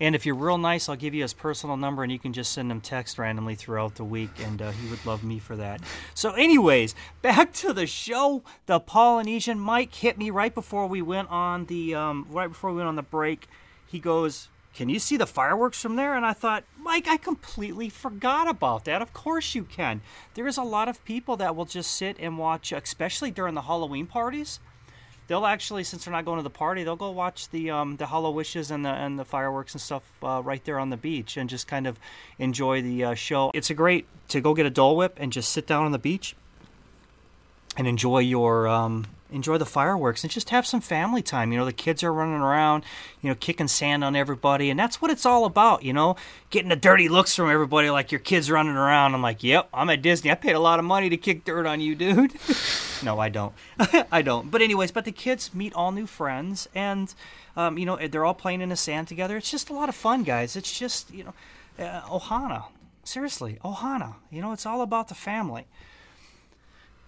And 0.00 0.14
if 0.14 0.26
you're 0.26 0.34
real 0.34 0.58
nice, 0.58 0.88
I'll 0.88 0.96
give 0.96 1.14
you 1.14 1.22
his 1.22 1.32
personal 1.32 1.76
number 1.76 2.02
and 2.02 2.10
you 2.10 2.18
can 2.18 2.32
just 2.32 2.52
send 2.52 2.70
him 2.70 2.80
text 2.80 3.18
randomly 3.18 3.54
throughout 3.54 3.94
the 3.94 4.04
week, 4.04 4.30
and 4.44 4.60
uh, 4.60 4.70
he 4.72 4.90
would 4.90 5.04
love 5.06 5.22
me 5.22 5.38
for 5.38 5.56
that. 5.56 5.80
So, 6.14 6.32
anyways, 6.32 6.94
back 7.22 7.52
to 7.54 7.72
the 7.72 7.86
show. 7.86 8.42
The 8.66 8.80
Polynesian 8.80 9.58
Mike 9.58 9.94
hit 9.94 10.18
me 10.18 10.30
right 10.30 10.54
before 10.54 10.86
we 10.86 11.02
went 11.02 11.30
on 11.30 11.66
the 11.66 11.94
um, 11.94 12.26
right 12.30 12.48
before 12.48 12.70
we 12.70 12.76
went 12.76 12.88
on 12.88 12.96
the 12.96 13.02
break. 13.02 13.46
He 13.86 14.00
goes, 14.00 14.48
"Can 14.74 14.88
you 14.88 14.98
see 14.98 15.16
the 15.16 15.26
fireworks 15.26 15.80
from 15.80 15.96
there?" 15.96 16.16
And 16.16 16.26
I 16.26 16.32
thought, 16.32 16.64
Mike, 16.78 17.06
I 17.08 17.16
completely 17.16 17.88
forgot 17.88 18.48
about 18.48 18.84
that. 18.86 19.00
Of 19.00 19.12
course 19.12 19.54
you 19.54 19.62
can. 19.62 20.00
There 20.34 20.48
is 20.48 20.56
a 20.56 20.62
lot 20.62 20.88
of 20.88 21.04
people 21.04 21.36
that 21.36 21.54
will 21.54 21.66
just 21.66 21.92
sit 21.92 22.16
and 22.18 22.36
watch, 22.38 22.72
especially 22.72 23.30
during 23.30 23.54
the 23.54 23.62
Halloween 23.62 24.06
parties 24.06 24.58
they'll 25.26 25.46
actually, 25.46 25.84
since 25.84 26.04
they're 26.04 26.12
not 26.12 26.24
going 26.24 26.38
to 26.38 26.42
the 26.42 26.50
party, 26.50 26.84
they'll 26.84 26.96
go 26.96 27.10
watch 27.10 27.48
the 27.50 27.70
um, 27.70 27.96
the 27.96 28.06
HalloWishes 28.06 28.70
and 28.70 28.84
the 28.84 28.90
and 28.90 29.18
the 29.18 29.24
fireworks 29.24 29.74
and 29.74 29.80
stuff 29.80 30.02
uh, 30.22 30.42
right 30.44 30.64
there 30.64 30.78
on 30.78 30.90
the 30.90 30.96
beach 30.96 31.36
and 31.36 31.48
just 31.48 31.66
kind 31.66 31.86
of 31.86 31.98
enjoy 32.38 32.82
the 32.82 33.04
uh, 33.04 33.14
show. 33.14 33.50
It's 33.54 33.70
a 33.70 33.74
great 33.74 34.06
to 34.28 34.40
go 34.40 34.54
get 34.54 34.66
a 34.66 34.70
Dole 34.70 34.96
Whip 34.96 35.16
and 35.18 35.32
just 35.32 35.50
sit 35.50 35.66
down 35.66 35.84
on 35.84 35.92
the 35.92 35.98
beach 35.98 36.34
and 37.76 37.86
enjoy 37.86 38.20
your 38.20 38.68
um, 38.68 39.06
enjoy 39.34 39.58
the 39.58 39.66
fireworks 39.66 40.22
and 40.22 40.30
just 40.30 40.50
have 40.50 40.66
some 40.66 40.80
family 40.80 41.22
time. 41.22 41.52
You 41.52 41.58
know, 41.58 41.64
the 41.64 41.72
kids 41.72 42.02
are 42.02 42.12
running 42.12 42.40
around, 42.40 42.84
you 43.20 43.28
know, 43.28 43.34
kicking 43.34 43.68
sand 43.68 44.04
on 44.04 44.14
everybody, 44.16 44.70
and 44.70 44.78
that's 44.78 45.02
what 45.02 45.10
it's 45.10 45.26
all 45.26 45.44
about. 45.44 45.82
You 45.82 45.92
know, 45.92 46.16
getting 46.50 46.68
the 46.68 46.76
dirty 46.76 47.08
looks 47.08 47.34
from 47.34 47.50
everybody, 47.50 47.90
like 47.90 48.12
your 48.12 48.20
kids 48.20 48.50
running 48.50 48.76
around. 48.76 49.14
I'm 49.14 49.22
like, 49.22 49.42
yep, 49.42 49.68
I'm 49.74 49.90
at 49.90 50.02
Disney. 50.02 50.30
I 50.30 50.36
paid 50.36 50.54
a 50.54 50.60
lot 50.60 50.78
of 50.78 50.84
money 50.84 51.10
to 51.10 51.16
kick 51.16 51.44
dirt 51.44 51.66
on 51.66 51.80
you, 51.80 51.94
dude. 51.94 52.34
no, 53.02 53.18
I 53.18 53.28
don't. 53.28 53.52
I 54.12 54.22
don't. 54.22 54.50
But 54.50 54.62
anyways, 54.62 54.92
but 54.92 55.04
the 55.04 55.12
kids 55.12 55.52
meet 55.52 55.74
all 55.74 55.92
new 55.92 56.06
friends, 56.06 56.68
and 56.74 57.12
um, 57.56 57.76
you 57.76 57.86
know, 57.86 57.96
they're 57.96 58.24
all 58.24 58.34
playing 58.34 58.60
in 58.60 58.68
the 58.68 58.76
sand 58.76 59.08
together. 59.08 59.36
It's 59.36 59.50
just 59.50 59.70
a 59.70 59.74
lot 59.74 59.88
of 59.88 59.94
fun, 59.94 60.22
guys. 60.22 60.56
It's 60.56 60.76
just 60.78 61.12
you 61.12 61.24
know, 61.24 61.34
uh, 61.78 62.02
Ohana. 62.02 62.64
Seriously, 63.02 63.58
Ohana. 63.64 64.14
You 64.30 64.40
know, 64.40 64.52
it's 64.52 64.64
all 64.64 64.80
about 64.80 65.08
the 65.08 65.14
family. 65.14 65.66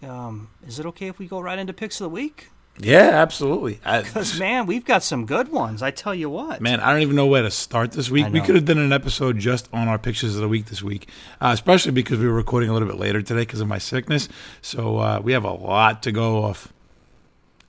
Um, 0.03 0.49
is 0.67 0.79
it 0.79 0.87
okay 0.87 1.09
if 1.09 1.19
we 1.19 1.27
go 1.27 1.41
right 1.41 1.59
into 1.59 1.73
picks 1.73 2.01
of 2.01 2.05
the 2.05 2.11
week? 2.11 2.51
Yeah, 2.79 3.11
absolutely. 3.15 3.81
Because 3.85 4.39
man, 4.39 4.67
we've 4.67 4.85
got 4.85 5.03
some 5.03 5.25
good 5.25 5.49
ones. 5.49 5.83
I 5.83 5.91
tell 5.91 6.15
you 6.15 6.29
what. 6.29 6.61
Man, 6.61 6.81
I 6.81 6.93
don't 6.93 7.03
even 7.03 7.17
know 7.17 7.27
where 7.27 7.43
to 7.43 7.51
start 7.51 7.93
this 7.93 8.11
week. 8.11 8.31
We 8.33 8.41
could 8.41 8.55
have 8.55 8.67
done 8.67 8.79
an 8.79 8.93
episode 8.93 9.39
just 9.39 9.69
on 9.73 9.89
our 9.89 9.99
pictures 9.99 10.35
of 10.35 10.43
the 10.43 10.49
week 10.49 10.67
this 10.67 10.83
week, 10.83 11.09
uh, 11.41 11.51
especially 11.55 11.93
because 11.93 12.19
we 12.19 12.27
were 12.27 12.35
recording 12.35 12.69
a 12.69 12.73
little 12.73 12.89
bit 12.89 12.99
later 12.99 13.23
today 13.23 13.43
because 13.43 13.61
of 13.61 13.69
my 13.69 13.79
sickness. 13.79 14.29
So 14.61 14.99
uh, 14.99 15.21
we 15.23 15.33
have 15.33 15.45
a 15.45 15.53
lot 15.53 16.03
to 16.03 16.13
go 16.13 16.45
off. 16.45 16.73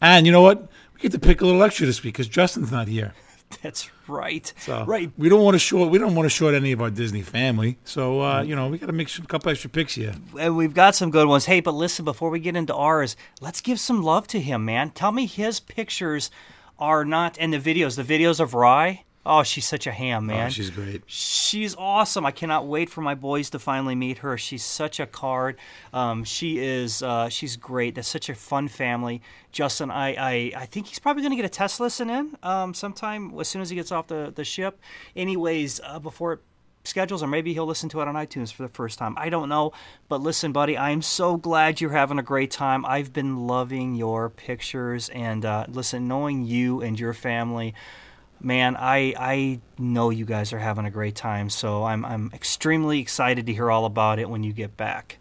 And 0.01 0.25
you 0.25 0.31
know 0.31 0.41
what? 0.41 0.67
We 0.93 1.01
get 1.01 1.11
to 1.13 1.19
pick 1.19 1.41
a 1.41 1.45
little 1.45 1.63
extra 1.63 1.85
this 1.85 2.03
week 2.03 2.15
because 2.15 2.27
Justin's 2.27 2.71
not 2.71 2.87
here. 2.87 3.13
That's 3.61 3.89
right. 4.07 4.51
So 4.59 4.83
right. 4.85 5.11
we 5.17 5.29
don't 5.29 5.43
want 5.43 5.55
to 5.55 5.59
short. 5.59 5.89
We 5.89 5.97
don't 5.97 6.15
want 6.15 6.25
to 6.25 6.29
short 6.29 6.53
any 6.53 6.71
of 6.71 6.81
our 6.81 6.89
Disney 6.89 7.21
family. 7.21 7.77
So 7.85 8.21
uh, 8.21 8.41
you 8.41 8.55
know, 8.55 8.67
we 8.67 8.77
got 8.77 8.87
to 8.87 8.93
make 8.93 9.09
some 9.09 9.25
couple 9.25 9.51
extra 9.51 9.69
picks 9.69 9.95
here. 9.95 10.15
And 10.39 10.57
we've 10.57 10.73
got 10.73 10.95
some 10.95 11.11
good 11.11 11.27
ones. 11.27 11.45
Hey, 11.45 11.59
but 11.61 11.73
listen, 11.73 12.05
before 12.05 12.29
we 12.29 12.39
get 12.39 12.55
into 12.55 12.75
ours, 12.75 13.15
let's 13.41 13.61
give 13.61 13.79
some 13.79 14.01
love 14.01 14.27
to 14.27 14.39
him, 14.39 14.65
man. 14.65 14.91
Tell 14.91 15.11
me 15.11 15.25
his 15.25 15.59
pictures 15.59 16.29
are 16.79 17.05
not 17.05 17.37
and 17.39 17.53
the 17.53 17.59
videos. 17.59 17.95
The 17.95 18.03
videos 18.03 18.39
of 18.39 18.53
Rye. 18.53 19.03
Oh, 19.27 19.43
she's 19.43 19.67
such 19.67 19.85
a 19.87 19.91
ham, 19.91 20.27
man. 20.27 20.47
Oh, 20.47 20.49
she's 20.49 20.69
great. 20.69 21.03
She's 21.05 21.75
awesome. 21.75 22.25
I 22.25 22.31
cannot 22.31 22.65
wait 22.65 22.89
for 22.89 23.01
my 23.01 23.13
boys 23.13 23.49
to 23.51 23.59
finally 23.59 23.93
meet 23.93 24.19
her. 24.19 24.37
She's 24.37 24.63
such 24.63 24.99
a 24.99 25.05
card. 25.05 25.57
Um, 25.91 26.23
she 26.23 26.59
is. 26.59 27.03
Uh, 27.03 27.27
she's 27.27 27.57
great. 27.57 27.95
That's 27.95 28.07
such 28.07 28.29
a 28.29 28.35
fun 28.35 28.69
family. 28.69 29.21
Justin, 29.51 29.91
I, 29.91 30.15
I, 30.15 30.51
I 30.55 30.65
think 30.65 30.87
he's 30.87 30.99
probably 30.99 31.23
going 31.23 31.31
to 31.31 31.35
get 31.35 31.45
a 31.45 31.49
test 31.49 31.79
listen 31.79 32.09
in 32.09 32.37
um, 32.41 32.73
sometime 32.73 33.37
as 33.37 33.47
soon 33.47 33.61
as 33.61 33.69
he 33.69 33.75
gets 33.75 33.91
off 33.91 34.07
the, 34.07 34.31
the 34.33 34.45
ship. 34.45 34.79
Anyways, 35.15 35.81
uh, 35.83 35.99
before 35.99 36.33
it 36.33 36.39
schedules, 36.87 37.21
or 37.21 37.27
maybe 37.27 37.53
he'll 37.53 37.65
listen 37.65 37.89
to 37.89 38.01
it 38.01 38.07
on 38.07 38.15
iTunes 38.15 38.51
for 38.51 38.63
the 38.63 38.69
first 38.69 38.97
time. 38.97 39.13
I 39.17 39.29
don't 39.29 39.49
know. 39.49 39.73
But 40.07 40.21
listen, 40.21 40.51
buddy, 40.51 40.77
I'm 40.77 41.01
so 41.01 41.37
glad 41.37 41.81
you're 41.81 41.91
having 41.91 42.17
a 42.17 42.23
great 42.23 42.49
time. 42.49 42.85
I've 42.85 43.13
been 43.13 43.45
loving 43.45 43.95
your 43.95 44.29
pictures 44.29 45.09
and 45.09 45.45
uh, 45.45 45.65
listen, 45.67 46.07
knowing 46.07 46.45
you 46.45 46.81
and 46.81 46.99
your 46.99 47.13
family 47.13 47.75
man, 48.39 48.75
I 48.77 49.13
I 49.17 49.59
know 49.77 50.09
you 50.09 50.25
guys 50.25 50.53
are 50.53 50.59
having 50.59 50.85
a 50.85 50.91
great 50.91 51.15
time, 51.15 51.49
so 51.49 51.83
I'm 51.83 52.05
I'm 52.05 52.31
extremely 52.33 52.99
excited 52.99 53.45
to 53.45 53.53
hear 53.53 53.71
all 53.71 53.85
about 53.85 54.19
it 54.19 54.29
when 54.29 54.43
you 54.43 54.53
get 54.53 54.77
back. 54.77 55.17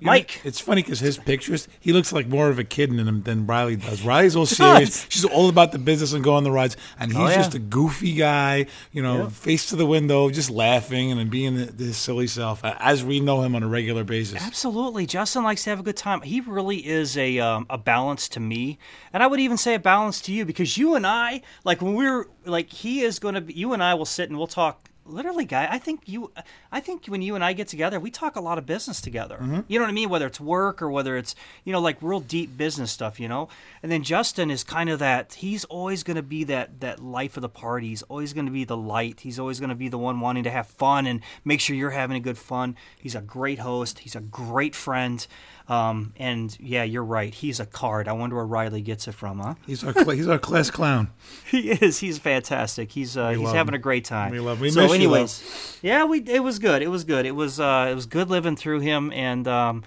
Mike. 0.00 0.40
it's 0.44 0.60
funny 0.60 0.82
because 0.82 1.00
his 1.00 1.16
pictures, 1.16 1.66
he 1.80 1.92
looks 1.92 2.12
like 2.12 2.26
more 2.26 2.48
of 2.50 2.58
a 2.58 2.64
kid 2.64 2.90
in 2.90 2.96
them 3.06 3.22
than 3.22 3.46
Riley 3.46 3.76
does. 3.76 4.02
Riley's 4.02 4.36
all 4.36 4.44
serious. 4.62 5.06
She's 5.08 5.24
all 5.24 5.48
about 5.48 5.72
the 5.72 5.78
business 5.78 6.12
and 6.12 6.22
going 6.22 6.38
on 6.38 6.44
the 6.44 6.50
rides, 6.50 6.76
and 6.98 7.10
he's 7.12 7.20
Oh, 7.20 7.28
yeah. 7.28 7.34
just 7.36 7.54
a 7.54 7.58
goofy 7.58 8.14
guy, 8.14 8.66
you 8.92 9.02
know, 9.02 9.28
face 9.30 9.66
to 9.70 9.76
the 9.76 9.86
window, 9.86 10.28
just 10.30 10.50
laughing 10.50 11.12
and 11.12 11.30
being 11.30 11.54
his 11.56 11.96
silly 11.96 12.26
self, 12.26 12.60
as 12.64 13.02
we 13.04 13.20
know 13.20 13.42
him 13.42 13.54
on 13.54 13.62
a 13.62 13.68
regular 13.68 14.04
basis. 14.04 14.42
Absolutely, 14.42 15.06
Justin 15.06 15.42
likes 15.44 15.64
to 15.64 15.70
have 15.70 15.80
a 15.80 15.84
good 15.84 15.96
time. 15.96 16.20
He 16.22 16.40
really 16.40 16.86
is 16.86 17.16
a 17.16 17.38
um, 17.38 17.64
a 17.70 17.78
balance 17.78 18.28
to 18.30 18.40
me, 18.40 18.78
and 19.12 19.22
I 19.22 19.26
would 19.26 19.40
even 19.40 19.56
say 19.56 19.74
a 19.74 19.78
balance 19.78 20.20
to 20.22 20.32
you 20.32 20.44
because 20.44 20.76
you 20.76 20.94
and 20.96 21.06
I, 21.06 21.40
like 21.64 21.80
when 21.80 21.94
we're 21.94 22.26
like, 22.44 22.70
he 22.70 23.00
is 23.00 23.18
going 23.18 23.34
to 23.36 23.40
be. 23.40 23.54
You 23.54 23.72
and 23.72 23.82
I 23.82 23.94
will 23.94 24.04
sit 24.04 24.28
and 24.28 24.36
we'll 24.36 24.46
talk. 24.48 24.90
Literally, 25.06 25.44
guy, 25.44 25.68
I 25.70 25.78
think 25.78 26.02
you, 26.06 26.32
I 26.72 26.80
think 26.80 27.06
when 27.06 27.22
you 27.22 27.34
and 27.34 27.44
I 27.44 27.52
get 27.52 27.68
together, 27.68 28.00
we 28.00 28.10
talk 28.10 28.36
a 28.36 28.40
lot 28.40 28.58
of 28.58 28.66
business 28.66 29.00
together. 29.00 29.38
You 29.68 29.78
know 29.78 29.84
what 29.84 29.90
I 29.90 29.94
mean? 29.94 30.08
Whether 30.08 30.26
it's 30.26 30.40
work 30.40 30.80
or 30.80 30.90
whether 30.90 31.16
it's 31.16 31.34
you 31.64 31.72
know 31.72 31.80
like 31.80 31.98
real 32.00 32.20
deep 32.20 32.56
business 32.56 32.90
stuff, 32.90 33.20
you 33.20 33.28
know. 33.28 33.48
And 33.82 33.92
then 33.92 34.02
Justin 34.02 34.50
is 34.50 34.64
kind 34.64 34.88
of 34.88 34.98
that. 35.00 35.34
He's 35.34 35.64
always 35.66 36.02
going 36.02 36.16
to 36.16 36.22
be 36.22 36.44
that 36.44 36.80
that 36.80 37.00
life 37.00 37.36
of 37.36 37.42
the 37.42 37.48
party. 37.48 37.88
He's 37.88 38.02
always 38.02 38.32
going 38.32 38.46
to 38.46 38.52
be 38.52 38.64
the 38.64 38.76
light. 38.76 39.20
He's 39.20 39.38
always 39.38 39.60
going 39.60 39.70
to 39.70 39.76
be 39.76 39.88
the 39.88 39.98
one 39.98 40.20
wanting 40.20 40.44
to 40.44 40.50
have 40.50 40.66
fun 40.66 41.06
and 41.06 41.20
make 41.44 41.60
sure 41.60 41.76
you're 41.76 41.90
having 41.90 42.16
a 42.16 42.20
good 42.20 42.38
fun. 42.38 42.76
He's 42.98 43.14
a 43.14 43.20
great 43.20 43.58
host. 43.58 44.00
He's 44.00 44.16
a 44.16 44.20
great 44.20 44.74
friend. 44.74 45.26
Um, 45.66 46.12
and 46.18 46.54
yeah, 46.60 46.82
you're 46.82 47.04
right. 47.04 47.32
He's 47.32 47.58
a 47.58 47.64
card. 47.64 48.06
I 48.06 48.12
wonder 48.12 48.36
where 48.36 48.44
Riley 48.44 48.82
gets 48.82 49.08
it 49.08 49.12
from, 49.12 49.38
huh? 49.38 49.54
He's 49.66 49.82
our 49.82 49.94
cl- 49.94 50.10
he's 50.10 50.28
our 50.28 50.38
class 50.38 50.70
clown. 50.70 51.10
He 51.50 51.70
is. 51.70 51.98
He's 51.98 52.18
fantastic. 52.18 52.92
He's 52.92 53.16
uh, 53.16 53.30
he's 53.30 53.50
having 53.50 53.72
him. 53.72 53.78
a 53.80 53.82
great 53.82 54.04
time. 54.04 54.32
We 54.32 54.40
love 54.40 54.58
him. 54.58 54.62
We 54.62 54.70
so, 54.70 54.82
miss 54.82 54.93
anyways, 54.94 55.78
yeah, 55.82 56.04
we 56.04 56.20
it 56.20 56.42
was 56.42 56.58
good. 56.58 56.82
It 56.82 56.88
was 56.88 57.04
good. 57.04 57.26
It 57.26 57.32
was 57.34 57.60
uh, 57.60 57.88
it 57.90 57.94
was 57.94 58.06
good 58.06 58.30
living 58.30 58.56
through 58.56 58.80
him. 58.80 59.12
And 59.12 59.46
um, 59.48 59.82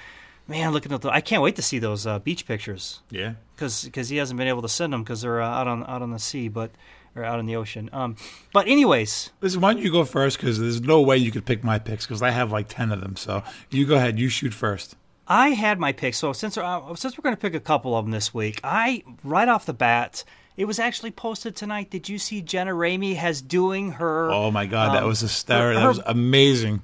man, 0.47 0.71
looking 0.71 0.91
at 0.91 1.01
the, 1.01 1.09
I 1.09 1.21
can't 1.21 1.41
wait 1.41 1.55
to 1.57 1.61
see 1.61 1.79
those 1.79 2.05
uh, 2.07 2.19
beach 2.19 2.45
pictures 2.45 3.01
Yeah. 3.09 3.33
because 3.55 3.83
because 3.85 4.09
he 4.09 4.17
hasn't 4.17 4.37
been 4.37 4.47
able 4.47 4.61
to 4.61 4.69
send 4.69 4.93
them 4.93 5.03
because 5.03 5.21
they're 5.21 5.41
uh, 5.41 5.47
out 5.49 5.67
on 5.67 5.83
out 5.87 6.01
on 6.01 6.11
the 6.11 6.19
sea, 6.19 6.47
but 6.47 6.71
or 7.15 7.23
out 7.23 7.39
in 7.39 7.47
the 7.47 7.55
ocean. 7.55 7.89
Um, 7.93 8.15
but 8.53 8.67
anyways, 8.67 9.31
Listen, 9.41 9.59
why 9.61 9.73
don't 9.73 9.81
you 9.81 9.91
go 9.91 10.05
first? 10.05 10.37
Because 10.37 10.59
there's 10.59 10.81
no 10.81 11.01
way 11.01 11.17
you 11.17 11.31
could 11.31 11.45
pick 11.45 11.63
my 11.63 11.79
picks 11.79 12.05
because 12.05 12.21
I 12.21 12.29
have 12.29 12.51
like 12.51 12.67
ten 12.69 12.91
of 12.91 13.01
them. 13.01 13.15
So 13.15 13.41
you 13.71 13.85
go 13.87 13.95
ahead. 13.95 14.19
You 14.19 14.29
shoot 14.29 14.53
first. 14.53 14.95
I 15.27 15.49
had 15.49 15.77
my 15.79 15.91
pick. 15.91 16.13
So 16.13 16.31
since 16.31 16.57
uh, 16.57 16.95
since 16.95 17.17
we're 17.17 17.23
going 17.23 17.35
to 17.35 17.41
pick 17.41 17.53
a 17.55 17.59
couple 17.59 17.97
of 17.97 18.05
them 18.05 18.11
this 18.11 18.33
week, 18.33 18.61
I 18.63 19.03
right 19.23 19.49
off 19.49 19.65
the 19.65 19.73
bat, 19.73 20.23
it 20.57 20.65
was 20.65 20.79
actually 20.79 21.11
posted 21.11 21.55
tonight. 21.55 21.89
Did 21.89 22.09
you 22.09 22.17
see 22.17 22.41
Jenna 22.41 22.71
Ramey 22.73 23.15
has 23.15 23.41
doing 23.41 23.93
her? 23.93 24.29
Oh 24.31 24.51
my 24.51 24.65
God, 24.65 24.93
that 24.95 25.03
um, 25.03 25.09
was 25.09 25.21
hysterical. 25.21 25.79
her- 25.81 25.87
That 25.93 25.97
was 25.97 26.03
amazing. 26.05 26.81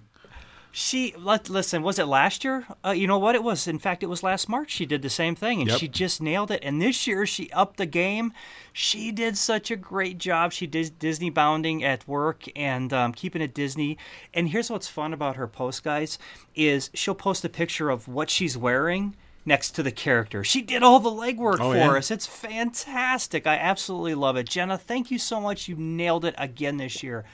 She 0.75 1.13
let 1.19 1.49
listen. 1.49 1.83
Was 1.83 1.99
it 1.99 2.05
last 2.07 2.43
year? 2.43 2.65
Uh, 2.83 2.89
you 2.91 3.05
know 3.05 3.19
what? 3.19 3.35
It 3.35 3.43
was. 3.43 3.67
In 3.67 3.77
fact, 3.77 4.01
it 4.01 4.07
was 4.07 4.23
last 4.23 4.49
March. 4.49 4.71
She 4.71 4.87
did 4.87 5.03
the 5.03 5.09
same 5.09 5.35
thing, 5.35 5.61
and 5.61 5.69
Yep. 5.69 5.79
she 5.79 5.87
just 5.87 6.19
nailed 6.19 6.49
it. 6.49 6.61
And 6.63 6.81
this 6.81 7.05
year, 7.05 7.27
she 7.27 7.51
upped 7.51 7.77
the 7.77 7.85
game. 7.85 8.33
She 8.71 9.11
did 9.11 9.37
such 9.37 9.69
a 9.69 9.75
great 9.75 10.17
job. 10.17 10.51
She 10.51 10.65
did 10.65 10.97
Disney 10.97 11.29
bounding 11.29 11.83
at 11.83 12.07
work 12.07 12.45
and 12.55 12.91
um, 12.91 13.13
keeping 13.13 13.39
it 13.43 13.53
Disney. 13.53 13.99
And 14.33 14.49
here's 14.49 14.71
what's 14.71 14.87
fun 14.87 15.13
about 15.13 15.35
her 15.35 15.45
post, 15.47 15.83
guys: 15.83 16.17
is 16.55 16.89
she'll 16.95 17.13
post 17.13 17.45
a 17.45 17.49
picture 17.49 17.91
of 17.91 18.07
what 18.07 18.31
she's 18.31 18.57
wearing 18.57 19.15
next 19.45 19.71
to 19.71 19.83
the 19.83 19.91
character. 19.91 20.43
She 20.43 20.61
did 20.61 20.83
all 20.83 20.99
the 20.99 21.09
legwork 21.09 21.59
Oh, 21.59 21.71
for 21.71 21.75
yeah? 21.77 21.91
us. 21.91 22.11
It's 22.11 22.25
fantastic. 22.27 23.45
I 23.47 23.55
absolutely 23.57 24.15
love 24.15 24.37
it. 24.37 24.47
Jenna, 24.49 24.77
thank 24.77 25.11
you 25.11 25.17
so 25.19 25.41
much. 25.41 25.67
You 25.67 25.75
nailed 25.75 26.25
it 26.25 26.35
again 26.37 26.77
this 26.77 27.03
year. 27.03 27.25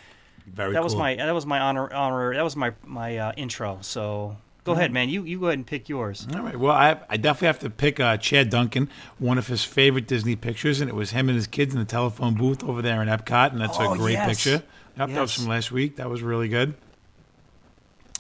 Very 0.48 0.72
That 0.74 0.80
cool. 0.80 0.84
was 0.86 0.95
my 0.95 1.15
that 1.15 1.32
was 1.32 1.45
my 1.45 1.60
honor 1.60 1.93
honor 1.93 2.34
that 2.34 2.43
was 2.43 2.56
my 2.56 2.72
my 2.86 3.17
uh, 3.17 3.32
intro. 3.38 3.78
So 3.82 4.38
go 4.63 4.72
Mm-hmm. 4.72 4.80
ahead, 4.80 4.91
man. 4.91 5.10
You 5.10 5.24
you 5.24 5.39
go 5.39 5.45
ahead 5.48 5.60
and 5.60 5.67
pick 5.67 5.88
yours. 5.89 6.28
All 6.34 6.41
right. 6.41 6.56
Well, 6.60 6.72
I, 6.74 6.98
I 7.10 7.17
definitely 7.17 7.48
have 7.48 7.60
to 7.60 7.69
pick 7.69 8.00
uh, 8.00 8.17
Chad 8.17 8.50
Duncan, 8.50 8.89
one 9.19 9.38
of 9.38 9.45
his 9.48 9.63
favorite 9.63 10.08
Disney 10.08 10.36
pictures, 10.36 10.82
and 10.82 10.89
it 10.89 10.95
was 10.95 11.12
him 11.12 11.30
and 11.30 11.36
his 11.36 11.45
kids 11.48 11.74
in 11.76 11.80
the 11.80 11.86
telephone 11.86 12.34
booth 12.34 12.63
over 12.63 12.82
there 12.82 13.02
in 13.04 13.08
Epcot, 13.08 13.52
and 13.52 13.62
that's 13.62 13.78
Oh, 13.80 13.93
a 13.93 13.98
great 13.98 14.13
yes. 14.13 14.28
picture. 14.28 14.63
Yep, 14.98 15.10
that 15.10 15.22
was 15.22 15.34
from 15.36 15.45
last 15.48 15.72
week. 15.72 15.95
That 15.98 16.10
was 16.10 16.22
really 16.24 16.50
good. 16.50 16.74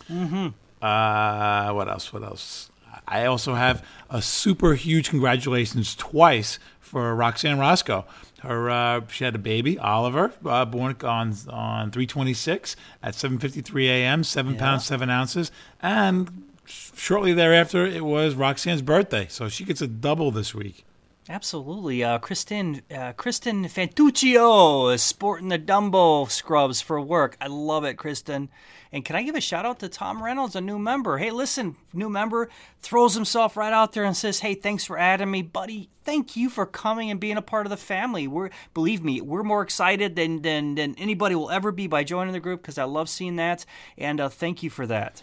Mm-hmm. 0.09 0.47
Uh, 0.83 1.73
what 1.73 1.89
else? 1.89 2.13
What 2.13 2.23
else? 2.23 2.69
I 3.09 3.25
also 3.25 3.55
have 3.55 3.83
a 4.09 4.21
super 4.21 4.75
huge 4.75 5.09
congratulations 5.09 5.95
twice 5.95 6.59
for 6.79 7.15
Roxanne 7.15 7.57
Roscoe. 7.57 8.05
Her 8.41 8.69
uh, 8.69 9.01
she 9.09 9.25
had 9.25 9.35
a 9.35 9.39
baby, 9.39 9.77
Oliver, 9.77 10.31
uh, 10.45 10.63
born 10.65 10.95
on 11.03 11.35
on 11.49 11.91
three 11.91 12.07
twenty 12.07 12.33
six 12.33 12.75
at 13.03 13.15
seven 13.15 13.39
fifty 13.39 13.61
three 13.61 13.89
a.m. 13.89 14.23
Seven 14.23 14.55
pounds 14.55 14.85
seven 14.85 15.09
ounces, 15.09 15.51
and 15.81 16.45
shortly 16.65 17.33
thereafter 17.33 17.85
it 17.85 18.05
was 18.05 18.35
Roxanne's 18.35 18.81
birthday, 18.81 19.27
so 19.29 19.49
she 19.49 19.65
gets 19.65 19.81
a 19.81 19.87
double 19.87 20.31
this 20.31 20.55
week. 20.55 20.85
Absolutely, 21.27 22.03
uh, 22.03 22.19
Kristen 22.19 22.81
uh, 22.95 23.11
Kristen 23.13 23.65
Fantuccio 23.65 24.93
is 24.93 25.03
sporting 25.03 25.49
the 25.49 25.59
Dumbo 25.59 26.29
scrubs 26.29 26.79
for 26.79 27.01
work. 27.01 27.35
I 27.41 27.47
love 27.47 27.83
it, 27.83 27.95
Kristen. 27.95 28.49
And 28.91 29.05
can 29.05 29.15
I 29.15 29.21
give 29.21 29.35
a 29.35 29.41
shout 29.41 29.65
out 29.65 29.79
to 29.79 29.89
Tom 29.89 30.23
Reynolds, 30.23 30.55
a 30.55 30.61
new 30.61 30.79
member? 30.79 31.19
Hey, 31.19 31.29
listen, 31.29 31.75
new 31.93 32.09
member 32.09 32.49
throws 32.81 33.13
himself 33.13 33.55
right 33.55 33.71
out 33.71 33.93
there 33.93 34.03
and 34.03 34.17
says, 34.17 34.39
"Hey, 34.39 34.55
thanks 34.55 34.83
for 34.83 34.97
adding 34.97 35.29
me, 35.29 35.43
buddy. 35.43 35.89
Thank 36.03 36.35
you 36.35 36.49
for 36.49 36.65
coming 36.65 37.11
and 37.11 37.19
being 37.19 37.37
a 37.37 37.41
part 37.41 37.67
of 37.67 37.69
the 37.69 37.77
family. 37.77 38.27
We're 38.27 38.49
believe 38.73 39.03
me, 39.03 39.21
we're 39.21 39.43
more 39.43 39.61
excited 39.61 40.15
than 40.15 40.41
than, 40.41 40.73
than 40.75 40.95
anybody 40.97 41.35
will 41.35 41.51
ever 41.51 41.71
be 41.71 41.85
by 41.85 42.03
joining 42.03 42.33
the 42.33 42.39
group 42.39 42.61
because 42.61 42.79
I 42.79 42.85
love 42.85 43.09
seeing 43.09 43.35
that. 43.35 43.63
And 43.97 44.19
uh, 44.19 44.29
thank 44.29 44.63
you 44.63 44.71
for 44.71 44.87
that. 44.87 45.21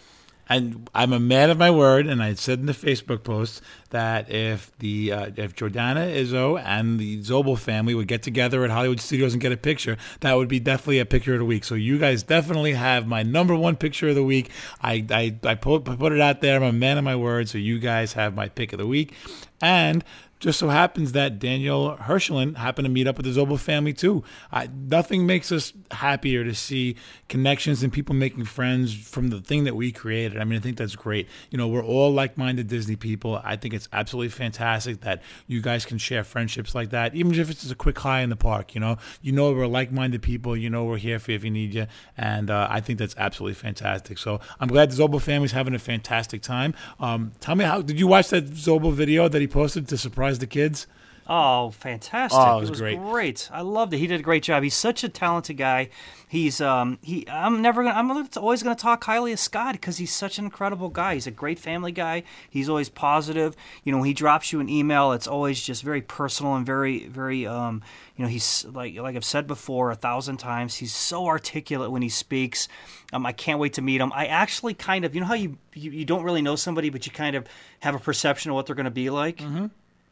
And 0.49 0.89
I'm 0.95 1.13
a 1.13 1.19
man 1.19 1.49
of 1.49 1.57
my 1.57 1.69
word, 1.69 2.07
and 2.07 2.23
I 2.23 2.33
said 2.33 2.59
in 2.59 2.65
the 2.67 2.73
Facebook 2.73 3.23
post 3.23 3.61
that 3.89 4.31
if 4.31 4.71
the 4.79 5.11
uh, 5.11 5.31
if 5.35 5.55
Jordana 5.55 6.13
Izzo 6.15 6.61
and 6.63 6.99
the 6.99 7.19
Zobel 7.19 7.57
family 7.57 7.93
would 7.93 8.07
get 8.07 8.23
together 8.23 8.63
at 8.63 8.69
Hollywood 8.69 8.99
Studios 8.99 9.33
and 9.33 9.41
get 9.41 9.51
a 9.51 9.57
picture, 9.57 9.97
that 10.21 10.33
would 10.35 10.47
be 10.47 10.59
definitely 10.59 10.99
a 10.99 11.05
picture 11.05 11.33
of 11.33 11.39
the 11.39 11.45
week. 11.45 11.63
So 11.63 11.75
you 11.75 11.97
guys 11.97 12.23
definitely 12.23 12.73
have 12.73 13.07
my 13.07 13.23
number 13.23 13.55
one 13.55 13.75
picture 13.75 14.09
of 14.09 14.15
the 14.15 14.23
week. 14.23 14.49
I 14.81 15.05
I, 15.09 15.35
I 15.43 15.55
put, 15.55 15.85
put 15.85 16.11
it 16.13 16.21
out 16.21 16.41
there. 16.41 16.57
I'm 16.57 16.63
a 16.63 16.71
man 16.71 16.97
of 16.97 17.03
my 17.03 17.15
word, 17.15 17.49
so 17.49 17.57
you 17.57 17.79
guys 17.79 18.13
have 18.13 18.35
my 18.35 18.47
pick 18.47 18.73
of 18.73 18.79
the 18.79 18.87
week. 18.87 19.13
And 19.61 20.03
just 20.39 20.59
so 20.59 20.69
happens 20.69 21.13
that 21.13 21.39
Daniel 21.39 21.97
Hirschlin 21.97 22.55
happened 22.57 22.85
to 22.85 22.91
meet 22.91 23.07
up 23.07 23.17
with 23.17 23.25
the 23.25 23.39
Zobel 23.39 23.59
family 23.59 23.93
too. 23.93 24.23
I, 24.51 24.67
nothing 24.67 25.25
makes 25.25 25.51
us 25.51 25.73
happier 25.91 26.43
to 26.43 26.53
see 26.53 26.95
connections 27.27 27.81
and 27.83 27.91
people 27.91 28.13
making 28.13 28.45
friends 28.45 28.93
from 28.93 29.29
the 29.29 29.41
thing 29.41 29.63
that 29.63 29.75
we 29.75 29.91
created. 29.91 30.39
I 30.39 30.43
mean, 30.43 30.59
I 30.59 30.61
think 30.61 30.77
that's 30.77 30.95
great. 30.95 31.27
You 31.49 31.57
know, 31.57 31.67
we're 31.67 31.83
all 31.83 32.11
like-minded 32.11 32.67
Disney 32.67 32.95
people. 32.95 33.41
I 33.43 33.55
think 33.55 33.73
it's 33.73 33.89
absolutely 33.91 34.29
fantastic 34.29 35.01
that 35.01 35.23
you 35.47 35.61
guys 35.61 35.85
can 35.85 35.97
share 35.97 36.23
friendships 36.23 36.75
like 36.75 36.91
that, 36.91 37.15
even 37.15 37.33
if 37.33 37.49
it's 37.49 37.61
just 37.61 37.71
a 37.71 37.75
quick 37.75 37.97
hi 37.97 38.21
in 38.21 38.29
the 38.29 38.35
park. 38.35 38.75
You 38.75 38.81
know, 38.81 38.97
you 39.21 39.31
know 39.31 39.51
we're 39.53 39.67
like-minded 39.67 40.21
people. 40.21 40.55
You 40.55 40.69
know 40.69 40.85
we're 40.85 40.97
here 40.97 41.19
for 41.19 41.31
you 41.31 41.35
if 41.35 41.43
you 41.43 41.51
need 41.51 41.73
you, 41.73 41.87
and 42.15 42.49
uh, 42.51 42.67
I 42.69 42.79
think 42.79 42.99
that's 42.99 43.15
absolutely 43.17 43.55
fantastic. 43.55 44.17
So 44.17 44.39
I'm 44.59 44.67
glad 44.67 44.91
the 44.91 45.01
Zobel 45.01 45.21
family's 45.21 45.51
having 45.51 45.73
a 45.73 45.79
fantastic 45.79 46.41
time. 46.41 46.75
Um, 46.99 47.31
tell 47.39 47.55
me 47.55 47.65
how 47.65 47.81
did 47.81 47.99
you 47.99 48.07
watch 48.07 48.29
that 48.29 48.45
Zobel 48.51 48.93
video 48.93 49.27
that 49.27 49.41
he 49.41 49.47
posted 49.47 49.87
to 49.87 49.97
surprise 49.97 50.26
the 50.39 50.47
kids? 50.47 50.87
Oh, 51.29 51.71
fantastic! 51.71 52.39
Oh, 52.39 52.59
it 52.59 52.69
was 52.69 52.79
great. 52.79 52.97
great. 52.97 53.11
great. 53.11 53.49
I 53.51 53.59
loved 53.61 53.93
it. 53.93 53.97
He 53.97 54.07
did 54.07 54.21
a 54.21 54.23
great 54.23 54.43
job. 54.43 54.63
He's 54.63 54.75
such 54.75 55.03
a 55.03 55.09
talented 55.09 55.57
guy. 55.57 55.89
He's 56.29 56.61
um 56.61 56.99
he. 57.01 57.27
I'm 57.29 57.61
never 57.61 57.83
gonna. 57.83 57.95
I'm 57.95 58.29
always 58.37 58.63
gonna 58.63 58.75
talk 58.75 59.03
highly 59.03 59.33
of 59.33 59.39
Scott 59.39 59.73
because 59.73 59.97
he's 59.97 60.13
such 60.13 60.39
an 60.39 60.45
incredible 60.45 60.87
guy. 60.87 61.15
He's 61.15 61.27
a 61.27 61.31
great 61.31 61.59
family 61.59 61.91
guy. 61.91 62.23
He's 62.49 62.69
always 62.69 62.87
positive. 62.87 63.57
You 63.83 63.91
know, 63.91 63.97
when 63.97 64.07
he 64.07 64.13
drops 64.13 64.53
you 64.53 64.61
an 64.61 64.69
email, 64.69 65.11
it's 65.11 65.27
always 65.27 65.61
just 65.61 65.83
very 65.83 66.01
personal 66.01 66.55
and 66.55 66.65
very 66.65 67.07
very 67.07 67.45
um. 67.45 67.83
You 68.15 68.23
know, 68.23 68.29
he's 68.29 68.65
like 68.65 68.95
like 68.95 69.17
I've 69.17 69.25
said 69.25 69.47
before 69.47 69.91
a 69.91 69.95
thousand 69.95 70.37
times. 70.37 70.75
He's 70.75 70.93
so 70.93 71.25
articulate 71.27 71.91
when 71.91 72.01
he 72.01 72.09
speaks. 72.09 72.69
Um, 73.11 73.25
I 73.25 73.33
can't 73.33 73.59
wait 73.59 73.73
to 73.73 73.81
meet 73.81 73.99
him. 73.99 74.13
I 74.13 74.27
actually 74.27 74.73
kind 74.73 75.03
of, 75.03 75.13
you 75.13 75.21
know 75.21 75.27
how 75.27 75.33
you 75.33 75.57
you, 75.73 75.91
you 75.91 76.05
don't 76.05 76.23
really 76.23 76.41
know 76.41 76.55
somebody, 76.55 76.89
but 76.89 77.05
you 77.05 77.11
kind 77.11 77.35
of 77.35 77.45
have 77.81 77.95
a 77.95 77.99
perception 77.99 78.51
of 78.51 78.55
what 78.55 78.65
they're 78.65 78.75
to 78.85 78.91
be 78.91 79.09
like. 79.09 79.41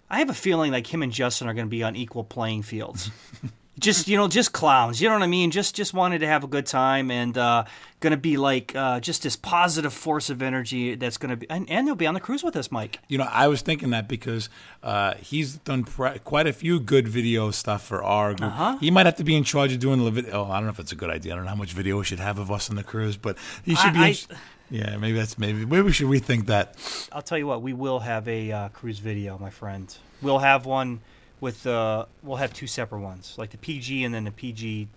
I 0.09 0.19
have 0.19 0.29
a 0.29 0.33
feeling 0.33 0.71
like 0.71 0.91
him 0.93 1.01
and 1.03 1.11
Justin 1.11 1.47
are 1.47 1.53
going 1.53 1.65
to 1.65 1.69
be 1.69 1.83
on 1.83 1.95
equal 1.95 2.23
playing 2.23 2.63
fields. 2.63 3.11
just 3.79 4.07
you 4.07 4.17
know, 4.17 4.27
just 4.27 4.53
clowns. 4.53 5.01
You 5.01 5.09
know 5.09 5.15
what 5.15 5.23
I 5.23 5.27
mean? 5.27 5.51
Just 5.51 5.75
just 5.75 5.93
wanted 5.93 6.19
to 6.19 6.27
have 6.27 6.43
a 6.43 6.47
good 6.47 6.65
time 6.65 7.11
and 7.11 7.37
uh, 7.37 7.65
going 7.99 8.11
to 8.11 8.17
be 8.17 8.37
like 8.37 8.75
uh, 8.75 8.99
just 8.99 9.23
this 9.23 9.35
positive 9.35 9.93
force 9.93 10.29
of 10.29 10.41
energy 10.41 10.95
that's 10.95 11.17
going 11.17 11.31
to 11.31 11.35
be, 11.35 11.49
and, 11.49 11.69
and 11.69 11.87
they'll 11.87 11.95
be 11.95 12.07
on 12.07 12.13
the 12.13 12.19
cruise 12.19 12.43
with 12.43 12.55
us, 12.55 12.71
Mike. 12.71 12.99
You 13.07 13.17
know, 13.17 13.27
I 13.29 13.47
was 13.47 13.61
thinking 13.61 13.89
that 13.89 14.07
because 14.07 14.49
uh, 14.83 15.15
he's 15.15 15.57
done 15.57 15.83
pr- 15.83 16.19
quite 16.23 16.47
a 16.47 16.53
few 16.53 16.79
good 16.79 17.07
video 17.07 17.51
stuff 17.51 17.83
for 17.83 18.03
our 18.03 18.33
group. 18.33 18.51
Uh-huh. 18.51 18.77
He 18.77 18.91
might 18.91 19.05
have 19.05 19.17
to 19.17 19.23
be 19.23 19.35
in 19.35 19.43
charge 19.43 19.73
of 19.73 19.79
doing 19.79 20.03
the 20.03 20.11
video. 20.11 20.45
Oh, 20.45 20.51
I 20.51 20.55
don't 20.55 20.65
know 20.65 20.71
if 20.71 20.79
it's 20.79 20.91
a 20.91 20.95
good 20.95 21.09
idea. 21.09 21.33
I 21.33 21.35
don't 21.35 21.45
know 21.45 21.51
how 21.51 21.55
much 21.55 21.73
video 21.73 21.97
we 21.97 22.05
should 22.05 22.19
have 22.19 22.39
of 22.39 22.51
us 22.51 22.69
on 22.69 22.75
the 22.75 22.83
cruise, 22.83 23.17
but 23.17 23.37
he 23.63 23.75
should 23.75 23.93
be. 23.93 24.07
In 24.07 24.13
ch- 24.13 24.27
yeah, 24.75 24.97
maybe 24.97 25.17
that's 25.17 25.37
maybe 25.37 25.65
maybe 25.65 25.83
we 25.83 25.93
should 25.93 26.07
rethink 26.07 26.47
that. 26.47 26.75
I'll 27.13 27.21
tell 27.21 27.37
you 27.37 27.47
what, 27.47 27.61
we 27.61 27.71
will 27.71 27.99
have 27.99 28.27
a 28.27 28.51
uh, 28.51 28.69
cruise 28.69 28.99
video, 28.99 29.37
my 29.37 29.49
friend. 29.49 29.95
We'll 30.21 30.39
have 30.39 30.65
one 30.65 30.99
with 31.39 31.65
uh, 31.65 32.07
we'll 32.23 32.37
have 32.37 32.53
two 32.53 32.67
separate 32.67 32.99
ones, 32.99 33.35
like 33.37 33.51
the 33.51 33.57
PG 33.57 34.03
and 34.03 34.13
then 34.13 34.25
the 34.25 34.31
PG 34.31 34.89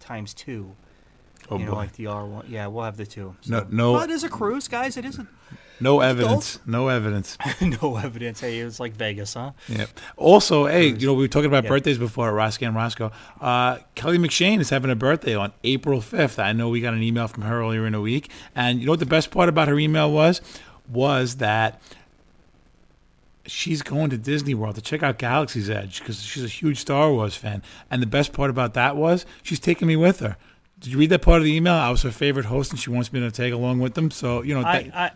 times 0.00 0.34
two. 0.34 0.76
Oh 1.50 1.58
you 1.58 1.64
know, 1.64 1.70
boy. 1.72 1.76
like 1.78 1.92
the 1.94 2.08
R 2.08 2.26
one. 2.26 2.44
Yeah, 2.48 2.66
we'll 2.66 2.84
have 2.84 2.98
the 2.98 3.06
two. 3.06 3.34
No, 3.48 3.66
no. 3.70 3.92
Well, 3.92 4.02
it 4.02 4.10
is 4.10 4.22
a 4.22 4.28
cruise, 4.28 4.68
guys. 4.68 4.98
It 4.98 5.06
is 5.06 5.18
a 5.18 5.26
No 5.80 6.00
evidence. 6.00 6.58
No 6.66 6.88
evidence. 6.96 7.38
no 7.60 7.96
evidence. 7.96 8.40
Hey, 8.40 8.58
it's 8.58 8.78
like 8.80 8.92
Vegas, 8.94 9.34
huh? 9.34 9.52
Yeah. 9.68 9.86
Also, 10.16 10.66
hey, 10.66 10.88
you 10.88 11.06
know, 11.06 11.14
we 11.14 11.24
were 11.24 11.28
talking 11.28 11.46
about 11.48 11.64
Yeah. 11.64 11.70
birthdays 11.70 11.98
before 11.98 12.28
at 12.40 12.62
and 12.62 12.74
Roscoe. 12.76 13.10
Uh, 13.40 13.78
Kelly 13.94 14.18
McShane 14.18 14.60
is 14.60 14.70
having 14.70 14.90
a 14.90 14.94
birthday 14.96 15.34
on 15.34 15.52
April 15.64 16.00
5th. 16.00 16.38
I 16.38 16.52
know 16.52 16.68
we 16.68 16.80
got 16.80 16.94
an 16.94 17.02
email 17.02 17.28
from 17.28 17.42
her 17.44 17.60
earlier 17.60 17.86
in 17.86 17.92
the 17.92 18.00
week. 18.00 18.30
And 18.54 18.80
you 18.80 18.86
know 18.86 18.92
what 18.92 19.00
the 19.00 19.06
best 19.06 19.30
part 19.30 19.48
about 19.48 19.68
her 19.68 19.78
email 19.78 20.10
was? 20.12 20.40
Was 20.90 21.36
that 21.36 21.80
she's 23.46 23.82
going 23.82 24.10
to 24.10 24.18
Disney 24.18 24.54
World 24.54 24.74
to 24.76 24.80
check 24.82 25.02
out 25.02 25.18
Galaxy's 25.18 25.70
Edge 25.70 26.00
because 26.00 26.22
she's 26.22 26.44
a 26.44 26.48
huge 26.48 26.78
Star 26.78 27.10
Wars 27.12 27.34
fan. 27.34 27.62
And 27.90 28.02
the 28.02 28.06
best 28.06 28.32
part 28.32 28.50
about 28.50 28.74
that 28.74 28.96
was 28.96 29.26
she's 29.42 29.58
taking 29.60 29.88
me 29.88 29.96
with 29.96 30.20
her. 30.20 30.36
Did 30.78 30.92
you 30.92 30.98
read 30.98 31.10
that 31.10 31.22
part 31.22 31.38
of 31.38 31.44
the 31.44 31.54
email? 31.54 31.74
I 31.74 31.90
was 31.90 32.02
her 32.02 32.10
favorite 32.10 32.46
host, 32.46 32.70
and 32.70 32.80
she 32.80 32.88
wants 32.88 33.12
me 33.12 33.20
to 33.20 33.30
take 33.30 33.52
along 33.52 33.80
with 33.80 33.94
them. 33.94 34.10
So 34.10 34.42
you 34.42 34.54
know, 34.54 34.62
I, 34.62 34.90
I, 34.94 35.10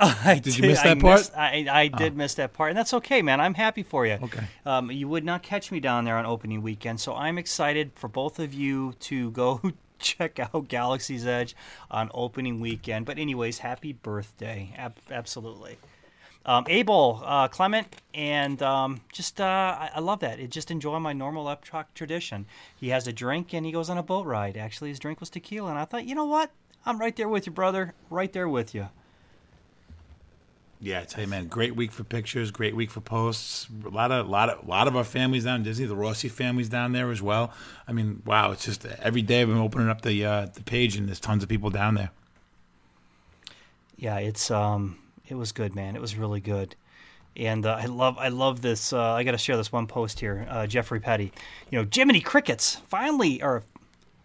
I 0.24 0.38
Did 0.42 0.56
you 0.56 0.66
miss 0.68 0.80
I 0.80 0.94
that 0.94 1.00
part? 1.00 1.18
missed- 1.20 1.36
I, 1.36 1.66
I 1.70 1.88
did 1.88 2.16
miss 2.16 2.34
that 2.34 2.52
part, 2.54 2.70
and 2.70 2.78
that's 2.78 2.94
okay, 2.94 3.20
man. 3.22 3.40
I'm 3.40 3.54
happy 3.54 3.82
for 3.82 4.06
you. 4.06 4.18
Okay. 4.22 4.44
Um, 4.64 4.90
you 4.90 5.08
would 5.08 5.24
not 5.24 5.42
catch 5.42 5.70
me 5.70 5.78
down 5.80 6.04
there 6.04 6.16
on 6.16 6.24
opening 6.26 6.62
weekend, 6.62 7.00
so 7.00 7.14
I'm 7.14 7.36
excited 7.38 7.92
for 7.94 8.08
both 8.08 8.38
of 8.38 8.54
you 8.54 8.94
to 9.00 9.30
go 9.32 9.60
check 9.98 10.38
out 10.40 10.68
Galaxy's 10.68 11.26
Edge 11.26 11.54
on 11.90 12.10
opening 12.14 12.60
weekend. 12.60 13.04
But 13.04 13.18
anyways, 13.18 13.58
happy 13.58 13.92
birthday! 13.92 14.72
Ab- 14.78 14.96
absolutely. 15.10 15.76
Um, 16.46 16.64
Abel, 16.68 17.22
uh, 17.22 17.48
Clement, 17.48 17.86
and 18.14 18.62
um, 18.62 19.02
just 19.12 19.42
uh, 19.42 19.44
I, 19.44 19.90
I 19.96 20.00
love 20.00 20.20
that. 20.20 20.40
It 20.40 20.50
just 20.50 20.70
enjoy 20.70 20.98
my 20.98 21.12
normal 21.12 21.46
up 21.46 21.62
truck 21.62 21.92
tradition. 21.92 22.46
He 22.74 22.88
has 22.88 23.06
a 23.06 23.12
drink 23.12 23.52
and 23.52 23.66
he 23.66 23.72
goes 23.72 23.90
on 23.90 23.98
a 23.98 24.02
boat 24.02 24.24
ride. 24.24 24.56
Actually, 24.56 24.88
his 24.88 24.98
drink 24.98 25.20
was 25.20 25.28
tequila, 25.28 25.68
and 25.68 25.78
I 25.78 25.84
thought, 25.84 26.06
you 26.06 26.14
know 26.14 26.24
what? 26.24 26.50
I'm 26.86 26.98
right 26.98 27.14
there 27.14 27.28
with 27.28 27.44
you, 27.46 27.52
brother. 27.52 27.92
Right 28.08 28.32
there 28.32 28.48
with 28.48 28.74
you. 28.74 28.88
Yeah, 30.82 31.00
I 31.00 31.04
tell 31.04 31.22
you, 31.22 31.28
man, 31.28 31.46
great 31.46 31.76
week 31.76 31.92
for 31.92 32.04
pictures, 32.04 32.50
great 32.50 32.74
week 32.74 32.90
for 32.90 33.02
posts. 33.02 33.68
A 33.84 33.90
lot 33.90 34.10
of, 34.10 34.26
a 34.26 34.30
lot 34.30 34.48
of, 34.48 34.66
a 34.66 34.70
lot 34.70 34.88
of 34.88 34.96
our 34.96 35.04
families 35.04 35.44
down 35.44 35.56
in 35.56 35.62
Disney. 35.62 35.84
The 35.84 35.94
Rossi 35.94 36.28
families 36.28 36.70
down 36.70 36.92
there 36.92 37.10
as 37.10 37.20
well. 37.20 37.52
I 37.86 37.92
mean, 37.92 38.22
wow, 38.24 38.52
it's 38.52 38.64
just 38.64 38.86
every 38.86 39.20
day 39.20 39.42
I've 39.42 39.48
been 39.48 39.58
opening 39.58 39.90
up 39.90 40.00
the 40.00 40.24
uh, 40.24 40.46
the 40.46 40.62
page, 40.62 40.96
and 40.96 41.06
there's 41.06 41.20
tons 41.20 41.42
of 41.42 41.50
people 41.50 41.68
down 41.68 41.96
there. 41.96 42.10
yeah, 43.96 44.16
it's 44.18 44.50
um, 44.50 44.98
it 45.28 45.34
was 45.34 45.52
good, 45.52 45.74
man. 45.74 45.94
It 45.94 46.00
was 46.00 46.16
really 46.16 46.40
good, 46.40 46.74
and 47.36 47.66
uh, 47.66 47.76
I 47.78 47.84
love, 47.84 48.16
I 48.18 48.28
love 48.28 48.62
this. 48.62 48.92
Uh, 48.94 49.12
I 49.12 49.22
got 49.22 49.32
to 49.32 49.38
share 49.38 49.58
this 49.58 49.70
one 49.70 49.86
post 49.86 50.20
here. 50.20 50.46
Uh, 50.48 50.66
Jeffrey 50.66 51.00
Petty, 51.00 51.32
you 51.70 51.78
know, 51.78 51.86
Jiminy 51.92 52.20
Crickets 52.22 52.76
finally, 52.88 53.42
or 53.42 53.62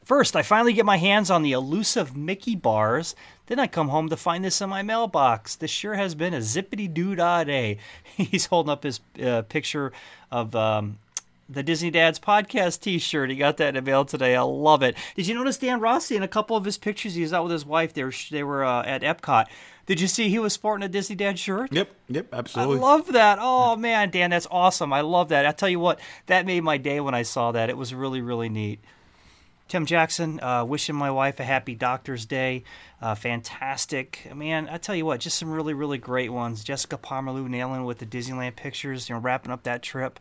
first, 0.05 0.35
I 0.35 0.41
finally 0.41 0.71
get 0.71 0.85
my 0.85 0.97
hands 0.97 1.29
on 1.29 1.43
the 1.43 1.51
elusive 1.51 2.15
Mickey 2.15 2.55
bars. 2.55 3.15
Then 3.47 3.59
I 3.59 3.67
come 3.67 3.89
home 3.89 4.09
to 4.09 4.17
find 4.17 4.43
this 4.43 4.61
in 4.61 4.69
my 4.69 4.81
mailbox. 4.81 5.55
This 5.55 5.71
sure 5.71 5.93
has 5.93 6.15
been 6.15 6.33
a 6.33 6.39
zippity 6.39 6.91
doo 6.91 7.15
dah 7.15 7.43
day. 7.43 7.77
He's 8.15 8.47
holding 8.47 8.71
up 8.71 8.83
his 8.83 8.99
uh, 9.23 9.43
picture 9.43 9.91
of. 10.31 10.55
Um, 10.55 10.99
the 11.47 11.63
Disney 11.63 11.91
Dads 11.91 12.19
podcast 12.19 12.81
T-shirt. 12.81 13.29
He 13.29 13.35
got 13.35 13.57
that 13.57 13.69
in 13.69 13.75
the 13.75 13.81
mail 13.81 14.03
today. 14.05 14.35
I 14.35 14.41
love 14.41 14.81
it. 14.81 14.95
Did 15.15 15.27
you 15.27 15.35
notice 15.35 15.57
Dan 15.57 15.79
Rossi 15.79 16.15
in 16.15 16.23
a 16.23 16.27
couple 16.27 16.57
of 16.57 16.65
his 16.65 16.77
pictures? 16.77 17.13
He 17.13 17.21
was 17.21 17.33
out 17.33 17.43
with 17.43 17.51
his 17.51 17.65
wife. 17.65 17.93
They 17.93 18.03
were 18.03 18.13
they 18.31 18.43
were 18.43 18.63
uh, 18.63 18.83
at 18.83 19.03
Epcot. 19.03 19.45
Did 19.85 20.01
you 20.01 20.07
see 20.07 20.29
he 20.29 20.39
was 20.39 20.53
sporting 20.53 20.83
a 20.83 20.89
Disney 20.89 21.15
Dad 21.15 21.37
shirt? 21.37 21.71
Yep, 21.71 21.89
yep, 22.09 22.33
absolutely. 22.33 22.77
I 22.77 22.81
love 22.81 23.11
that. 23.13 23.37
Oh 23.39 23.75
man, 23.75 24.09
Dan, 24.09 24.31
that's 24.31 24.47
awesome. 24.49 24.91
I 24.91 25.01
love 25.01 25.29
that. 25.29 25.45
I 25.45 25.51
tell 25.51 25.69
you 25.69 25.79
what, 25.79 25.99
that 26.25 26.45
made 26.45 26.63
my 26.63 26.77
day 26.77 26.99
when 26.99 27.13
I 27.13 27.21
saw 27.21 27.51
that. 27.51 27.69
It 27.69 27.77
was 27.77 27.93
really 27.93 28.21
really 28.21 28.49
neat. 28.49 28.79
Tim 29.67 29.87
Jackson, 29.87 30.39
uh, 30.41 30.63
wishing 30.63 30.95
my 30.95 31.09
wife 31.09 31.39
a 31.39 31.43
happy 31.43 31.73
Doctor's 31.73 32.25
Day. 32.25 32.63
Uh, 33.01 33.15
fantastic, 33.15 34.31
man. 34.35 34.69
I 34.69 34.77
tell 34.77 34.95
you 34.95 35.05
what, 35.05 35.19
just 35.19 35.39
some 35.39 35.49
really, 35.49 35.73
really 35.73 35.97
great 35.97 36.31
ones. 36.31 36.63
Jessica 36.63 36.97
Pomerleau 36.97 37.47
nailing 37.47 37.83
with 37.83 37.97
the 37.97 38.05
Disneyland 38.05 38.55
pictures, 38.55 39.09
you 39.09 39.15
know, 39.15 39.21
wrapping 39.21 39.51
up 39.51 39.63
that 39.63 39.81
trip. 39.81 40.19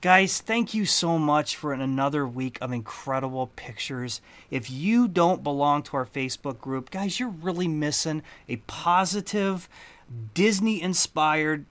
Guys, 0.00 0.40
thank 0.40 0.74
you 0.74 0.84
so 0.84 1.18
much 1.18 1.56
for 1.56 1.72
another 1.72 2.26
week 2.26 2.58
of 2.60 2.72
incredible 2.72 3.46
pictures. 3.56 4.20
If 4.50 4.70
you 4.70 5.08
don't 5.08 5.42
belong 5.42 5.82
to 5.84 5.96
our 5.96 6.04
Facebook 6.04 6.60
group, 6.60 6.90
guys, 6.90 7.18
you're 7.18 7.30
really 7.30 7.68
missing 7.68 8.22
a 8.48 8.56
positive, 8.56 9.66
Disney 10.34 10.82
inspired, 10.82 11.64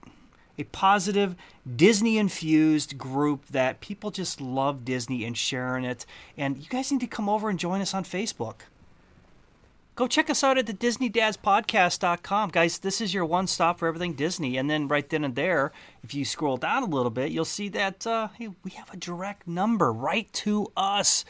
a 0.57 0.63
positive, 0.65 1.35
Disney 1.75 2.17
infused 2.17 2.97
group 2.97 3.47
that 3.47 3.81
people 3.81 4.11
just 4.11 4.39
love 4.39 4.85
Disney 4.85 5.23
and 5.25 5.37
sharing 5.37 5.83
it. 5.83 6.05
And 6.37 6.57
you 6.57 6.69
guys 6.69 6.91
need 6.91 7.01
to 7.01 7.07
come 7.07 7.29
over 7.29 7.49
and 7.49 7.59
join 7.59 7.81
us 7.81 7.93
on 7.93 8.03
Facebook. 8.03 8.61
Go 9.95 10.07
check 10.07 10.29
us 10.29 10.43
out 10.43 10.57
at 10.57 10.65
the 10.65 10.73
DisneyDadsPodcast.com. 10.73 12.49
Guys, 12.49 12.79
this 12.79 12.99
is 12.99 13.13
your 13.13 13.25
one 13.25 13.45
stop 13.45 13.77
for 13.77 13.87
everything 13.87 14.13
Disney. 14.13 14.57
And 14.57 14.67
then 14.67 14.87
right 14.87 15.07
then 15.07 15.23
and 15.23 15.35
there, 15.35 15.71
if 16.03 16.15
you 16.15 16.25
scroll 16.25 16.57
down 16.57 16.81
a 16.81 16.87
little 16.87 17.11
bit, 17.11 17.31
you'll 17.31 17.45
see 17.45 17.69
that 17.69 18.07
uh, 18.07 18.29
hey, 18.39 18.49
we 18.63 18.71
have 18.71 18.91
a 18.91 18.97
direct 18.97 19.47
number 19.47 19.93
right 19.93 20.31
to 20.33 20.71
us. 20.75 21.25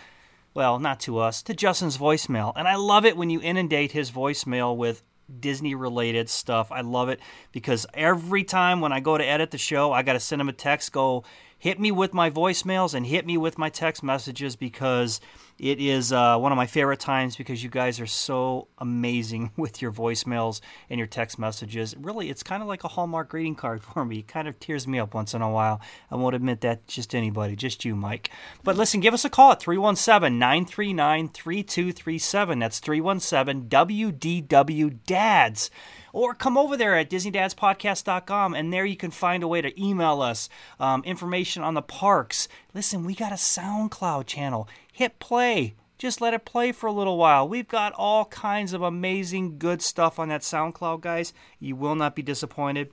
Well, 0.54 0.80
not 0.80 1.02
to 1.02 1.18
us, 1.18 1.42
to 1.44 1.54
Justin's 1.54 1.98
voicemail. 1.98 2.54
And 2.56 2.68
I 2.68 2.76
love 2.76 3.06
it 3.06 3.18
when 3.18 3.30
you 3.30 3.42
inundate 3.42 3.92
his 3.92 4.12
voicemail 4.12 4.78
with 4.78 5.04
Disney 5.40 5.76
related 5.76 6.30
stuff. 6.30 6.72
I 6.72 6.82
love 6.82 7.10
it 7.10 7.20
because 7.52 7.86
every 7.94 8.44
time 8.44 8.82
when 8.82 8.92
I 8.92 9.00
go 9.00 9.18
to 9.18 9.26
edit 9.26 9.52
the 9.52 9.58
show, 9.58 9.92
I 9.92 10.04
got 10.04 10.14
to 10.14 10.20
send 10.20 10.42
him 10.42 10.50
a 10.50 10.54
text, 10.54 10.92
go 10.92 11.24
hit 11.58 11.80
me 11.80 11.92
with 11.92 12.14
my 12.14 12.30
voicemails 12.30 12.94
and 12.94 13.06
hit 13.06 13.26
me 13.26 13.38
with 13.38 13.58
my 13.58 13.70
text 13.70 14.04
messages 14.04 14.56
because 14.56 15.22
it 15.60 15.80
is 15.80 16.12
uh, 16.12 16.38
one 16.38 16.52
of 16.52 16.56
my 16.56 16.66
favorite 16.66 17.00
times 17.00 17.36
because 17.36 17.64
you 17.64 17.70
guys 17.70 18.00
are 18.00 18.08
so 18.08 18.68
amazing 18.78 19.52
with 19.58 19.82
your 19.82 19.92
voicemails 19.92 20.62
and 20.90 20.98
your 20.98 21.08
text 21.08 21.38
messages. 21.40 21.96
Really, 21.98 22.30
it's 22.30 22.44
kind 22.44 22.62
of 22.62 22.68
like 22.68 22.84
a 22.84 22.90
Hallmark 22.90 23.30
greeting 23.30 23.56
card 23.56 23.84
for 23.94 24.06
me. 24.06 24.20
It 24.20 24.28
kind 24.28 24.48
of 24.48 24.60
tears 24.60 24.88
me 24.88 25.00
up 25.00 25.14
once 25.14 25.34
in 25.34 25.42
a 25.42 25.50
while. 25.50 25.82
I 26.12 26.16
won't 26.16 26.36
admit 26.36 26.62
that 26.62 26.88
just 26.88 27.16
anybody, 27.16 27.56
just 27.56 27.86
you, 27.86 27.96
Mike. 27.96 28.30
But 28.64 28.78
listen, 28.78 29.00
give 29.00 29.14
us 29.14 29.26
a 29.26 29.30
call 29.30 29.52
at 29.52 29.60
317 29.60 30.38
939 30.38 31.30
3237. 31.30 32.60
That's 32.60 32.80
317 32.80 33.70
WDW 33.70 35.00
Dads 35.06 35.70
or 36.14 36.34
come 36.34 36.58
over 36.58 36.78
there 36.78 36.96
at 36.96 37.10
disneydadspodcast.com 37.10 38.54
and 38.54 38.72
there 38.72 38.86
you 38.86 38.96
can 38.96 39.12
find 39.12 39.44
a 39.44 39.48
way 39.48 39.62
to 39.62 39.84
email 39.84 40.22
us 40.22 40.48
um, 40.80 41.04
information 41.04 41.64
on 41.64 41.74
the 41.74 41.82
parks. 41.82 42.48
Listen 42.74 43.04
we 43.04 43.14
got 43.14 43.34
a 43.34 43.36
soundcloud 43.36 44.26
channel. 44.26 44.70
Hit 44.94 45.20
play. 45.20 45.76
Just 45.98 46.22
let 46.22 46.34
it 46.34 46.46
play 46.46 46.72
for 46.72 46.88
a 46.88 46.92
little 46.94 47.18
while. 47.18 47.48
We've 47.48 47.68
got 47.68 47.94
all 47.94 48.26
kinds 48.26 48.74
of 48.74 48.82
amazing 48.82 49.58
good 49.58 49.82
stuff 49.82 50.20
on 50.20 50.30
that 50.30 50.42
soundcloud 50.42 51.02
guys. 51.02 51.34
You 51.60 51.76
will 51.76 51.96
not 51.96 52.16
be 52.16 52.22
disappointed. 52.22 52.92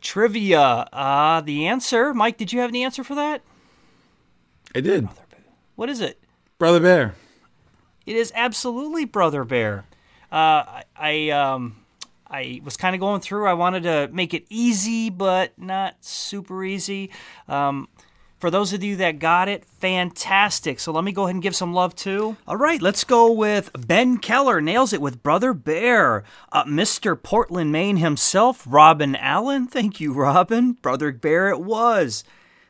Trivia. 0.00 0.60
Uh, 0.92 1.40
the 1.40 1.66
answer. 1.66 2.12
Mike 2.14 2.36
did 2.36 2.52
you 2.52 2.60
have 2.60 2.72
the 2.72 2.82
answer 2.82 3.02
for 3.02 3.14
that? 3.14 3.42
I 4.74 4.80
did, 4.80 5.08
what 5.76 5.88
is 5.88 6.00
it? 6.00 6.22
Brother 6.58 6.80
Bear. 6.80 7.14
It 8.04 8.16
is 8.16 8.32
absolutely 8.34 9.04
Brother 9.04 9.44
Bear. 9.44 9.86
Uh, 10.30 10.64
I, 10.66 10.84
I 10.96 11.30
um 11.30 11.76
I 12.30 12.60
was 12.64 12.76
kind 12.76 12.94
of 12.94 13.00
going 13.00 13.20
through. 13.20 13.46
I 13.46 13.54
wanted 13.54 13.84
to 13.84 14.08
make 14.12 14.34
it 14.34 14.44
easy, 14.50 15.10
but 15.10 15.52
not 15.58 15.96
super 16.00 16.64
easy. 16.64 17.10
Um, 17.48 17.88
for 18.38 18.50
those 18.50 18.72
of 18.72 18.84
you 18.84 18.96
that 18.96 19.18
got 19.18 19.48
it, 19.48 19.64
fantastic. 19.64 20.78
So 20.78 20.92
let 20.92 21.02
me 21.02 21.10
go 21.10 21.24
ahead 21.24 21.34
and 21.34 21.42
give 21.42 21.56
some 21.56 21.74
love 21.74 21.96
too. 21.96 22.36
All 22.46 22.56
right, 22.56 22.80
let's 22.80 23.02
go 23.02 23.32
with 23.32 23.70
Ben 23.86 24.18
Keller. 24.18 24.60
Nails 24.60 24.92
it 24.92 25.00
with 25.00 25.22
Brother 25.22 25.52
Bear. 25.52 26.22
Uh, 26.52 26.64
Mr. 26.64 27.20
Portland, 27.20 27.72
Maine 27.72 27.96
himself, 27.96 28.64
Robin 28.66 29.16
Allen. 29.16 29.66
Thank 29.66 29.98
you, 29.98 30.12
Robin. 30.12 30.72
Brother 30.72 31.10
Bear 31.10 31.48
it 31.48 31.60
was. 31.60 32.22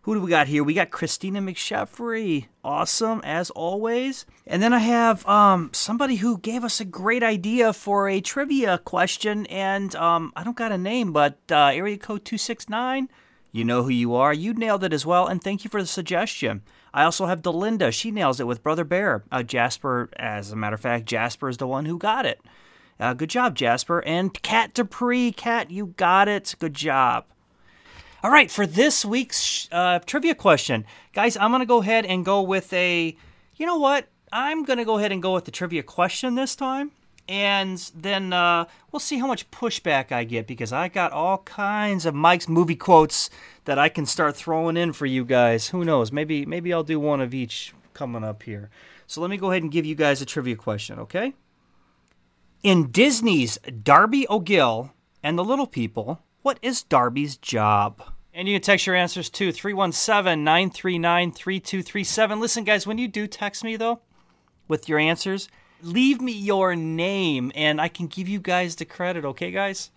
Who 0.08 0.14
do 0.14 0.20
we 0.22 0.30
got 0.30 0.48
here? 0.48 0.64
We 0.64 0.72
got 0.72 0.90
Christina 0.90 1.42
McSheffrey. 1.42 2.46
Awesome, 2.64 3.20
as 3.24 3.50
always. 3.50 4.24
And 4.46 4.62
then 4.62 4.72
I 4.72 4.78
have 4.78 5.28
um, 5.28 5.68
somebody 5.74 6.16
who 6.16 6.38
gave 6.38 6.64
us 6.64 6.80
a 6.80 6.86
great 6.86 7.22
idea 7.22 7.74
for 7.74 8.08
a 8.08 8.22
trivia 8.22 8.78
question, 8.78 9.44
and 9.48 9.94
um, 9.96 10.32
I 10.34 10.44
don't 10.44 10.56
got 10.56 10.72
a 10.72 10.78
name, 10.78 11.12
but 11.12 11.36
uh, 11.50 11.72
area 11.74 11.98
code 11.98 12.24
269. 12.24 13.10
You 13.52 13.64
know 13.66 13.82
who 13.82 13.90
you 13.90 14.14
are. 14.14 14.32
You 14.32 14.54
nailed 14.54 14.82
it 14.82 14.94
as 14.94 15.04
well, 15.04 15.26
and 15.26 15.44
thank 15.44 15.62
you 15.62 15.68
for 15.68 15.82
the 15.82 15.86
suggestion. 15.86 16.62
I 16.94 17.04
also 17.04 17.26
have 17.26 17.42
Delinda. 17.42 17.92
She 17.92 18.10
nails 18.10 18.40
it 18.40 18.46
with 18.46 18.62
Brother 18.62 18.84
Bear. 18.84 19.24
Uh, 19.30 19.42
Jasper, 19.42 20.08
as 20.16 20.50
a 20.50 20.56
matter 20.56 20.76
of 20.76 20.80
fact, 20.80 21.04
Jasper 21.04 21.50
is 21.50 21.58
the 21.58 21.66
one 21.66 21.84
who 21.84 21.98
got 21.98 22.24
it. 22.24 22.40
Uh, 22.98 23.12
good 23.12 23.28
job, 23.28 23.54
Jasper. 23.54 24.02
And 24.06 24.32
Cat 24.40 24.72
Dupree. 24.72 25.32
Cat, 25.32 25.70
you 25.70 25.88
got 25.98 26.28
it. 26.28 26.54
Good 26.58 26.72
job. 26.72 27.26
All 28.20 28.32
right, 28.32 28.50
for 28.50 28.66
this 28.66 29.04
week's 29.04 29.68
uh, 29.70 30.00
trivia 30.00 30.34
question, 30.34 30.84
guys, 31.12 31.36
I'm 31.36 31.52
going 31.52 31.60
to 31.60 31.66
go 31.66 31.80
ahead 31.80 32.04
and 32.04 32.24
go 32.24 32.42
with 32.42 32.72
a. 32.72 33.16
You 33.54 33.66
know 33.66 33.78
what? 33.78 34.08
I'm 34.32 34.64
going 34.64 34.78
to 34.78 34.84
go 34.84 34.98
ahead 34.98 35.12
and 35.12 35.22
go 35.22 35.34
with 35.34 35.44
the 35.44 35.52
trivia 35.52 35.84
question 35.84 36.34
this 36.34 36.56
time. 36.56 36.90
And 37.28 37.78
then 37.94 38.32
uh, 38.32 38.64
we'll 38.90 38.98
see 38.98 39.18
how 39.18 39.28
much 39.28 39.48
pushback 39.52 40.10
I 40.10 40.24
get 40.24 40.48
because 40.48 40.72
I 40.72 40.88
got 40.88 41.12
all 41.12 41.38
kinds 41.38 42.06
of 42.06 42.14
Mike's 42.14 42.48
movie 42.48 42.74
quotes 42.74 43.30
that 43.66 43.78
I 43.78 43.88
can 43.88 44.04
start 44.04 44.34
throwing 44.34 44.76
in 44.76 44.94
for 44.94 45.06
you 45.06 45.24
guys. 45.24 45.68
Who 45.68 45.84
knows? 45.84 46.10
Maybe 46.10 46.44
maybe 46.44 46.72
I'll 46.72 46.82
do 46.82 46.98
one 46.98 47.20
of 47.20 47.32
each 47.32 47.72
coming 47.94 48.24
up 48.24 48.42
here. 48.42 48.68
So 49.06 49.20
let 49.20 49.30
me 49.30 49.36
go 49.36 49.52
ahead 49.52 49.62
and 49.62 49.70
give 49.70 49.86
you 49.86 49.94
guys 49.94 50.20
a 50.20 50.26
trivia 50.26 50.56
question, 50.56 50.98
okay? 50.98 51.34
In 52.64 52.90
Disney's 52.90 53.58
Darby 53.58 54.26
O'Gill 54.28 54.92
And 55.22 55.38
the 55.38 55.44
little 55.44 55.68
people, 55.68 56.20
what 56.42 56.58
is 56.62 56.82
Darby's 56.82 57.36
job? 57.36 58.02
And 58.32 58.46
you 58.46 58.54
can 58.54 58.62
text 58.62 58.86
your 58.86 58.94
answers 58.94 59.30
to 59.30 59.50
317 59.50 60.44
939 60.44 61.32
3237. 61.32 62.40
Listen, 62.40 62.64
guys, 62.64 62.86
when 62.86 62.98
you 62.98 63.08
do 63.08 63.26
text 63.26 63.64
me, 63.64 63.76
though, 63.76 64.00
with 64.68 64.88
your 64.88 64.98
answers, 64.98 65.48
leave 65.82 66.20
me 66.20 66.32
your 66.32 66.76
name 66.76 67.50
and 67.54 67.80
I 67.80 67.88
can 67.88 68.06
give 68.06 68.28
you 68.28 68.38
guys 68.40 68.76
the 68.76 68.84
credit, 68.84 69.24
okay, 69.24 69.50
guys? 69.50 69.90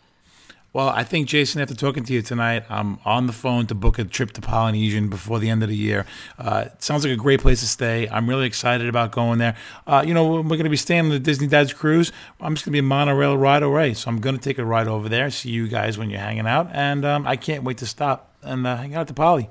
Well, 0.74 0.88
I 0.88 1.04
think 1.04 1.28
Jason, 1.28 1.60
after 1.60 1.76
talking 1.76 2.06
to 2.06 2.14
you 2.14 2.22
tonight, 2.22 2.64
I'm 2.70 2.98
on 3.04 3.28
the 3.28 3.34
phone 3.34 3.68
to 3.68 3.76
book 3.76 4.00
a 4.00 4.06
trip 4.06 4.32
to 4.34 4.42
Polynesian 4.42 5.10
before 5.10 5.38
the 5.38 5.50
end 5.50 5.64
of 5.64 5.70
the 5.70 5.76
year. 5.76 6.06
Uh, 6.40 6.70
sounds 6.80 7.04
like 7.04 7.12
a 7.12 7.18
great 7.18 7.42
place 7.42 7.60
to 7.60 7.68
stay. 7.68 8.08
I'm 8.08 8.30
really 8.30 8.46
excited 8.46 8.88
about 8.88 9.12
going 9.12 9.40
there. 9.40 9.58
Uh, 9.86 10.02
you 10.08 10.14
know, 10.14 10.26
we're 10.36 10.44
going 10.44 10.64
to 10.64 10.70
be 10.70 10.78
staying 10.78 11.06
on 11.06 11.10
the 11.10 11.20
Disney 11.20 11.48
Dads 11.48 11.74
cruise. 11.74 12.14
I'm 12.40 12.56
just 12.56 12.66
going 12.66 12.72
to 12.72 12.76
be 12.76 12.80
a 12.80 12.84
monorail 12.84 13.38
ride 13.38 13.64
away, 13.64 13.94
so 13.94 14.10
I'm 14.10 14.22
going 14.22 14.38
to 14.38 14.42
take 14.42 14.60
a 14.60 14.66
ride 14.66 14.88
over 14.88 15.10
there, 15.10 15.30
see 15.30 15.50
you 15.50 15.68
guys 15.68 15.98
when 15.98 16.10
you're 16.10 16.22
hanging 16.22 16.48
out, 16.48 16.70
and 16.72 17.04
um, 17.04 17.28
I 17.28 17.36
can't 17.36 17.66
wait 17.66 17.80
to 17.80 17.86
stop 17.86 18.34
and 18.42 18.66
uh, 18.66 18.78
hang 18.78 18.96
out 18.96 19.02
at 19.02 19.08
the 19.08 19.14
Poly. 19.14 19.50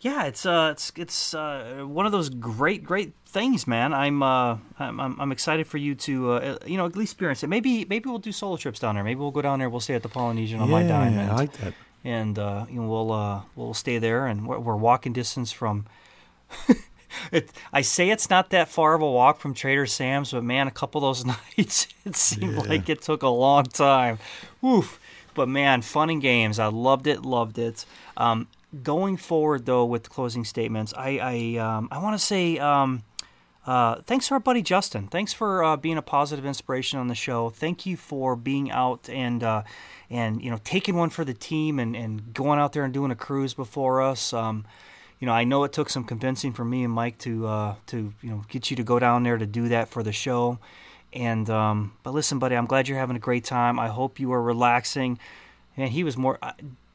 Yeah, 0.00 0.24
it's 0.24 0.44
uh, 0.44 0.70
it's 0.72 0.92
it's 0.96 1.34
uh, 1.34 1.84
one 1.86 2.06
of 2.06 2.12
those 2.12 2.28
great, 2.28 2.84
great 2.84 3.14
things, 3.24 3.66
man. 3.66 3.94
I'm 3.94 4.22
uh, 4.22 4.58
I'm, 4.78 5.00
I'm 5.20 5.32
excited 5.32 5.66
for 5.66 5.78
you 5.78 5.94
to 5.94 6.32
uh, 6.32 6.58
you 6.66 6.76
know 6.76 6.86
at 6.86 6.96
least 6.96 7.12
experience 7.12 7.42
it. 7.42 7.48
Maybe 7.48 7.86
maybe 7.86 8.08
we'll 8.08 8.18
do 8.18 8.32
solo 8.32 8.56
trips 8.56 8.78
down 8.78 8.94
there. 8.94 9.04
Maybe 9.04 9.20
we'll 9.20 9.30
go 9.30 9.42
down 9.42 9.58
there. 9.58 9.70
We'll 9.70 9.80
stay 9.80 9.94
at 9.94 10.02
the 10.02 10.08
Polynesian 10.08 10.60
on 10.60 10.70
my 10.70 10.82
dime. 10.82 11.14
Yeah, 11.14 11.32
I 11.32 11.34
like 11.34 11.52
that. 11.58 11.74
and 12.04 12.38
uh, 12.38 12.66
you 12.68 12.80
know 12.80 12.88
we'll 12.88 13.12
uh, 13.12 13.42
we'll 13.56 13.74
stay 13.74 13.98
there, 13.98 14.26
and 14.26 14.46
we're, 14.46 14.58
we're 14.58 14.76
walking 14.76 15.12
distance 15.12 15.50
from. 15.50 15.86
it, 17.32 17.50
I 17.72 17.80
say 17.80 18.10
it's 18.10 18.28
not 18.28 18.50
that 18.50 18.68
far 18.68 18.94
of 18.94 19.02
a 19.02 19.10
walk 19.10 19.40
from 19.40 19.54
Trader 19.54 19.86
Sam's, 19.86 20.32
but 20.32 20.44
man, 20.44 20.68
a 20.68 20.70
couple 20.70 20.98
of 21.04 21.16
those 21.16 21.24
nights 21.56 21.88
it 22.04 22.16
seemed 22.16 22.66
like 22.66 22.88
it 22.88 23.00
took 23.00 23.22
a 23.22 23.28
long 23.28 23.64
time. 23.64 24.18
Oof. 24.62 25.00
But 25.34 25.48
man, 25.48 25.82
fun 25.82 26.08
and 26.08 26.22
games. 26.22 26.58
I 26.58 26.68
loved 26.68 27.06
it, 27.06 27.22
loved 27.22 27.58
it. 27.58 27.84
Um, 28.16 28.48
going 28.82 29.16
forward 29.16 29.66
though 29.66 29.84
with 29.84 30.08
closing 30.10 30.44
statements, 30.44 30.92
I 30.96 31.18
I 31.18 31.58
um, 31.58 31.88
I 31.90 31.98
want 31.98 32.18
to 32.18 32.24
say. 32.24 32.58
Um, 32.58 33.02
uh, 33.66 34.00
thanks 34.02 34.28
to 34.28 34.34
our 34.34 34.38
buddy 34.38 34.62
Justin. 34.62 35.08
Thanks 35.08 35.32
for 35.32 35.64
uh, 35.64 35.76
being 35.76 35.98
a 35.98 36.02
positive 36.02 36.46
inspiration 36.46 37.00
on 37.00 37.08
the 37.08 37.16
show. 37.16 37.50
Thank 37.50 37.84
you 37.84 37.96
for 37.96 38.36
being 38.36 38.70
out 38.70 39.08
and 39.10 39.42
uh, 39.42 39.64
and 40.08 40.40
you 40.40 40.52
know 40.52 40.60
taking 40.62 40.94
one 40.94 41.10
for 41.10 41.24
the 41.24 41.34
team 41.34 41.80
and, 41.80 41.96
and 41.96 42.32
going 42.32 42.60
out 42.60 42.72
there 42.72 42.84
and 42.84 42.94
doing 42.94 43.10
a 43.10 43.16
cruise 43.16 43.54
before 43.54 44.00
us. 44.00 44.32
Um, 44.32 44.64
you 45.18 45.26
know, 45.26 45.32
I 45.32 45.44
know 45.44 45.64
it 45.64 45.72
took 45.72 45.88
some 45.88 46.04
convincing 46.04 46.52
for 46.52 46.64
me 46.64 46.84
and 46.84 46.92
Mike 46.92 47.18
to 47.18 47.46
uh, 47.46 47.74
to 47.86 48.12
you 48.22 48.30
know 48.30 48.44
get 48.48 48.70
you 48.70 48.76
to 48.76 48.84
go 48.84 48.98
down 48.98 49.24
there 49.24 49.36
to 49.36 49.46
do 49.46 49.68
that 49.68 49.88
for 49.88 50.04
the 50.04 50.12
show. 50.12 50.58
And 51.12 51.48
um, 51.50 51.94
but 52.02 52.12
listen, 52.12 52.38
buddy, 52.38 52.54
I'm 52.56 52.66
glad 52.66 52.88
you're 52.88 52.98
having 52.98 53.16
a 53.16 53.20
great 53.20 53.44
time. 53.44 53.78
I 53.78 53.88
hope 53.88 54.20
you 54.20 54.32
are 54.32 54.42
relaxing. 54.42 55.18
And 55.76 55.90
he 55.90 56.04
was 56.04 56.16
more. 56.16 56.38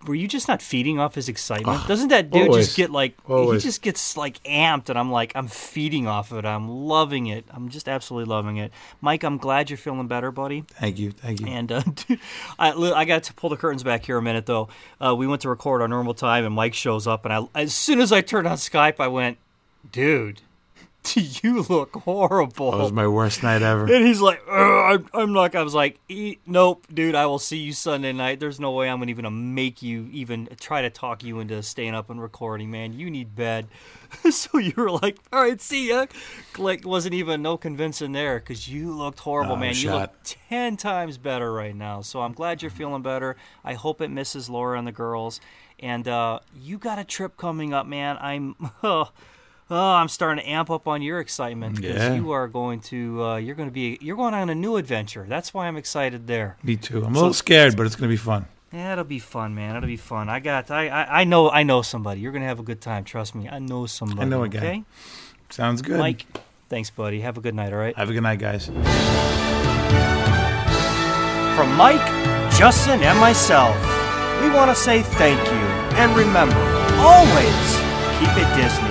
Were 0.08 0.16
you 0.16 0.28
just 0.28 0.48
not 0.48 0.62
feeding 0.62 1.00
off 1.00 1.16
his 1.16 1.30
excitement? 1.30 1.88
Doesn't 1.88 2.08
that 2.10 2.32
dude 2.32 2.48
always. 2.48 2.66
just 2.66 2.78
get 2.78 2.90
like 2.90 3.16
Always. 3.28 3.62
he 3.62 3.68
just 3.68 3.82
gets 3.82 4.18
like 4.18 4.42
amped, 4.44 4.90
and 4.90 4.98
I'm 4.98 5.12
like 5.12 5.32
I'm 5.36 5.48
feeding 5.48 6.08
off 6.08 6.32
of 6.32 6.40
it. 6.40 6.46
I'm 6.46 6.68
loving 6.70 7.28
it. 7.28 7.46
I'm 7.52 7.70
just 7.70 7.88
absolutely 7.88 8.30
loving 8.30 8.58
it. 8.58 8.72
Mike, 9.00 9.24
I'm 9.24 9.38
glad 9.38 9.70
you're 9.70 9.78
feeling 9.78 10.08
better, 10.08 10.32
buddy. 10.32 10.62
Thank 10.68 10.98
you. 10.98 11.12
Thank 11.12 11.42
you. 11.42 11.48
And 11.48 11.72
uh, 11.72 11.84
I, 12.60 12.72
I 12.72 13.06
got 13.06 13.24
to 13.24 13.34
pull 13.34 13.50
the 13.50 13.58
curtains 13.58 13.84
back 13.84 14.06
here 14.06 14.18
a 14.18 14.22
minute 14.22 14.46
though. 14.48 14.70
Uh, 15.00 15.16
we 15.16 15.28
went 15.28 15.42
to 15.44 15.50
record 15.50 15.82
our 15.82 15.88
normal 15.88 16.14
time, 16.14 16.46
and 16.46 16.56
Mike 16.56 16.74
shows 16.74 17.06
up, 17.06 17.26
and 17.26 17.34
I 17.34 17.46
as 17.54 17.74
soon 17.74 18.00
as 18.00 18.12
I 18.12 18.22
turned 18.22 18.48
on 18.48 18.58
Skype, 18.58 19.00
I 19.00 19.08
went, 19.08 19.38
"Dude, 19.92 20.42
you 21.16 21.64
look 21.64 21.94
horrible." 21.96 22.72
that 22.72 22.78
was 22.78 22.92
my 22.92 23.08
worst 23.08 23.44
night 23.44 23.62
ever. 23.62 23.84
and 23.92 24.06
he's 24.06 24.22
like, 24.22 24.42
I'm, 24.50 25.08
I'm 25.14 25.34
not. 25.34 25.56
I 25.56 25.64
was 25.64 25.74
like, 25.74 26.00
"E- 26.10 26.38
nope, 26.46 26.86
dude. 26.94 27.16
I 27.16 27.26
will 27.26 27.40
see 27.40 27.58
you 27.58 27.74
Sunday 27.74 28.14
night. 28.14 28.40
There's 28.40 28.60
no 28.60 28.72
way 28.72 28.90
I'm 28.90 29.00
gonna 29.00 29.12
even 29.12 29.54
make 29.56 29.82
you 29.82 30.08
even 30.12 30.48
try 30.60 30.82
to 30.82 30.90
talk 30.90 31.24
you 31.24 31.40
into 31.40 31.62
staying 31.64 31.96
up 31.96 32.10
and 32.10 32.22
recording, 32.22 32.72
man. 32.72 32.94
You 32.94 33.10
need 33.10 33.36
bed. 33.36 33.68
so 34.30 34.58
you 34.58 34.74
were 34.76 34.92
like, 34.92 35.18
all 35.32 35.42
right, 35.42 35.60
see 35.62 35.90
ya. 35.90 36.06
Like, 36.58 36.86
wasn't 36.86 37.14
even 37.14 37.42
no 37.42 37.58
convincing 37.58 38.12
there 38.12 38.40
because 38.40 38.68
you 38.68 38.92
looked 38.92 39.20
horrible, 39.20 39.54
Oh, 39.54 39.58
man. 39.58 39.74
You 39.76 39.92
look 39.92 40.12
ten 40.24 40.76
times 40.78 41.18
better 41.18 41.52
right 41.52 41.76
now. 41.76 42.02
So 42.02 42.22
I'm 42.22 42.34
glad 42.34 42.62
you're 42.62 42.72
feeling 42.72 43.02
better. 43.02 43.38
I 43.64 43.74
hope 43.74 44.02
it 44.02 44.10
misses 44.10 44.50
Laura 44.50 44.78
and 44.78 44.86
the 44.88 44.92
girls. 44.92 45.40
And 45.80 46.08
uh, 46.08 46.40
you 46.56 46.78
got 46.78 47.00
a 47.00 47.04
trip 47.04 47.38
coming 47.38 47.74
up, 47.74 47.86
man. 47.88 48.18
I'm. 48.22 48.56
Oh, 49.74 49.94
I'm 49.94 50.10
starting 50.10 50.44
to 50.44 50.50
amp 50.50 50.70
up 50.70 50.86
on 50.88 51.02
your 51.02 51.22
excitement 51.22 51.78
because 51.78 51.96
Yeah. 51.96 52.14
you 52.16 52.32
are 52.32 52.50
going 52.50 52.82
to 52.82 53.24
uh, 53.24 53.36
you're 53.38 53.56
going 53.56 53.70
to 53.70 53.74
be 53.74 53.98
you're 54.02 54.18
going 54.18 54.34
on 54.34 54.50
a 54.50 54.56
new 54.56 54.76
adventure. 54.76 55.26
That's 55.28 55.54
why 55.54 55.68
I'm 55.68 55.78
excited 55.78 56.28
there. 56.28 56.58
Me 56.62 56.76
too. 56.76 57.04
I'm 57.06 57.14
a 57.16 57.18
little 57.18 57.34
scared, 57.34 57.78
but 57.78 57.86
it's 57.86 57.96
going 57.96 58.10
to 58.10 58.14
be 58.14 58.18
fun. 58.18 58.48
Yeah, 58.74 58.92
it'll 58.94 59.06
be 59.06 59.20
fun, 59.20 59.56
man. 59.56 59.78
It'll 59.78 59.88
be 59.88 59.96
fun. 59.98 60.28
I 60.30 60.40
got 60.42 60.70
I, 60.72 60.90
I 60.90 61.22
I 61.22 61.24
know 61.24 61.50
I 61.50 61.64
know 61.64 61.82
somebody. 61.82 62.20
You're 62.20 62.34
going 62.34 62.42
to 62.42 62.48
have 62.50 62.60
a 62.60 62.64
good 62.64 62.82
time. 62.82 63.06
Trust 63.06 63.34
me. 63.34 63.48
I 63.48 63.60
know 63.60 63.86
somebody. 63.86 64.22
I 64.22 64.26
know 64.26 64.44
a 64.44 64.50
guy. 64.50 64.58
Okay, 64.60 64.84
Sounds 65.50 65.82
good. 65.82 65.98
Mike. 66.00 66.26
Thanks, 66.68 66.90
buddy. 66.90 67.22
Have 67.22 67.38
a 67.38 67.42
good 67.42 67.56
night. 67.56 67.72
All 67.72 67.80
right. 67.80 67.96
Have 67.98 68.10
a 68.10 68.14
good 68.14 68.24
night, 68.24 68.40
guys. 68.40 68.66
From 71.56 71.76
Mike, 71.76 72.06
Justin, 72.58 73.02
and 73.04 73.20
myself, 73.20 73.76
we 74.42 74.50
want 74.50 74.70
to 74.72 74.76
say 74.76 75.02
thank 75.02 75.40
you. 75.48 75.66
And 76.00 76.16
remember, 76.16 76.60
always 77.00 77.68
keep 78.20 78.32
it 78.36 78.48
Disney. 78.56 78.91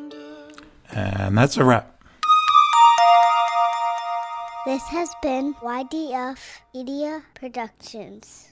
And 0.93 1.37
that's 1.37 1.57
a 1.57 1.63
wrap. 1.63 1.87
This 4.65 4.83
has 4.89 5.09
been 5.23 5.55
YDF 5.55 6.37
Media 6.73 7.23
Productions. 7.33 8.50